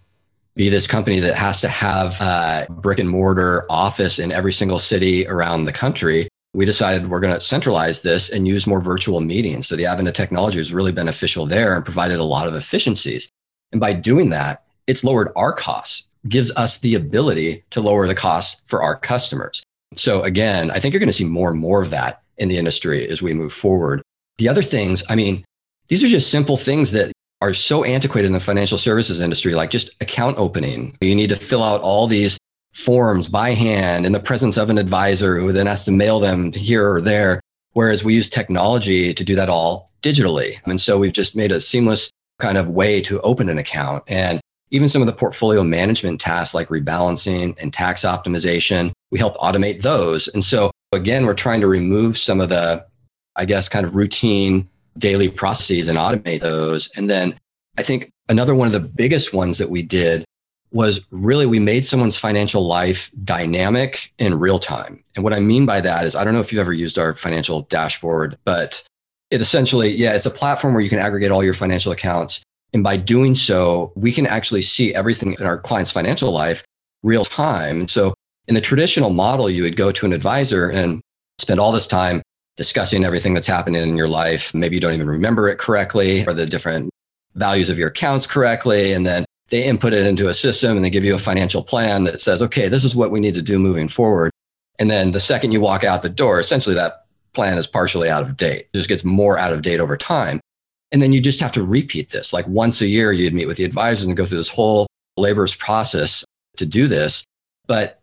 be 0.57 0.70
this 0.70 0.86
company 0.86 1.20
that 1.20 1.36
has 1.36 1.61
to 1.61 1.68
have 1.68 2.20
a 2.20 2.66
brick 2.68 2.98
and 2.98 3.09
mortar 3.09 3.64
office 3.70 4.18
in 4.18 4.32
every 4.32 4.52
single 4.52 4.78
city 4.78 5.26
around 5.28 5.66
the 5.66 5.72
country, 5.72 6.28
we 6.54 6.64
decided 6.64 7.11
we're 7.11 7.20
going 7.20 7.34
to 7.34 7.40
centralize 7.40 8.00
this 8.00 8.30
and 8.30 8.48
use 8.48 8.66
more 8.66 8.80
virtual 8.80 9.20
meetings. 9.20 9.68
So 9.68 9.76
the 9.76 9.84
advent 9.84 10.09
of 10.09 10.14
technology 10.14 10.59
was 10.59 10.72
really 10.72 10.92
beneficial 10.92 11.44
there 11.44 11.76
and 11.76 11.84
provided 11.84 12.18
a 12.18 12.24
lot 12.24 12.48
of 12.48 12.54
efficiencies. 12.54 13.28
And 13.70 13.80
by 13.80 13.92
doing 13.92 14.30
that, 14.30 14.64
it's 14.86 15.04
lowered 15.04 15.28
our 15.36 15.52
costs, 15.52 16.09
gives 16.26 16.50
us 16.52 16.78
the 16.78 16.94
ability 16.94 17.64
to 17.70 17.82
lower 17.82 18.07
the 18.07 18.14
costs 18.14 18.62
for 18.64 18.82
our 18.82 18.96
customers. 18.96 19.62
So 19.94 20.22
again, 20.22 20.70
I 20.70 20.80
think 20.80 20.94
you're 20.94 21.00
going 21.00 21.11
to 21.11 21.16
see 21.16 21.24
more 21.24 21.50
and 21.50 21.61
more 21.61 21.82
of 21.82 21.90
that 21.90 22.22
in 22.38 22.48
the 22.48 22.57
industry 22.57 23.07
as 23.07 23.20
we 23.20 23.34
move 23.34 23.52
forward. 23.52 24.00
The 24.38 24.48
other 24.48 24.62
things, 24.62 25.04
I 25.11 25.14
mean, 25.14 25.44
these 25.88 26.02
are 26.02 26.09
just 26.09 26.30
simple 26.30 26.57
things 26.57 26.92
that 26.92 27.12
are 27.41 27.55
so 27.55 27.84
antiquated 27.84 28.26
in 28.26 28.32
the 28.32 28.41
financial 28.41 28.78
services 28.78 29.20
industry, 29.20 29.55
like 29.55 29.70
just 29.70 29.91
account 30.01 30.39
opening. 30.39 30.97
You 31.01 31.14
need 31.14 31.28
to 31.28 31.37
fill 31.37 31.62
out 31.62 31.80
all 31.80 32.07
these 32.07 32.39
forms 32.74 33.28
by 33.28 33.55
hand 33.55 34.07
in 34.07 34.12
the 34.12 34.20
presence 34.20 34.57
of 34.57 34.70
an 34.70 34.78
advisor 34.78 35.39
who 35.39 35.53
then 35.53 35.66
has 35.66 35.84
to 35.84 35.93
mail 35.93 36.20
them 36.20 36.53
here 36.53 36.91
or 36.91 37.01
there. 37.01 37.41
Whereas 37.72 38.05
we 38.05 38.14
use 38.14 38.30
technology 38.30 39.12
to 39.12 39.24
do 39.24 39.34
that 39.37 39.51
all 39.51 39.91
digitally. 40.03 40.57
And 40.64 40.80
so 40.80 40.99
we've 40.99 41.12
just 41.12 41.37
made 41.37 41.53
a 41.53 41.61
seamless 41.61 42.11
kind 42.39 42.57
of 42.59 42.70
way 42.70 43.01
to 43.03 43.20
open 43.20 43.49
an 43.49 43.59
account. 43.59 44.05
And 44.07 44.41
even 44.70 44.89
some 44.89 45.03
of 45.03 45.07
the 45.07 45.12
portfolio 45.12 45.62
management 45.62 46.20
tasks 46.20 46.55
like 46.55 46.68
rebalancing 46.68 47.57
and 47.61 47.72
tax 47.72 48.03
optimization, 48.03 48.93
we 49.11 49.18
help 49.18 49.37
automate 49.37 49.82
those. 49.82 50.28
And 50.28 50.43
so, 50.43 50.70
again, 50.93 51.26
we're 51.26 51.34
trying 51.34 51.61
to 51.61 51.66
remove 51.66 52.18
some 52.18 52.41
of 52.41 52.49
the, 52.49 52.84
I 53.37 53.45
guess, 53.45 53.68
kind 53.68 53.87
of 53.87 53.95
routine 53.95 54.68
daily 54.99 55.28
processes 55.28 55.88
and 55.88 55.99
automate 55.99 56.40
those. 56.40 56.90
And 56.97 57.11
then 57.11 57.38
I 57.78 57.82
think 57.82 58.11
another 58.28 58.55
one 58.55 58.66
of 58.66 58.72
the 58.72 58.80
biggest 58.80 59.32
ones 59.32 59.59
that 59.59 59.70
we 59.70 59.82
did 59.82 60.24
was 60.72 61.07
really 61.11 61.47
we 61.47 61.59
made 61.59 61.84
someone's 61.84 62.16
financial 62.16 62.66
life 62.66 63.11
dynamic 63.24 64.12
in 64.18 64.38
real 64.38 64.59
time. 64.59 65.03
And 65.14 65.24
what 65.24 65.32
I 65.32 65.40
mean 65.40 65.64
by 65.64 65.80
that 65.80 66.05
is 66.05 66.16
I 66.16 66.24
don't 66.24 66.34
know 66.34 66.40
if 66.40 66.53
you've 66.53 66.61
ever 66.61 66.72
used 66.72 66.99
our 66.99 67.14
financial 67.14 67.62
dashboard, 67.62 68.36
but 68.44 68.82
it 69.30 69.40
essentially, 69.40 69.90
yeah, 69.90 70.14
it's 70.14 70.26
a 70.26 70.30
platform 70.30 70.74
where 70.74 70.82
you 70.82 70.90
can 70.90 70.99
aggregate 70.99 71.30
all 71.30 71.44
your 71.44 71.55
financial 71.55 71.92
accounts 71.92 72.42
and 72.76 72.82
by 72.82 72.99
doing 72.99 73.34
so, 73.34 73.92
we 73.97 74.12
can 74.12 74.26
actually 74.26 74.61
see 74.61 74.94
everything 74.94 75.34
in 75.40 75.47
our 75.47 75.59
client's 75.59 75.90
financial 75.90 76.30
life 76.30 76.62
real 77.03 77.24
time. 77.24 77.88
So 77.88 78.12
in 78.49 78.55
the 78.55 78.61
traditional 78.61 79.09
model, 79.09 79.49
you 79.49 79.62
would 79.62 79.76
go 79.76 79.92
to 79.92 80.05
an 80.07 80.12
advisor 80.12 80.68
and 80.68 81.01
spend 81.38 81.61
all 81.61 81.72
this 81.72 81.86
time 81.86 82.20
discussing 82.57 83.04
everything 83.04 83.34
that's 83.34 83.46
happening 83.46 83.82
in 83.82 83.96
your 83.96 84.09
life. 84.09 84.54
Maybe 84.54 84.76
you 84.76 84.80
don't 84.80 84.94
even 84.94 85.09
remember 85.09 85.48
it 85.48 85.59
correctly 85.59 86.26
or 86.26 86.32
the 86.32 86.46
different 86.46 86.90
values 87.34 87.68
of 87.68 87.78
your 87.78 87.88
accounts 87.88 88.26
correctly. 88.26 88.92
And 88.92 89.07
then 89.07 89.24
they 89.48 89.64
input 89.64 89.92
it 89.92 90.07
into 90.07 90.28
a 90.28 90.34
system 90.34 90.76
and 90.76 90.84
they 90.84 90.90
give 90.90 91.04
you 91.04 91.14
a 91.14 91.18
financial 91.18 91.62
plan 91.62 92.04
that 92.04 92.20
says, 92.20 92.42
okay, 92.42 92.68
this 92.68 92.84
is 92.84 92.96
what 92.96 93.11
we 93.11 93.20
need 93.20 93.34
to 93.34 93.42
do 93.42 93.59
moving 93.59 93.88
forward. 93.88 94.30
And 94.78 94.90
then 94.90 95.12
the 95.12 95.20
second 95.20 95.52
you 95.52 95.61
walk 95.61 95.84
out 95.84 96.02
the 96.02 96.09
door, 96.09 96.40
essentially 96.40 96.74
that 96.74 97.07
plan 97.32 97.59
is 97.59 97.66
partially 97.66 98.09
out 98.09 98.22
of 98.22 98.36
date. 98.36 98.68
It 98.72 98.76
just 98.76 98.88
gets 98.88 99.04
more 99.04 99.38
out 99.38 99.52
of 99.52 99.62
date 99.62 99.80
over 99.80 99.96
time. 99.96 100.40
And 100.92 101.02
then 101.02 101.12
you 101.12 101.20
just 101.20 101.40
have 101.40 101.52
to 101.52 101.64
repeat 101.64 102.11
this. 102.11 102.32
Like 102.32 102.46
once 102.46 102.80
a 102.80 102.86
year, 102.86 103.12
you'd 103.12 103.34
meet 103.34 103.46
with 103.46 103.59
the 103.59 103.64
advisors 103.64 104.07
and 104.07 104.16
go 104.16 104.24
through 104.24 104.38
this 104.38 104.48
whole 104.48 104.86
laborious 105.16 105.54
process 105.54 106.24
to 106.57 106.66
do 106.66 106.86
this. 106.86 107.24
But 107.66 108.00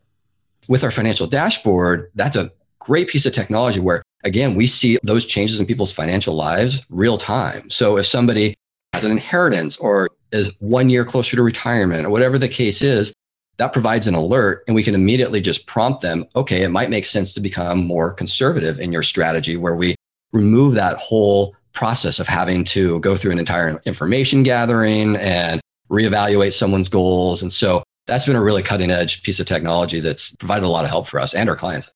with 0.67 0.83
our 0.83 0.91
financial 0.91 1.27
dashboard, 1.27 2.11
that's 2.15 2.35
a 2.35 2.51
great 2.79 3.07
piece 3.07 3.25
of 3.25 3.33
technology 3.33 3.79
where, 3.79 4.03
again, 4.23 4.55
we 4.55 4.67
see 4.67 4.97
those 5.03 5.25
changes 5.25 5.59
in 5.59 5.65
people's 5.65 5.91
financial 5.91 6.35
lives 6.35 6.81
real 6.89 7.17
time. 7.17 7.69
So 7.69 7.97
if 7.97 8.05
somebody 8.05 8.55
has 8.93 9.03
an 9.03 9.11
inheritance 9.11 9.77
or 9.77 10.09
is 10.31 10.51
one 10.59 10.89
year 10.89 11.05
closer 11.05 11.35
to 11.35 11.43
retirement 11.43 12.05
or 12.05 12.09
whatever 12.09 12.37
the 12.37 12.49
case 12.49 12.81
is, 12.81 13.13
that 13.57 13.71
provides 13.71 14.07
an 14.07 14.15
alert 14.15 14.63
and 14.67 14.75
we 14.75 14.83
can 14.83 14.95
immediately 14.95 15.39
just 15.39 15.67
prompt 15.67 16.01
them 16.01 16.25
okay 16.35 16.63
it 16.63 16.69
might 16.69 16.89
make 16.89 17.05
sense 17.05 17.35
to 17.35 17.39
become 17.39 17.85
more 17.85 18.11
conservative 18.11 18.79
in 18.79 18.91
your 18.91 19.03
strategy 19.03 19.55
where 19.55 19.75
we 19.75 19.95
remove 20.31 20.73
that 20.73 20.97
whole 20.97 21.55
process 21.73 22.19
of 22.19 22.27
having 22.27 22.63
to 22.63 22.99
go 22.99 23.15
through 23.15 23.31
an 23.31 23.39
entire 23.39 23.81
information 23.85 24.43
gathering 24.43 25.15
and 25.17 25.59
reevaluate 25.89 26.53
someone's 26.53 26.89
goals. 26.89 27.41
And 27.41 27.51
so 27.51 27.83
that's 28.07 28.25
been 28.25 28.35
a 28.35 28.41
really 28.41 28.63
cutting 28.63 28.91
edge 28.91 29.23
piece 29.23 29.39
of 29.39 29.47
technology 29.47 29.99
that's 29.99 30.35
provided 30.35 30.65
a 30.65 30.69
lot 30.69 30.83
of 30.83 30.89
help 30.89 31.07
for 31.07 31.19
us 31.19 31.33
and 31.33 31.49
our 31.49 31.55
clients. 31.55 31.89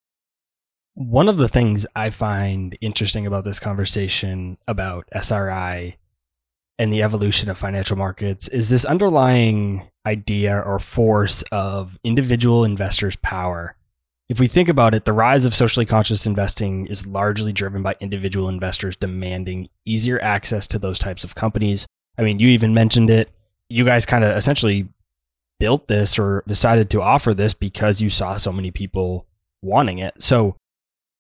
One 0.98 1.30
of 1.30 1.38
the 1.38 1.48
things 1.48 1.86
I 1.96 2.10
find 2.10 2.76
interesting 2.82 3.28
about 3.28 3.44
this 3.44 3.60
conversation 3.60 4.58
about 4.68 5.08
SRI 5.12 5.96
and 6.80 6.92
the 6.92 7.04
evolution 7.04 7.52
of 7.52 7.58
financial 7.60 7.96
markets 7.96 8.48
is 8.48 8.70
this 8.70 8.84
underlying 8.84 9.92
idea 10.08 10.60
or 10.60 10.80
force 10.80 11.44
of 11.52 12.00
individual 12.04 12.64
investors' 12.64 13.16
power. 13.18 13.76
If 14.28 14.40
we 14.40 14.48
think 14.48 14.70
about 14.70 14.96
it, 14.96 15.06
the 15.06 15.14
rise 15.14 15.46
of 15.46 15.54
socially 15.54 15.86
conscious 15.86 16.26
investing 16.26 16.88
is 16.88 17.06
largely 17.06 17.54
driven 17.54 17.84
by 17.84 17.96
individual 18.00 18.50
investors 18.50 18.96
demanding 18.96 19.70
easier 19.86 20.20
access 20.24 20.66
to 20.66 20.80
those 20.80 20.98
types 20.98 21.24
of 21.24 21.36
companies. 21.36 21.86
I 22.18 22.24
mean, 22.24 22.40
you 22.40 22.48
even 22.48 22.74
mentioned 22.74 23.12
it. 23.12 23.30
You 23.70 23.86
guys 23.86 24.08
kind 24.08 24.24
of 24.24 24.36
essentially 24.36 24.90
built 25.60 25.90
this 25.90 26.18
or 26.18 26.44
decided 26.48 26.90
to 26.90 27.04
offer 27.04 27.36
this 27.36 27.54
because 27.54 28.02
you 28.02 28.10
saw 28.10 28.38
so 28.38 28.52
many 28.52 28.72
people 28.72 29.28
wanting 29.62 30.00
it. 30.00 30.24
So 30.24 30.56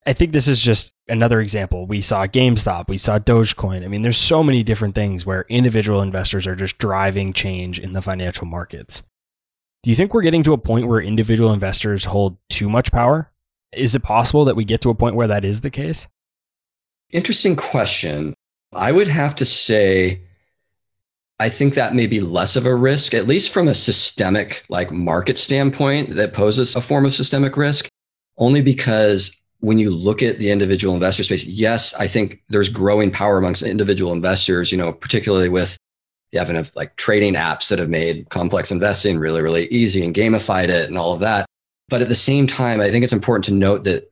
I 0.07 0.13
think 0.13 0.31
this 0.31 0.47
is 0.47 0.61
just 0.61 0.93
another 1.09 1.41
example. 1.41 1.85
We 1.85 1.99
saw 1.99 2.25
GameStop, 2.25 2.87
we 2.87 2.97
saw 2.97 3.19
Dogecoin. 3.19 3.83
I 3.83 3.89
mean, 3.89 4.03
there's 4.03 4.17
so 4.17 4.41
many 4.41 4.63
different 4.63 4.95
things 4.95 5.25
where 5.25 5.45
individual 5.49 6.01
investors 6.01 6.47
are 6.47 6.55
just 6.55 6.77
driving 6.77 7.33
change 7.33 7.77
in 7.77 7.91
the 7.91 8.01
financial 8.01 8.47
markets. 8.47 9.03
Do 9.83 9.89
you 9.89 9.97
think 9.97 10.13
we're 10.13 10.21
getting 10.21 10.43
to 10.43 10.53
a 10.53 10.57
point 10.57 10.87
where 10.87 11.01
individual 11.01 11.51
investors 11.51 12.05
hold 12.05 12.37
too 12.49 12.69
much 12.69 12.89
power? 12.89 13.33
Is 13.73 13.95
it 13.95 14.01
possible 14.01 14.45
that 14.45 14.55
we 14.55 14.63
get 14.63 14.79
to 14.81 14.89
a 14.89 14.95
point 14.95 15.15
where 15.15 15.27
that 15.27 15.43
is 15.43 15.59
the 15.59 15.69
case? 15.69 16.07
Interesting 17.11 17.57
question. 17.57 18.33
I 18.71 18.93
would 18.93 19.09
have 19.09 19.35
to 19.35 19.45
say, 19.45 20.21
I 21.37 21.49
think 21.49 21.73
that 21.73 21.95
may 21.95 22.07
be 22.07 22.21
less 22.21 22.55
of 22.55 22.65
a 22.65 22.73
risk, 22.73 23.13
at 23.13 23.27
least 23.27 23.51
from 23.51 23.67
a 23.67 23.75
systemic, 23.75 24.63
like 24.69 24.89
market 24.89 25.37
standpoint, 25.37 26.15
that 26.15 26.33
poses 26.33 26.77
a 26.77 26.81
form 26.81 27.05
of 27.05 27.13
systemic 27.13 27.57
risk, 27.57 27.89
only 28.37 28.61
because 28.61 29.35
when 29.59 29.79
you 29.79 29.89
look 29.89 30.21
at 30.21 30.39
the 30.39 30.51
individual 30.51 30.93
investor 30.93 31.23
space, 31.23 31.45
yes, 31.45 31.93
I 31.95 32.07
think 32.07 32.43
there's 32.49 32.69
growing 32.69 33.11
power 33.11 33.37
amongst 33.37 33.63
individual 33.63 34.13
investors, 34.13 34.71
you 34.71 34.77
know, 34.77 34.93
particularly 34.93 35.49
with 35.49 35.77
the 36.31 36.39
advent 36.39 36.59
of 36.59 36.75
like 36.75 36.95
trading 36.95 37.33
apps 37.33 37.69
that 37.69 37.79
have 37.79 37.89
made 37.89 38.29
complex 38.29 38.71
investing 38.71 39.17
really, 39.17 39.41
really 39.41 39.67
easy 39.67 40.03
and 40.03 40.13
gamified 40.13 40.69
it 40.69 40.87
and 40.87 40.97
all 40.97 41.13
of 41.13 41.21
that. 41.21 41.45
But 41.89 42.01
at 42.01 42.09
the 42.09 42.15
same 42.15 42.47
time, 42.47 42.81
I 42.81 42.91
think 42.91 43.03
it's 43.03 43.13
important 43.13 43.45
to 43.45 43.53
note 43.53 43.85
that 43.85 44.11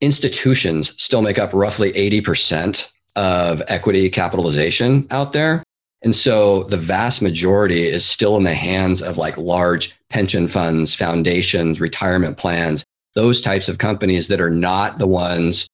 institutions 0.00 0.94
still 1.02 1.22
make 1.22 1.38
up 1.38 1.52
roughly 1.52 1.92
80% 1.92 2.88
of 3.16 3.62
equity 3.66 4.08
capitalization 4.08 5.06
out 5.10 5.32
there. 5.32 5.64
And 6.02 6.14
so 6.14 6.62
the 6.64 6.76
vast 6.76 7.20
majority 7.20 7.88
is 7.88 8.04
still 8.04 8.36
in 8.36 8.44
the 8.44 8.54
hands 8.54 9.02
of 9.02 9.18
like 9.18 9.36
large 9.36 9.96
pension 10.08 10.46
funds, 10.46 10.94
foundations, 10.94 11.80
retirement 11.80 12.36
plans, 12.36 12.84
those 13.18 13.40
types 13.40 13.68
of 13.68 13.78
companies 13.78 14.28
that 14.28 14.40
are 14.40 14.48
not 14.48 14.98
the 14.98 15.06
ones 15.06 15.66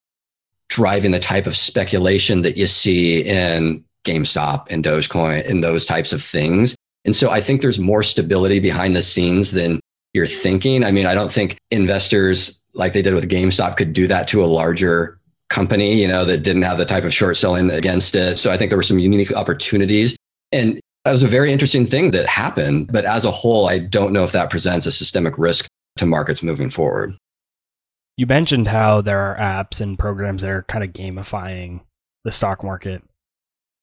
driving 0.71 1.11
the 1.11 1.21
type 1.21 1.47
of 1.47 1.55
speculation 1.55 2.41
that 2.41 2.57
you 2.57 2.67
see 2.67 3.21
in 3.21 3.85
GameStop 4.05 4.67
and 4.71 4.83
Dogecoin 4.83 5.47
and 5.47 5.63
those 5.63 5.85
types 5.85 6.15
of 6.15 6.23
things. 6.23 6.75
And 7.05 7.15
so 7.15 7.31
I 7.31 7.43
think 7.43 7.61
there's 7.61 7.79
more 7.79 8.03
stability 8.03 8.61
behind 8.61 8.97
the 8.97 9.03
scenes 9.03 9.51
than 9.51 9.79
you're 10.15 10.27
thinking. 10.27 10.83
I 10.83 10.91
mean, 10.91 11.05
I 11.05 11.13
don't 11.13 11.31
think 11.31 11.59
investors 11.71 12.63
like 12.73 12.95
they 12.95 13.03
did 13.03 13.13
with 13.13 13.31
GameStop 13.31 13.77
could 13.77 13.93
do 13.93 14.07
that 14.07 14.27
to 14.29 14.43
a 14.43 14.47
larger 14.47 15.19
company, 15.51 16.01
you 16.01 16.09
know, 16.09 16.25
that 16.25 16.39
didn't 16.39 16.63
have 16.63 16.79
the 16.79 16.87
type 16.87 17.05
of 17.05 17.13
short 17.13 17.37
selling 17.37 17.71
against 17.71 18.15
it. 18.15 18.39
So 18.39 18.53
I 18.53 18.57
think 18.57 18.71
there 18.71 18.79
were 18.79 18.83
some 18.83 18.99
unique 18.99 19.33
opportunities. 19.33 20.17
And 20.51 20.81
that 21.05 21.13
was 21.13 21.23
a 21.23 21.29
very 21.29 21.53
interesting 21.53 21.85
thing 21.85 22.13
that 22.13 22.27
happened. 22.27 22.91
But 22.91 23.05
as 23.05 23.27
a 23.27 23.31
whole, 23.31 23.69
I 23.69 23.81
don't 23.81 24.15
know 24.15 24.25
if 24.25 24.33
that 24.33 24.49
presents 24.49 24.87
a 24.87 24.93
systemic 24.93 25.37
risk 25.37 25.67
to 25.99 26.07
markets 26.07 26.43
moving 26.43 26.71
forward. 26.71 27.15
You 28.17 28.27
mentioned 28.27 28.69
how 28.69 29.01
there 29.01 29.21
are 29.21 29.37
apps 29.37 29.81
and 29.81 29.99
programs 29.99 30.43
that 30.43 30.51
are 30.51 30.63
kind 30.63 30.85
of 30.85 30.93
gamifying 30.93 31.81
the 32.23 32.31
stock 32.31 32.63
market 32.63 33.03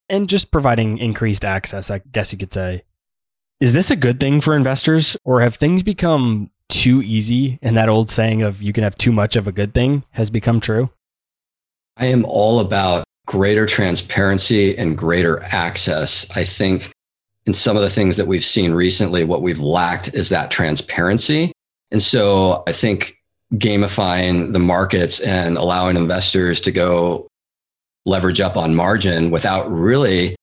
and 0.10 0.30
just 0.30 0.52
providing 0.52 0.98
increased 0.98 1.44
access, 1.44 1.92
I 1.92 2.00
guess 2.12 2.32
you 2.32 2.38
could 2.38 2.54
say. 2.54 2.84
Is 3.60 3.74
this 3.74 3.92
a 3.92 3.96
good 3.96 4.20
thing 4.20 4.42
for 4.42 4.56
investors 4.56 5.16
or 5.24 5.42
have 5.42 5.56
things 5.56 5.84
become 5.84 6.50
too 6.70 7.02
easy 7.02 7.60
and 7.62 7.78
that 7.78 7.90
old 7.90 8.10
saying 8.10 8.42
of 8.42 8.62
you 8.62 8.74
can 8.74 8.84
have 8.84 8.98
too 8.98 9.12
much 9.12 9.36
of 9.36 9.48
a 9.48 9.52
good 9.52 9.74
thing 9.74 10.04
has 10.12 10.30
become 10.30 10.60
true? 10.60 10.90
I 11.98 12.08
am 12.08 12.26
all 12.26 12.60
about 12.60 13.04
greater 13.28 13.66
transparency 13.66 14.76
and 14.78 14.98
greater 14.98 15.44
access. 15.44 16.26
I 16.36 16.44
think 16.44 16.92
in 17.46 17.54
some 17.54 17.76
of 17.76 17.84
the 17.84 17.90
things 17.90 18.18
that 18.18 18.28
we've 18.28 18.44
seen 18.44 18.74
recently, 18.74 19.24
what 19.24 19.42
we've 19.42 19.60
lacked 19.60 20.14
is 20.14 20.30
that 20.30 20.52
transparency. 20.52 21.52
And 21.92 22.02
so 22.02 22.64
I 22.66 22.72
think 22.72 23.18
gamifying 23.56 24.54
the 24.54 24.60
markets 24.60 25.20
and 25.20 25.58
allowing 25.58 25.98
investors 25.98 26.62
to 26.62 26.72
go 26.72 27.28
leverage 28.06 28.42
up 28.42 28.58
on 28.58 28.76
margin 28.76 29.30
without 29.30 29.70
really 29.70 30.36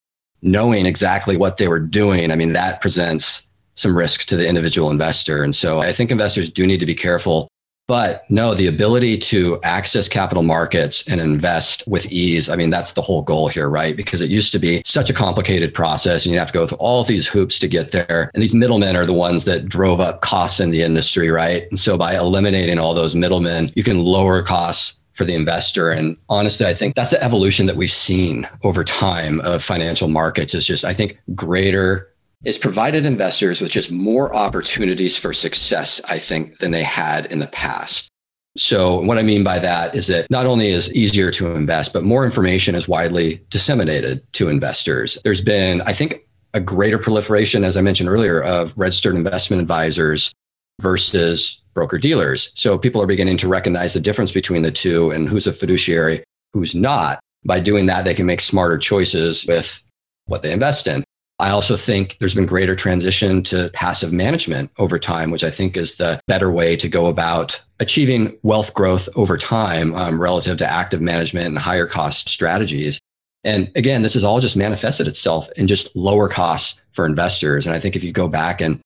knowing 0.42 0.86
exactly 0.86 1.36
what 1.36 1.56
they 1.56 1.68
were 1.68 1.80
doing. 1.80 2.30
I 2.30 2.36
mean, 2.36 2.52
that 2.52 2.80
presents 2.80 3.48
some 3.74 3.96
risk 3.96 4.26
to 4.26 4.36
the 4.36 4.46
individual 4.46 4.90
investor. 4.90 5.42
And 5.42 5.54
so 5.54 5.80
I 5.80 5.92
think 5.92 6.10
investors 6.10 6.50
do 6.50 6.66
need 6.66 6.80
to 6.80 6.86
be 6.86 6.94
careful 6.94 7.48
but 7.88 8.30
no, 8.30 8.54
the 8.54 8.66
ability 8.66 9.16
to 9.16 9.58
access 9.64 10.08
capital 10.08 10.42
markets 10.42 11.08
and 11.08 11.22
invest 11.22 11.82
with 11.88 12.06
ease. 12.12 12.50
I 12.50 12.54
mean, 12.54 12.68
that's 12.68 12.92
the 12.92 13.00
whole 13.00 13.22
goal 13.22 13.48
here, 13.48 13.68
right? 13.68 13.96
Because 13.96 14.20
it 14.20 14.30
used 14.30 14.52
to 14.52 14.58
be 14.58 14.82
such 14.84 15.08
a 15.08 15.14
complicated 15.14 15.72
process 15.72 16.26
and 16.26 16.32
you 16.32 16.38
have 16.38 16.48
to 16.48 16.58
go 16.58 16.66
through 16.66 16.78
all 16.78 17.02
these 17.02 17.26
hoops 17.26 17.58
to 17.60 17.66
get 17.66 17.90
there. 17.90 18.30
And 18.34 18.42
these 18.42 18.54
middlemen 18.54 18.94
are 18.94 19.06
the 19.06 19.14
ones 19.14 19.46
that 19.46 19.66
drove 19.66 20.00
up 20.00 20.20
costs 20.20 20.60
in 20.60 20.70
the 20.70 20.82
industry, 20.82 21.30
right? 21.30 21.66
And 21.70 21.78
so 21.78 21.96
by 21.96 22.14
eliminating 22.14 22.78
all 22.78 22.92
those 22.92 23.14
middlemen, 23.14 23.72
you 23.74 23.82
can 23.82 24.04
lower 24.04 24.42
costs 24.42 25.00
for 25.14 25.24
the 25.24 25.34
investor. 25.34 25.90
And 25.90 26.16
honestly, 26.28 26.66
I 26.66 26.74
think 26.74 26.94
that's 26.94 27.10
the 27.10 27.22
evolution 27.24 27.66
that 27.66 27.76
we've 27.76 27.90
seen 27.90 28.46
over 28.64 28.84
time 28.84 29.40
of 29.40 29.64
financial 29.64 30.08
markets 30.08 30.54
is 30.54 30.66
just, 30.66 30.84
I 30.84 30.92
think, 30.92 31.18
greater 31.34 32.12
is 32.44 32.58
provided 32.58 33.04
investors 33.04 33.60
with 33.60 33.70
just 33.70 33.90
more 33.90 34.34
opportunities 34.34 35.16
for 35.16 35.32
success, 35.32 36.00
I 36.08 36.18
think, 36.18 36.58
than 36.58 36.70
they 36.70 36.84
had 36.84 37.26
in 37.26 37.40
the 37.40 37.48
past. 37.48 38.08
So, 38.56 39.00
what 39.00 39.18
I 39.18 39.22
mean 39.22 39.44
by 39.44 39.58
that 39.60 39.94
is 39.94 40.08
that 40.08 40.28
not 40.30 40.46
only 40.46 40.68
is 40.68 40.92
easier 40.92 41.30
to 41.32 41.54
invest, 41.54 41.92
but 41.92 42.02
more 42.02 42.24
information 42.24 42.74
is 42.74 42.88
widely 42.88 43.40
disseminated 43.50 44.20
to 44.34 44.48
investors. 44.48 45.18
There's 45.22 45.40
been, 45.40 45.80
I 45.82 45.92
think, 45.92 46.26
a 46.54 46.60
greater 46.60 46.98
proliferation, 46.98 47.62
as 47.62 47.76
I 47.76 47.82
mentioned 47.82 48.08
earlier, 48.08 48.42
of 48.42 48.72
registered 48.76 49.14
investment 49.14 49.62
advisors 49.62 50.32
versus 50.80 51.62
broker 51.74 51.98
dealers. 51.98 52.50
So, 52.56 52.78
people 52.78 53.00
are 53.00 53.06
beginning 53.06 53.36
to 53.38 53.48
recognize 53.48 53.94
the 53.94 54.00
difference 54.00 54.32
between 54.32 54.62
the 54.62 54.72
two 54.72 55.10
and 55.12 55.28
who's 55.28 55.46
a 55.46 55.52
fiduciary, 55.52 56.24
who's 56.52 56.74
not. 56.74 57.20
By 57.44 57.60
doing 57.60 57.86
that, 57.86 58.04
they 58.04 58.14
can 58.14 58.26
make 58.26 58.40
smarter 58.40 58.78
choices 58.78 59.46
with 59.46 59.82
what 60.26 60.42
they 60.42 60.52
invest 60.52 60.88
in. 60.88 61.04
I 61.40 61.50
also 61.50 61.76
think 61.76 62.16
there's 62.18 62.34
been 62.34 62.46
greater 62.46 62.74
transition 62.74 63.44
to 63.44 63.70
passive 63.72 64.12
management 64.12 64.72
over 64.78 64.98
time, 64.98 65.30
which 65.30 65.44
I 65.44 65.50
think 65.50 65.76
is 65.76 65.94
the 65.94 66.20
better 66.26 66.50
way 66.50 66.74
to 66.76 66.88
go 66.88 67.06
about 67.06 67.62
achieving 67.78 68.36
wealth 68.42 68.74
growth 68.74 69.08
over 69.14 69.38
time 69.38 69.94
um, 69.94 70.20
relative 70.20 70.58
to 70.58 70.66
active 70.66 71.00
management 71.00 71.46
and 71.46 71.58
higher 71.58 71.86
cost 71.86 72.28
strategies. 72.28 72.98
And 73.44 73.70
again, 73.76 74.02
this 74.02 74.14
has 74.14 74.24
all 74.24 74.40
just 74.40 74.56
manifested 74.56 75.06
itself 75.06 75.48
in 75.52 75.68
just 75.68 75.94
lower 75.94 76.28
costs 76.28 76.82
for 76.90 77.06
investors. 77.06 77.66
And 77.66 77.74
I 77.74 77.78
think 77.78 77.94
if 77.94 78.02
you 78.02 78.12
go 78.12 78.26
back 78.26 78.60
and 78.60 78.80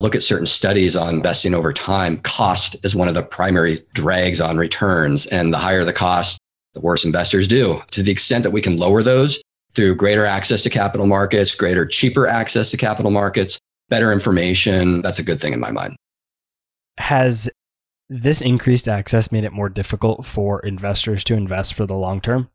look 0.00 0.14
at 0.14 0.24
certain 0.24 0.46
studies 0.46 0.96
on 0.96 1.16
investing 1.16 1.54
over 1.54 1.74
time, 1.74 2.18
cost 2.20 2.74
is 2.84 2.96
one 2.96 3.08
of 3.08 3.14
the 3.14 3.22
primary 3.22 3.80
drags 3.92 4.40
on 4.40 4.56
returns. 4.56 5.26
And 5.26 5.52
the 5.52 5.58
higher 5.58 5.84
the 5.84 5.92
cost, 5.92 6.38
the 6.72 6.80
worse 6.80 7.04
investors 7.04 7.48
do. 7.48 7.82
To 7.90 8.02
the 8.02 8.12
extent 8.12 8.44
that 8.44 8.50
we 8.50 8.62
can 8.62 8.78
lower 8.78 9.02
those, 9.02 9.42
through 9.72 9.94
greater 9.96 10.24
access 10.24 10.62
to 10.62 10.70
capital 10.70 11.06
markets, 11.06 11.54
greater, 11.54 11.86
cheaper 11.86 12.26
access 12.26 12.70
to 12.70 12.76
capital 12.76 13.10
markets, 13.10 13.58
better 13.88 14.12
information. 14.12 15.02
That's 15.02 15.18
a 15.18 15.22
good 15.22 15.40
thing 15.40 15.52
in 15.52 15.60
my 15.60 15.70
mind. 15.70 15.96
Has 16.98 17.50
this 18.08 18.40
increased 18.40 18.88
access 18.88 19.30
made 19.30 19.44
it 19.44 19.52
more 19.52 19.68
difficult 19.68 20.24
for 20.24 20.60
investors 20.60 21.22
to 21.24 21.34
invest 21.34 21.74
for 21.74 21.86
the 21.86 21.94
long 21.94 22.20
term? 22.20 22.48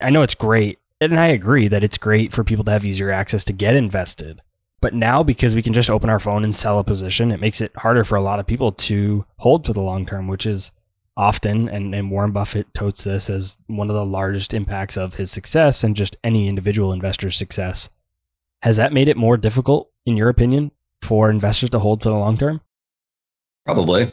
I 0.00 0.10
know 0.10 0.22
it's 0.22 0.34
great, 0.34 0.78
and 1.00 1.18
I 1.18 1.26
agree 1.26 1.68
that 1.68 1.84
it's 1.84 1.98
great 1.98 2.32
for 2.32 2.44
people 2.44 2.64
to 2.64 2.70
have 2.70 2.84
easier 2.84 3.10
access 3.10 3.44
to 3.44 3.52
get 3.52 3.76
invested. 3.76 4.40
But 4.80 4.94
now, 4.94 5.22
because 5.22 5.54
we 5.54 5.62
can 5.62 5.74
just 5.74 5.90
open 5.90 6.08
our 6.08 6.18
phone 6.18 6.42
and 6.42 6.54
sell 6.54 6.78
a 6.78 6.84
position, 6.84 7.30
it 7.30 7.40
makes 7.40 7.60
it 7.60 7.76
harder 7.76 8.02
for 8.02 8.16
a 8.16 8.22
lot 8.22 8.40
of 8.40 8.46
people 8.46 8.72
to 8.72 9.26
hold 9.36 9.66
for 9.66 9.74
the 9.74 9.82
long 9.82 10.06
term, 10.06 10.26
which 10.26 10.46
is 10.46 10.70
often, 11.16 11.68
and, 11.68 11.94
and 11.94 12.10
Warren 12.10 12.32
Buffett 12.32 12.72
totes 12.74 13.04
this 13.04 13.28
as 13.28 13.58
one 13.66 13.90
of 13.90 13.94
the 13.94 14.06
largest 14.06 14.54
impacts 14.54 14.96
of 14.96 15.14
his 15.14 15.30
success 15.30 15.84
and 15.84 15.96
just 15.96 16.16
any 16.24 16.48
individual 16.48 16.92
investor's 16.92 17.36
success. 17.36 17.90
Has 18.62 18.76
that 18.76 18.92
made 18.92 19.08
it 19.08 19.16
more 19.16 19.36
difficult, 19.36 19.90
in 20.06 20.16
your 20.16 20.28
opinion, 20.28 20.70
for 21.02 21.30
investors 21.30 21.70
to 21.70 21.78
hold 21.78 22.02
for 22.02 22.10
the 22.10 22.16
long 22.16 22.36
term? 22.36 22.60
Probably. 23.64 24.12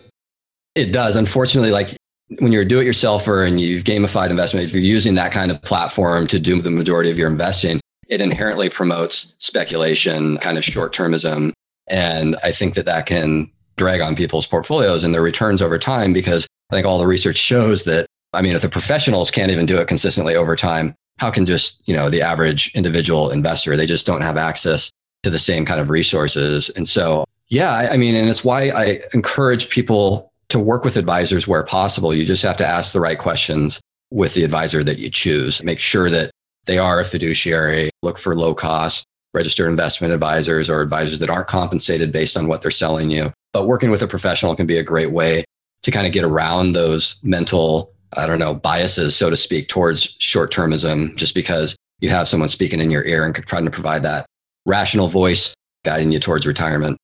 It 0.75 0.91
does. 0.91 1.15
Unfortunately, 1.15 1.71
like 1.71 1.97
when 2.39 2.51
you're 2.51 2.63
a 2.63 2.67
do 2.67 2.79
it 2.79 2.85
yourselfer 2.85 3.47
and 3.47 3.59
you've 3.59 3.83
gamified 3.83 4.29
investment, 4.29 4.65
if 4.65 4.73
you're 4.73 4.81
using 4.81 5.15
that 5.15 5.31
kind 5.31 5.51
of 5.51 5.61
platform 5.61 6.27
to 6.27 6.39
do 6.39 6.61
the 6.61 6.71
majority 6.71 7.09
of 7.09 7.17
your 7.17 7.29
investing, 7.29 7.79
it 8.09 8.21
inherently 8.21 8.69
promotes 8.69 9.33
speculation, 9.39 10.37
kind 10.37 10.57
of 10.57 10.63
short 10.63 10.93
termism. 10.93 11.51
And 11.87 12.35
I 12.43 12.51
think 12.51 12.75
that 12.75 12.85
that 12.85 13.05
can 13.05 13.51
drag 13.77 14.01
on 14.01 14.15
people's 14.15 14.47
portfolios 14.47 15.03
and 15.03 15.13
their 15.13 15.21
returns 15.21 15.61
over 15.61 15.77
time 15.77 16.13
because 16.13 16.47
I 16.69 16.75
think 16.75 16.85
all 16.85 16.97
the 16.97 17.07
research 17.07 17.37
shows 17.37 17.85
that 17.85 18.07
I 18.33 18.41
mean, 18.41 18.55
if 18.55 18.61
the 18.61 18.69
professionals 18.69 19.31
can't 19.31 19.51
even 19.51 19.65
do 19.65 19.79
it 19.79 19.87
consistently 19.87 20.35
over 20.35 20.55
time, 20.55 20.95
how 21.17 21.31
can 21.31 21.45
just, 21.45 21.81
you 21.87 21.95
know, 21.95 22.09
the 22.09 22.21
average 22.21 22.71
individual 22.75 23.31
investor, 23.31 23.75
they 23.75 23.85
just 23.85 24.05
don't 24.05 24.21
have 24.21 24.37
access 24.37 24.91
to 25.23 25.29
the 25.29 25.39
same 25.39 25.65
kind 25.65 25.79
of 25.79 25.89
resources. 25.89 26.69
And 26.71 26.87
so, 26.87 27.25
yeah, 27.47 27.71
I, 27.71 27.93
I 27.93 27.97
mean, 27.97 28.15
and 28.15 28.29
it's 28.29 28.43
why 28.43 28.69
I 28.69 29.01
encourage 29.13 29.69
people 29.69 30.31
to 30.49 30.59
work 30.59 30.83
with 30.83 30.97
advisors 30.97 31.47
where 31.47 31.63
possible. 31.63 32.13
You 32.13 32.25
just 32.25 32.43
have 32.43 32.57
to 32.57 32.67
ask 32.67 32.93
the 32.93 32.99
right 32.99 33.17
questions 33.17 33.81
with 34.11 34.33
the 34.33 34.43
advisor 34.43 34.83
that 34.83 34.99
you 34.99 35.09
choose. 35.09 35.63
Make 35.63 35.79
sure 35.79 36.09
that 36.09 36.31
they 36.65 36.77
are 36.77 36.99
a 36.99 37.05
fiduciary, 37.05 37.89
look 38.03 38.17
for 38.17 38.35
low 38.35 38.53
cost 38.53 39.05
registered 39.33 39.69
investment 39.69 40.13
advisors 40.13 40.69
or 40.69 40.81
advisors 40.81 41.19
that 41.19 41.29
aren't 41.29 41.47
compensated 41.47 42.11
based 42.11 42.35
on 42.35 42.47
what 42.47 42.61
they're 42.61 42.71
selling 42.71 43.11
you. 43.11 43.31
But 43.53 43.67
working 43.67 43.91
with 43.91 44.01
a 44.01 44.07
professional 44.07 44.55
can 44.55 44.65
be 44.65 44.77
a 44.77 44.83
great 44.83 45.11
way 45.11 45.45
to 45.83 45.91
kind 45.91 46.07
of 46.07 46.13
get 46.13 46.23
around 46.23 46.71
those 46.71 47.19
mental, 47.23 47.93
I 48.13 48.27
don't 48.27 48.39
know, 48.39 48.53
biases, 48.53 49.15
so 49.15 49.29
to 49.29 49.35
speak, 49.35 49.69
towards 49.69 50.15
short 50.19 50.51
termism, 50.51 51.15
just 51.15 51.33
because 51.33 51.75
you 51.99 52.09
have 52.09 52.27
someone 52.27 52.49
speaking 52.49 52.79
in 52.79 52.91
your 52.91 53.03
ear 53.05 53.25
and 53.25 53.35
trying 53.35 53.65
to 53.65 53.71
provide 53.71 54.03
that 54.03 54.25
rational 54.65 55.07
voice 55.07 55.53
guiding 55.85 56.11
you 56.11 56.19
towards 56.19 56.45
retirement. 56.45 56.97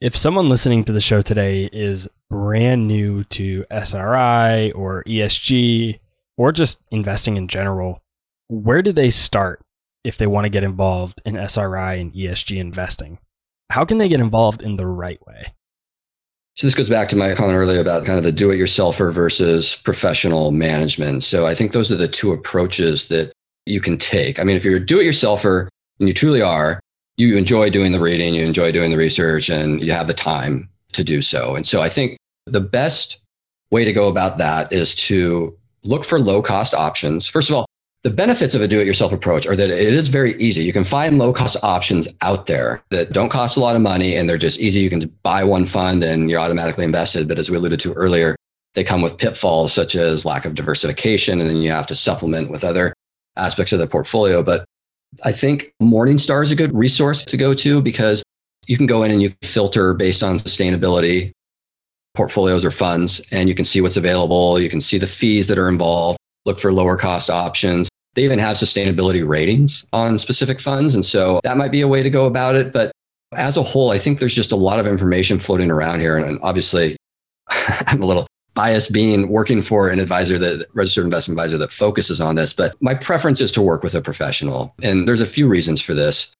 If 0.00 0.16
someone 0.16 0.48
listening 0.48 0.84
to 0.84 0.92
the 0.92 1.00
show 1.00 1.20
today 1.20 1.68
is 1.72 2.08
brand 2.30 2.88
new 2.88 3.24
to 3.24 3.66
SRI 3.70 4.70
or 4.70 5.04
ESG 5.04 5.98
or 6.38 6.52
just 6.52 6.80
investing 6.90 7.36
in 7.36 7.48
general, 7.48 8.02
where 8.48 8.80
do 8.80 8.92
they 8.92 9.10
start 9.10 9.60
if 10.02 10.16
they 10.16 10.26
want 10.26 10.46
to 10.46 10.50
get 10.50 10.62
involved 10.62 11.20
in 11.26 11.36
SRI 11.36 11.94
and 11.94 12.14
ESG 12.14 12.58
investing? 12.58 13.18
How 13.70 13.84
can 13.84 13.98
they 13.98 14.08
get 14.08 14.20
involved 14.20 14.62
in 14.62 14.76
the 14.76 14.86
right 14.86 15.24
way? 15.26 15.52
So 16.56 16.66
this 16.66 16.74
goes 16.74 16.90
back 16.90 17.08
to 17.10 17.16
my 17.16 17.34
comment 17.34 17.56
earlier 17.56 17.80
about 17.80 18.04
kind 18.04 18.18
of 18.18 18.24
the 18.24 18.32
do-it-yourselfer 18.32 19.12
versus 19.12 19.76
professional 19.76 20.50
management. 20.50 21.22
So 21.22 21.46
I 21.46 21.54
think 21.54 21.72
those 21.72 21.90
are 21.90 21.96
the 21.96 22.08
two 22.08 22.32
approaches 22.32 23.08
that 23.08 23.32
you 23.66 23.80
can 23.80 23.96
take. 23.96 24.38
I 24.38 24.44
mean, 24.44 24.56
if 24.56 24.64
you're 24.64 24.76
a 24.76 24.84
do-it-yourselfer 24.84 25.68
and 26.00 26.08
you 26.08 26.12
truly 26.12 26.42
are, 26.42 26.80
you 27.16 27.36
enjoy 27.36 27.70
doing 27.70 27.92
the 27.92 28.00
reading, 28.00 28.34
you 28.34 28.44
enjoy 28.44 28.72
doing 28.72 28.90
the 28.90 28.96
research, 28.96 29.48
and 29.48 29.82
you 29.82 29.92
have 29.92 30.06
the 30.06 30.14
time 30.14 30.68
to 30.92 31.04
do 31.04 31.22
so. 31.22 31.54
And 31.54 31.66
so 31.66 31.82
I 31.82 31.88
think 31.88 32.16
the 32.46 32.60
best 32.60 33.18
way 33.70 33.84
to 33.84 33.92
go 33.92 34.08
about 34.08 34.38
that 34.38 34.72
is 34.72 34.94
to 34.96 35.56
look 35.82 36.04
for 36.04 36.18
low 36.18 36.42
cost 36.42 36.74
options. 36.74 37.26
First 37.26 37.48
of 37.48 37.56
all, 37.56 37.66
the 38.02 38.10
benefits 38.10 38.54
of 38.54 38.62
a 38.62 38.68
do 38.68 38.80
it 38.80 38.86
yourself 38.86 39.12
approach 39.12 39.46
are 39.46 39.54
that 39.54 39.68
it 39.68 39.92
is 39.92 40.08
very 40.08 40.34
easy. 40.40 40.64
You 40.64 40.72
can 40.72 40.84
find 40.84 41.18
low 41.18 41.32
cost 41.32 41.56
options 41.62 42.08
out 42.22 42.46
there 42.46 42.82
that 42.90 43.12
don't 43.12 43.28
cost 43.28 43.58
a 43.58 43.60
lot 43.60 43.76
of 43.76 43.82
money 43.82 44.16
and 44.16 44.28
they're 44.28 44.38
just 44.38 44.58
easy. 44.58 44.80
You 44.80 44.88
can 44.88 45.08
buy 45.22 45.44
one 45.44 45.66
fund 45.66 46.02
and 46.02 46.30
you're 46.30 46.40
automatically 46.40 46.84
invested. 46.84 47.28
But 47.28 47.38
as 47.38 47.50
we 47.50 47.58
alluded 47.58 47.80
to 47.80 47.92
earlier, 47.92 48.36
they 48.72 48.84
come 48.84 49.02
with 49.02 49.18
pitfalls 49.18 49.72
such 49.72 49.94
as 49.96 50.24
lack 50.24 50.46
of 50.46 50.54
diversification 50.54 51.40
and 51.40 51.50
then 51.50 51.56
you 51.58 51.70
have 51.70 51.86
to 51.88 51.94
supplement 51.94 52.50
with 52.50 52.64
other 52.64 52.94
aspects 53.36 53.72
of 53.72 53.78
the 53.78 53.86
portfolio. 53.86 54.42
But 54.42 54.64
I 55.22 55.32
think 55.32 55.74
Morningstar 55.82 56.42
is 56.42 56.52
a 56.52 56.56
good 56.56 56.74
resource 56.74 57.22
to 57.24 57.36
go 57.36 57.52
to 57.52 57.82
because 57.82 58.22
you 58.66 58.78
can 58.78 58.86
go 58.86 59.02
in 59.02 59.10
and 59.10 59.20
you 59.20 59.34
filter 59.42 59.92
based 59.92 60.22
on 60.22 60.38
sustainability 60.38 61.32
portfolios 62.14 62.64
or 62.64 62.70
funds 62.70 63.20
and 63.30 63.48
you 63.48 63.54
can 63.54 63.64
see 63.64 63.82
what's 63.82 63.96
available. 63.98 64.58
You 64.58 64.70
can 64.70 64.80
see 64.80 64.96
the 64.96 65.06
fees 65.06 65.48
that 65.48 65.58
are 65.58 65.68
involved 65.68 66.18
look 66.46 66.58
for 66.58 66.72
lower 66.72 66.96
cost 66.96 67.30
options. 67.30 67.89
They 68.14 68.24
even 68.24 68.38
have 68.38 68.56
sustainability 68.56 69.26
ratings 69.26 69.84
on 69.92 70.18
specific 70.18 70.60
funds. 70.60 70.94
And 70.94 71.04
so 71.04 71.40
that 71.44 71.56
might 71.56 71.70
be 71.70 71.80
a 71.80 71.88
way 71.88 72.02
to 72.02 72.10
go 72.10 72.26
about 72.26 72.56
it. 72.56 72.72
But 72.72 72.92
as 73.32 73.56
a 73.56 73.62
whole, 73.62 73.90
I 73.90 73.98
think 73.98 74.18
there's 74.18 74.34
just 74.34 74.52
a 74.52 74.56
lot 74.56 74.80
of 74.80 74.86
information 74.86 75.38
floating 75.38 75.70
around 75.70 76.00
here. 76.00 76.18
And 76.18 76.38
obviously, 76.42 76.96
I'm 77.48 78.02
a 78.02 78.06
little 78.06 78.26
biased 78.54 78.92
being 78.92 79.28
working 79.28 79.62
for 79.62 79.88
an 79.88 80.00
advisor 80.00 80.38
that 80.38 80.66
registered 80.74 81.04
investment 81.04 81.38
advisor 81.38 81.58
that 81.58 81.72
focuses 81.72 82.20
on 82.20 82.34
this. 82.34 82.52
But 82.52 82.74
my 82.82 82.94
preference 82.94 83.40
is 83.40 83.52
to 83.52 83.62
work 83.62 83.82
with 83.82 83.94
a 83.94 84.02
professional. 84.02 84.74
And 84.82 85.06
there's 85.06 85.20
a 85.20 85.26
few 85.26 85.46
reasons 85.46 85.80
for 85.80 85.94
this. 85.94 86.32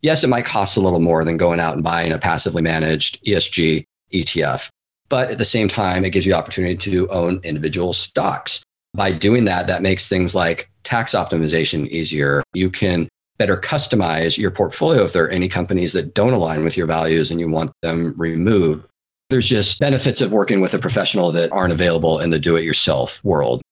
Yes, 0.00 0.24
it 0.24 0.28
might 0.28 0.46
cost 0.46 0.76
a 0.76 0.80
little 0.80 0.98
more 0.98 1.24
than 1.24 1.36
going 1.36 1.60
out 1.60 1.74
and 1.74 1.84
buying 1.84 2.10
a 2.10 2.18
passively 2.18 2.62
managed 2.62 3.22
ESG 3.24 3.84
ETF. 4.12 4.68
But 5.08 5.30
at 5.30 5.38
the 5.38 5.44
same 5.44 5.68
time, 5.68 6.04
it 6.04 6.10
gives 6.10 6.24
you 6.24 6.32
opportunity 6.32 6.76
to 6.90 7.08
own 7.10 7.40
individual 7.44 7.92
stocks. 7.92 8.62
By 8.94 9.12
doing 9.12 9.44
that, 9.44 9.66
that 9.66 9.82
makes 9.82 10.08
things 10.08 10.34
like 10.34 10.70
tax 10.84 11.14
optimization 11.14 11.86
easier. 11.88 12.42
You 12.54 12.70
can 12.70 13.08
better 13.38 13.56
customize 13.56 14.38
your 14.38 14.50
portfolio 14.50 15.02
if 15.04 15.12
there 15.12 15.24
are 15.24 15.30
any 15.30 15.48
companies 15.48 15.92
that 15.92 16.14
don't 16.14 16.32
align 16.32 16.64
with 16.64 16.76
your 16.76 16.86
values 16.86 17.30
and 17.30 17.40
you 17.40 17.48
want 17.48 17.72
them 17.82 18.14
removed. 18.16 18.86
There's 19.30 19.48
just 19.48 19.80
benefits 19.80 20.20
of 20.20 20.32
working 20.32 20.60
with 20.60 20.74
a 20.74 20.78
professional 20.78 21.32
that 21.32 21.50
aren't 21.52 21.72
available 21.72 22.20
in 22.20 22.30
the 22.30 22.38
do 22.38 22.56
it 22.56 22.64
yourself 22.64 23.24
world. 23.24 23.62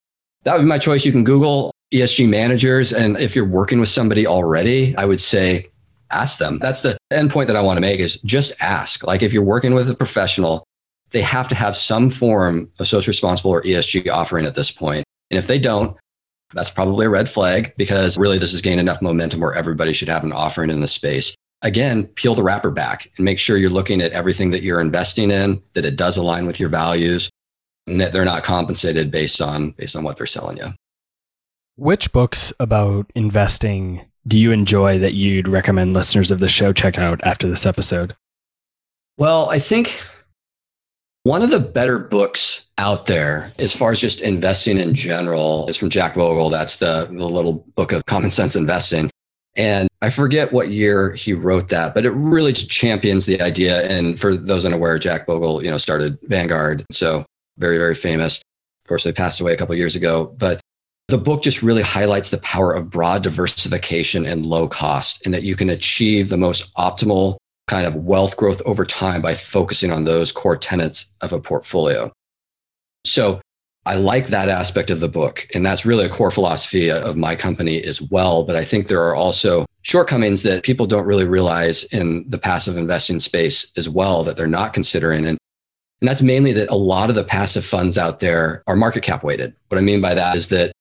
That 0.43 0.55
would 0.55 0.63
be 0.63 0.67
my 0.67 0.79
choice. 0.79 1.05
You 1.05 1.11
can 1.11 1.23
Google 1.23 1.71
ESG 1.93 2.27
managers. 2.27 2.91
And 2.91 3.17
if 3.17 3.35
you're 3.35 3.45
working 3.45 3.79
with 3.79 3.89
somebody 3.89 4.25
already, 4.25 4.95
I 4.97 5.05
would 5.05 5.21
say 5.21 5.69
ask 6.09 6.39
them. 6.39 6.59
That's 6.59 6.81
the 6.81 6.97
end 7.11 7.29
point 7.29 7.47
that 7.47 7.55
I 7.55 7.61
want 7.61 7.77
to 7.77 7.81
make 7.81 7.99
is 7.99 8.19
just 8.21 8.53
ask. 8.61 9.05
Like 9.05 9.21
if 9.21 9.33
you're 9.33 9.43
working 9.43 9.73
with 9.73 9.89
a 9.89 9.95
professional, 9.95 10.63
they 11.11 11.21
have 11.21 11.47
to 11.49 11.55
have 11.55 11.75
some 11.75 12.09
form 12.09 12.71
of 12.79 12.87
social 12.87 13.11
responsible 13.11 13.51
or 13.51 13.61
ESG 13.61 14.09
offering 14.11 14.45
at 14.45 14.55
this 14.55 14.71
point. 14.71 15.05
And 15.29 15.37
if 15.37 15.47
they 15.47 15.59
don't, 15.59 15.95
that's 16.53 16.69
probably 16.69 17.05
a 17.05 17.09
red 17.09 17.29
flag 17.29 17.73
because 17.77 18.17
really 18.17 18.37
this 18.37 18.51
has 18.51 18.61
gained 18.61 18.79
enough 18.79 19.01
momentum 19.01 19.39
where 19.39 19.53
everybody 19.53 19.93
should 19.93 20.09
have 20.09 20.23
an 20.23 20.33
offering 20.33 20.69
in 20.69 20.81
the 20.81 20.87
space. 20.87 21.35
Again, 21.61 22.05
peel 22.07 22.35
the 22.35 22.43
wrapper 22.43 22.71
back 22.71 23.11
and 23.17 23.25
make 23.25 23.39
sure 23.39 23.57
you're 23.57 23.69
looking 23.69 24.01
at 24.01 24.11
everything 24.11 24.51
that 24.51 24.63
you're 24.63 24.81
investing 24.81 25.29
in, 25.29 25.61
that 25.73 25.85
it 25.85 25.95
does 25.95 26.17
align 26.17 26.47
with 26.47 26.59
your 26.59 26.69
values, 26.69 27.29
and 27.87 28.01
that 28.01 28.13
they're 28.13 28.25
not 28.25 28.43
compensated 28.43 29.11
based 29.11 29.41
on 29.41 29.71
based 29.71 29.95
on 29.95 30.03
what 30.03 30.17
they're 30.17 30.25
selling 30.25 30.57
you. 30.57 30.73
Which 31.75 32.11
books 32.11 32.51
about 32.59 33.11
investing 33.15 34.05
do 34.27 34.37
you 34.37 34.51
enjoy 34.51 34.99
that 34.99 35.13
you'd 35.13 35.47
recommend 35.47 35.93
listeners 35.93 36.31
of 36.31 36.39
the 36.39 36.49
show 36.49 36.73
check 36.73 36.99
out 36.99 37.19
after 37.23 37.49
this 37.49 37.65
episode? 37.65 38.15
Well, 39.17 39.49
I 39.49 39.59
think 39.59 39.99
one 41.23 41.41
of 41.41 41.49
the 41.49 41.59
better 41.59 41.99
books 41.99 42.67
out 42.81 43.05
there, 43.05 43.53
as 43.59 43.75
far 43.75 43.91
as 43.91 43.99
just 43.99 44.21
investing 44.21 44.79
in 44.79 44.95
general, 44.95 45.67
is 45.67 45.77
from 45.77 45.91
Jack 45.91 46.15
Bogle. 46.15 46.49
That's 46.49 46.77
the, 46.77 47.05
the 47.05 47.27
little 47.27 47.63
book 47.75 47.91
of 47.91 48.03
common 48.07 48.31
sense 48.31 48.55
investing. 48.55 49.11
And 49.55 49.87
I 50.01 50.09
forget 50.09 50.51
what 50.51 50.69
year 50.69 51.13
he 51.13 51.33
wrote 51.33 51.69
that, 51.69 51.93
but 51.93 52.05
it 52.05 52.11
really 52.11 52.53
champions 52.53 53.27
the 53.27 53.39
idea. 53.39 53.87
And 53.87 54.19
for 54.19 54.35
those 54.35 54.65
unaware, 54.65 54.97
Jack 54.97 55.27
Bogle, 55.27 55.63
you 55.63 55.69
know, 55.69 55.77
started 55.77 56.17
Vanguard. 56.23 56.83
So 56.91 57.23
very, 57.59 57.77
very 57.77 57.93
famous. 57.93 58.37
Of 58.37 58.87
course, 58.87 59.03
they 59.03 59.11
passed 59.11 59.39
away 59.39 59.53
a 59.53 59.57
couple 59.57 59.75
years 59.75 59.95
ago. 59.95 60.33
But 60.39 60.59
the 61.07 61.19
book 61.19 61.43
just 61.43 61.61
really 61.61 61.83
highlights 61.83 62.31
the 62.31 62.39
power 62.39 62.73
of 62.73 62.89
broad 62.89 63.21
diversification 63.21 64.25
and 64.25 64.43
low 64.43 64.67
cost, 64.67 65.23
and 65.23 65.35
that 65.35 65.43
you 65.43 65.55
can 65.55 65.69
achieve 65.69 66.29
the 66.29 66.37
most 66.37 66.73
optimal 66.75 67.37
kind 67.67 67.85
of 67.85 67.95
wealth 67.95 68.37
growth 68.37 68.59
over 68.65 68.85
time 68.85 69.21
by 69.21 69.35
focusing 69.35 69.91
on 69.91 70.05
those 70.05 70.31
core 70.31 70.57
tenets 70.57 71.11
of 71.21 71.31
a 71.31 71.39
portfolio. 71.39 72.11
So 73.05 73.41
I 73.85 73.95
like 73.95 74.27
that 74.27 74.49
aspect 74.49 74.91
of 74.91 74.99
the 74.99 75.09
book. 75.09 75.47
And 75.53 75.65
that's 75.65 75.85
really 75.85 76.05
a 76.05 76.09
core 76.09 76.31
philosophy 76.31 76.91
of 76.91 77.17
my 77.17 77.35
company 77.35 77.83
as 77.83 78.01
well. 78.01 78.43
But 78.43 78.55
I 78.55 78.63
think 78.63 78.87
there 78.87 79.03
are 79.03 79.15
also 79.15 79.65
shortcomings 79.81 80.43
that 80.43 80.63
people 80.63 80.85
don't 80.85 81.05
really 81.05 81.25
realize 81.25 81.83
in 81.85 82.29
the 82.29 82.37
passive 82.37 82.77
investing 82.77 83.19
space 83.19 83.71
as 83.77 83.89
well 83.89 84.23
that 84.23 84.37
they're 84.37 84.47
not 84.47 84.73
considering. 84.73 85.25
And, 85.25 85.39
and 85.99 86.07
that's 86.07 86.21
mainly 86.21 86.53
that 86.53 86.69
a 86.69 86.75
lot 86.75 87.09
of 87.09 87.15
the 87.15 87.23
passive 87.23 87.65
funds 87.65 87.97
out 87.97 88.19
there 88.19 88.63
are 88.67 88.75
market 88.75 89.01
cap 89.01 89.23
weighted. 89.23 89.55
What 89.69 89.79
I 89.79 89.81
mean 89.81 90.01
by 90.01 90.13
that 90.13 90.35
is 90.35 90.49
that 90.49 90.71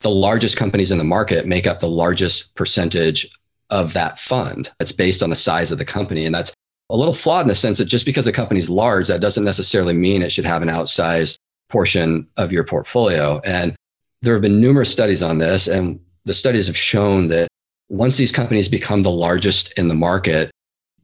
the 0.00 0.10
largest 0.10 0.56
companies 0.56 0.90
in 0.90 0.98
the 0.98 1.04
market 1.04 1.46
make 1.46 1.66
up 1.66 1.80
the 1.80 1.88
largest 1.88 2.54
percentage 2.54 3.30
of 3.70 3.94
that 3.94 4.18
fund. 4.18 4.70
It's 4.80 4.92
based 4.92 5.22
on 5.22 5.30
the 5.30 5.36
size 5.36 5.70
of 5.70 5.78
the 5.78 5.84
company. 5.84 6.26
And 6.26 6.34
that's 6.34 6.52
a 6.90 6.96
little 6.96 7.14
flawed 7.14 7.42
in 7.42 7.48
the 7.48 7.54
sense 7.54 7.78
that 7.78 7.84
just 7.86 8.04
because 8.04 8.26
a 8.26 8.32
company's 8.32 8.68
large, 8.68 9.08
that 9.08 9.20
doesn't 9.20 9.44
necessarily 9.44 9.94
mean 9.94 10.22
it 10.22 10.32
should 10.32 10.44
have 10.44 10.60
an 10.60 10.68
outsized 10.68 11.38
portion 11.70 12.28
of 12.36 12.52
your 12.52 12.64
portfolio. 12.64 13.40
And 13.44 13.74
there 14.22 14.34
have 14.34 14.42
been 14.42 14.60
numerous 14.60 14.92
studies 14.92 15.22
on 15.22 15.38
this, 15.38 15.66
and 15.66 16.00
the 16.24 16.34
studies 16.34 16.66
have 16.66 16.76
shown 16.76 17.28
that 17.28 17.48
once 17.88 18.16
these 18.16 18.32
companies 18.32 18.68
become 18.68 19.02
the 19.02 19.10
largest 19.10 19.72
in 19.78 19.88
the 19.88 19.94
market, 19.94 20.50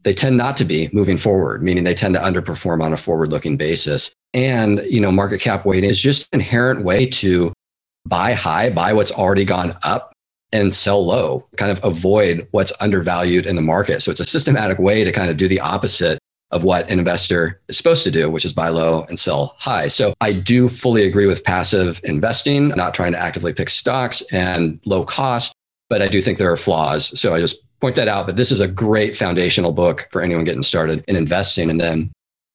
they 0.03 0.15
tend 0.15 0.37
not 0.37 0.57
to 0.59 0.65
be 0.65 0.89
moving 0.93 1.17
forward, 1.17 1.63
meaning 1.63 1.83
they 1.83 1.95
tend 1.95 2.15
to 2.15 2.21
underperform 2.21 2.83
on 2.83 2.93
a 2.93 2.97
forward 2.97 3.31
looking 3.31 3.57
basis. 3.57 4.13
And, 4.35 4.81
you 4.89 5.01
know, 5.01 5.11
market 5.11 5.41
cap 5.41 5.65
weighting 5.65 5.91
is 5.91 6.01
just 6.01 6.29
an 6.33 6.41
inherent 6.41 6.85
way 6.85 7.07
to 7.07 7.53
buy 8.05 8.35
high, 8.35 8.71
buy 8.71 8.93
what's 8.93 9.11
already 9.11 9.45
gone 9.45 9.77
up 9.83 10.13
and 10.53 10.73
sell 10.73 11.05
low, 11.05 11.45
kind 11.57 11.73
of 11.73 11.83
avoid 11.85 12.47
what's 12.53 12.73
undervalued 12.81 13.47
in 13.47 13.57
the 13.57 13.63
market. 13.63 14.01
So 14.01 14.11
it's 14.11 14.21
a 14.21 14.25
systematic 14.25 14.79
way 14.79 15.03
to 15.03 15.11
kind 15.11 15.31
of 15.31 15.37
do 15.37 15.49
the 15.49 15.59
opposite 15.59 16.21
of 16.57 16.65
what 16.65 16.89
an 16.89 16.99
investor 16.99 17.61
is 17.69 17.77
supposed 17.77 18.03
to 18.03 18.11
do, 18.11 18.31
which 18.31 18.47
is 18.47 18.53
buy 18.55 18.71
low 18.71 19.05
and 19.11 19.19
sell 19.19 19.55
high. 19.59 19.89
So 19.89 20.15
I 20.23 20.33
do 20.33 20.69
fully 20.69 21.07
agree 21.07 21.27
with 21.27 21.45
passive 21.45 22.01
investing, 22.03 22.69
not 22.69 22.95
trying 22.95 23.13
to 23.13 23.19
actively 23.19 23.53
pick 23.53 23.69
stocks 23.69 24.23
and 24.33 24.81
low 24.87 25.05
cost, 25.05 25.53
but 25.91 26.01
I 26.01 26.09
do 26.09 26.23
think 26.23 26.39
there 26.39 26.51
are 26.51 26.57
flaws. 26.57 27.19
So 27.21 27.35
I 27.35 27.41
just 27.41 27.59
point 27.81 27.95
that 27.97 28.09
out. 28.09 28.27
But 28.27 28.37
this 28.37 28.51
is 28.51 28.61
a 28.61 28.67
great 28.67 29.19
foundational 29.19 29.73
book 29.73 30.09
for 30.11 30.23
anyone 30.23 30.45
getting 30.45 30.63
started 30.63 31.05
in 31.07 31.15
investing. 31.15 31.69
And 31.69 31.79
then 31.79 32.11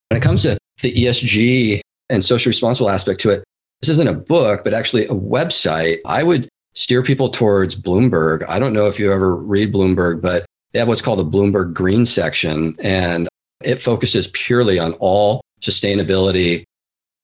when 0.10 0.18
it 0.18 0.24
comes 0.24 0.42
to 0.44 0.58
the 0.82 0.92
ESG 0.92 1.82
and 2.10 2.26
social 2.26 2.50
responsible 2.50 2.90
aspect 2.90 3.22
to 3.22 3.30
it, 3.30 3.44
this 3.82 3.90
isn't 3.90 4.08
a 4.08 4.14
book, 4.14 4.64
but 4.64 4.74
actually 4.74 5.06
a 5.06 5.14
website, 5.14 6.00
I 6.08 6.24
would 6.24 6.50
steer 6.74 7.04
people 7.04 7.30
towards 7.30 7.80
Bloomberg. 7.80 8.44
I 8.50 8.58
don't 8.58 8.74
know 8.74 8.88
if 8.88 9.00
you 9.00 9.12
ever 9.14 9.36
read 9.36 9.72
Bloomberg, 9.72 10.22
but 10.22 10.46
they 10.72 10.80
have 10.80 10.88
what's 10.88 11.02
called 11.02 11.20
a 11.20 11.38
Bloomberg 11.38 11.74
Green 11.74 12.06
section, 12.06 12.76
and 12.82 13.28
it 13.64 13.82
focuses 13.82 14.28
purely 14.34 14.80
on 14.80 14.94
all 14.94 15.42
sustainability 15.62 16.64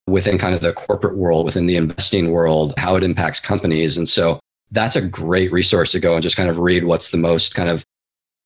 within 0.07 0.37
kind 0.37 0.55
of 0.55 0.61
the 0.61 0.73
corporate 0.73 1.17
world, 1.17 1.45
within 1.45 1.67
the 1.67 1.75
investing 1.75 2.31
world, 2.31 2.73
how 2.77 2.95
it 2.95 3.03
impacts 3.03 3.39
companies. 3.39 3.97
And 3.97 4.07
so 4.07 4.39
that's 4.71 4.95
a 4.95 5.01
great 5.01 5.51
resource 5.51 5.91
to 5.91 5.99
go 5.99 6.13
and 6.13 6.23
just 6.23 6.37
kind 6.37 6.49
of 6.49 6.59
read 6.59 6.85
what's 6.85 7.11
the 7.11 7.17
most 7.17 7.55
kind 7.55 7.69
of 7.69 7.83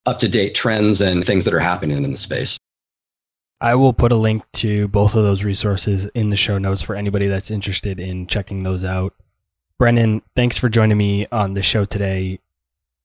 up 0.06 0.20
to 0.20 0.28
date 0.28 0.56
trends 0.56 1.02
and 1.02 1.24
things 1.24 1.46
that 1.46 1.54
are 1.54 1.60
happening 1.60 2.04
in 2.04 2.12
the 2.12 2.18
space. 2.18 2.58
I 3.60 3.76
will 3.76 3.94
put 3.94 4.12
a 4.12 4.16
link 4.16 4.44
to 4.54 4.88
both 4.88 5.14
of 5.14 5.24
those 5.24 5.44
resources 5.44 6.08
in 6.08 6.32
the 6.32 6.36
show 6.36 6.58
notes 6.58 6.82
for 6.82 6.96
anybody 6.96 7.28
that's 7.28 7.52
interested 7.52 8.00
in 8.00 8.26
checking 8.26 8.64
those 8.64 8.84
out. 8.84 9.14
Brendan, 9.78 10.24
thanks 10.36 10.58
for 10.58 10.68
joining 10.68 10.98
me 10.98 11.28
on 11.32 11.54
the 11.54 11.62
show 11.62 11.86
today. 11.86 12.40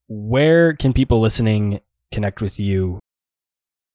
Where 0.09 0.74
can 0.74 0.95
people 0.95 1.20
listening 1.20 1.80
connect 2.11 2.41
with 2.41 2.59
you 2.59 3.01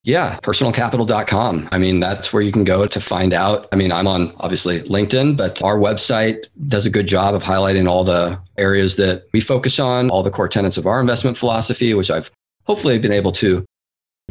yeah, 0.04 0.40
personalcapital.com. 0.42 1.70
I 1.72 1.78
mean, 1.78 2.00
that's 2.00 2.34
where 2.34 2.42
you 2.42 2.52
can 2.52 2.64
go 2.64 2.88
to 2.88 3.00
find 3.00 3.34
out. 3.34 3.68
I 3.72 3.76
mean, 3.76 3.92
I'm 3.92 4.08
on 4.08 4.34
obviously 4.40 4.82
LinkedIn, 4.82 5.38
but 5.38 5.62
our 5.62 5.78
website 5.78 6.46
does 6.68 6.88
a 6.88 6.90
good 6.90 7.08
job 7.08 7.36
of 7.36 7.44
highlighting 7.44 7.88
all 7.88 8.04
the 8.04 8.40
areas 8.58 8.96
that 8.96 9.28
we 9.32 9.42
focus 9.42 9.80
on, 9.80 10.10
all 10.10 10.24
the 10.24 10.32
core 10.32 10.48
tenets 10.48 10.78
of 10.78 10.88
our 10.88 11.00
investment 11.00 11.38
philosophy, 11.38 11.94
which 11.94 12.10
I've 12.10 12.32
hopefully 12.66 12.98
been 12.98 13.12
able 13.12 13.32
to 13.34 13.64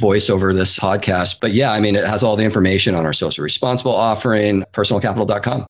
voice 0.00 0.28
over 0.28 0.52
this 0.52 0.76
podcast. 0.78 1.40
But 1.40 1.52
yeah, 1.52 1.72
I 1.72 1.78
mean, 1.78 1.94
it 1.94 2.04
has 2.04 2.24
all 2.24 2.34
the 2.34 2.44
information 2.44 2.96
on 2.96 3.06
our 3.06 3.12
social 3.12 3.44
responsible 3.44 3.94
offering, 3.94 4.64
personalcapital.com. 4.72 5.66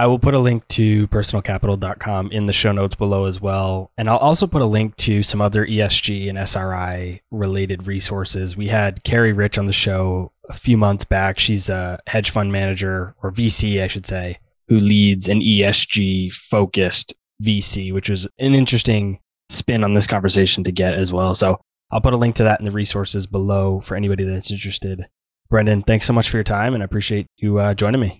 I 0.00 0.06
will 0.06 0.18
put 0.18 0.32
a 0.32 0.38
link 0.38 0.66
to 0.68 1.06
personalcapital.com 1.08 2.32
in 2.32 2.46
the 2.46 2.54
show 2.54 2.72
notes 2.72 2.94
below 2.94 3.26
as 3.26 3.38
well. 3.38 3.90
And 3.98 4.08
I'll 4.08 4.16
also 4.16 4.46
put 4.46 4.62
a 4.62 4.64
link 4.64 4.96
to 4.96 5.22
some 5.22 5.42
other 5.42 5.66
ESG 5.66 6.26
and 6.26 6.38
SRI 6.38 7.20
related 7.30 7.86
resources. 7.86 8.56
We 8.56 8.68
had 8.68 9.04
Carrie 9.04 9.34
Rich 9.34 9.58
on 9.58 9.66
the 9.66 9.74
show 9.74 10.32
a 10.48 10.54
few 10.54 10.78
months 10.78 11.04
back. 11.04 11.38
She's 11.38 11.68
a 11.68 11.98
hedge 12.06 12.30
fund 12.30 12.50
manager, 12.50 13.14
or 13.22 13.30
VC, 13.30 13.82
I 13.82 13.88
should 13.88 14.06
say, 14.06 14.38
who 14.68 14.78
leads 14.78 15.28
an 15.28 15.42
ESG 15.42 16.32
focused 16.32 17.12
VC, 17.42 17.92
which 17.92 18.08
was 18.08 18.26
an 18.38 18.54
interesting 18.54 19.20
spin 19.50 19.84
on 19.84 19.92
this 19.92 20.06
conversation 20.06 20.64
to 20.64 20.72
get 20.72 20.94
as 20.94 21.12
well. 21.12 21.34
So 21.34 21.60
I'll 21.90 22.00
put 22.00 22.14
a 22.14 22.16
link 22.16 22.36
to 22.36 22.44
that 22.44 22.58
in 22.58 22.64
the 22.64 22.72
resources 22.72 23.26
below 23.26 23.80
for 23.80 23.96
anybody 23.96 24.24
that's 24.24 24.50
interested. 24.50 25.08
Brendan, 25.50 25.82
thanks 25.82 26.06
so 26.06 26.14
much 26.14 26.30
for 26.30 26.38
your 26.38 26.44
time 26.44 26.72
and 26.72 26.82
I 26.82 26.86
appreciate 26.86 27.26
you 27.36 27.58
uh, 27.58 27.74
joining 27.74 28.00
me. 28.00 28.19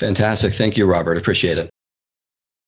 Fantastic. 0.00 0.54
Thank 0.54 0.78
you, 0.78 0.86
Robert. 0.86 1.18
Appreciate 1.18 1.58
it. 1.58 1.68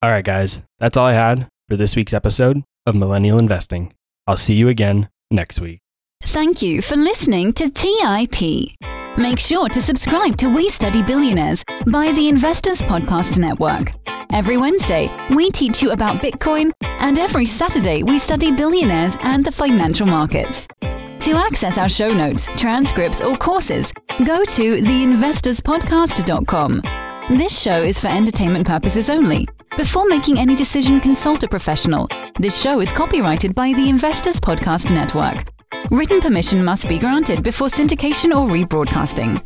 All 0.02 0.10
right, 0.10 0.24
guys. 0.24 0.62
That's 0.78 0.96
all 0.96 1.06
I 1.06 1.14
had 1.14 1.48
for 1.68 1.76
this 1.76 1.96
week's 1.96 2.12
episode 2.12 2.62
of 2.86 2.94
Millennial 2.94 3.38
Investing. 3.38 3.94
I'll 4.26 4.36
see 4.36 4.54
you 4.54 4.68
again 4.68 5.08
next 5.30 5.58
week. 5.58 5.78
Thank 6.22 6.60
you 6.60 6.82
for 6.82 6.96
listening 6.96 7.54
to 7.54 7.70
TIP. 7.70 8.76
Make 9.16 9.38
sure 9.38 9.70
to 9.70 9.80
subscribe 9.80 10.36
to 10.38 10.48
We 10.48 10.68
Study 10.68 11.02
Billionaires 11.02 11.64
by 11.90 12.12
the 12.12 12.28
Investors 12.28 12.82
Podcast 12.82 13.38
Network. 13.38 13.92
Every 14.32 14.56
Wednesday, 14.58 15.08
we 15.34 15.50
teach 15.50 15.82
you 15.82 15.90
about 15.92 16.22
Bitcoin, 16.22 16.72
and 16.82 17.18
every 17.18 17.46
Saturday, 17.46 18.02
we 18.02 18.18
study 18.18 18.52
billionaires 18.52 19.16
and 19.22 19.44
the 19.44 19.52
financial 19.52 20.06
markets. 20.06 20.66
To 20.80 21.36
access 21.36 21.78
our 21.78 21.88
show 21.88 22.12
notes, 22.12 22.48
transcripts, 22.56 23.20
or 23.20 23.36
courses, 23.36 23.92
go 24.24 24.44
to 24.44 24.82
theinvestorspodcast.com. 24.82 26.82
This 27.38 27.58
show 27.58 27.82
is 27.82 27.98
for 27.98 28.08
entertainment 28.08 28.66
purposes 28.66 29.08
only. 29.08 29.48
Before 29.78 30.06
making 30.06 30.38
any 30.38 30.54
decision, 30.54 31.00
consult 31.00 31.42
a 31.42 31.48
professional. 31.48 32.06
This 32.38 32.60
show 32.60 32.82
is 32.82 32.92
copyrighted 32.92 33.54
by 33.54 33.72
the 33.72 33.88
Investors 33.88 34.38
Podcast 34.38 34.94
Network. 34.94 35.46
Written 35.90 36.20
permission 36.20 36.62
must 36.62 36.90
be 36.90 36.98
granted 36.98 37.42
before 37.42 37.68
syndication 37.68 38.36
or 38.36 38.46
rebroadcasting. 38.50 39.42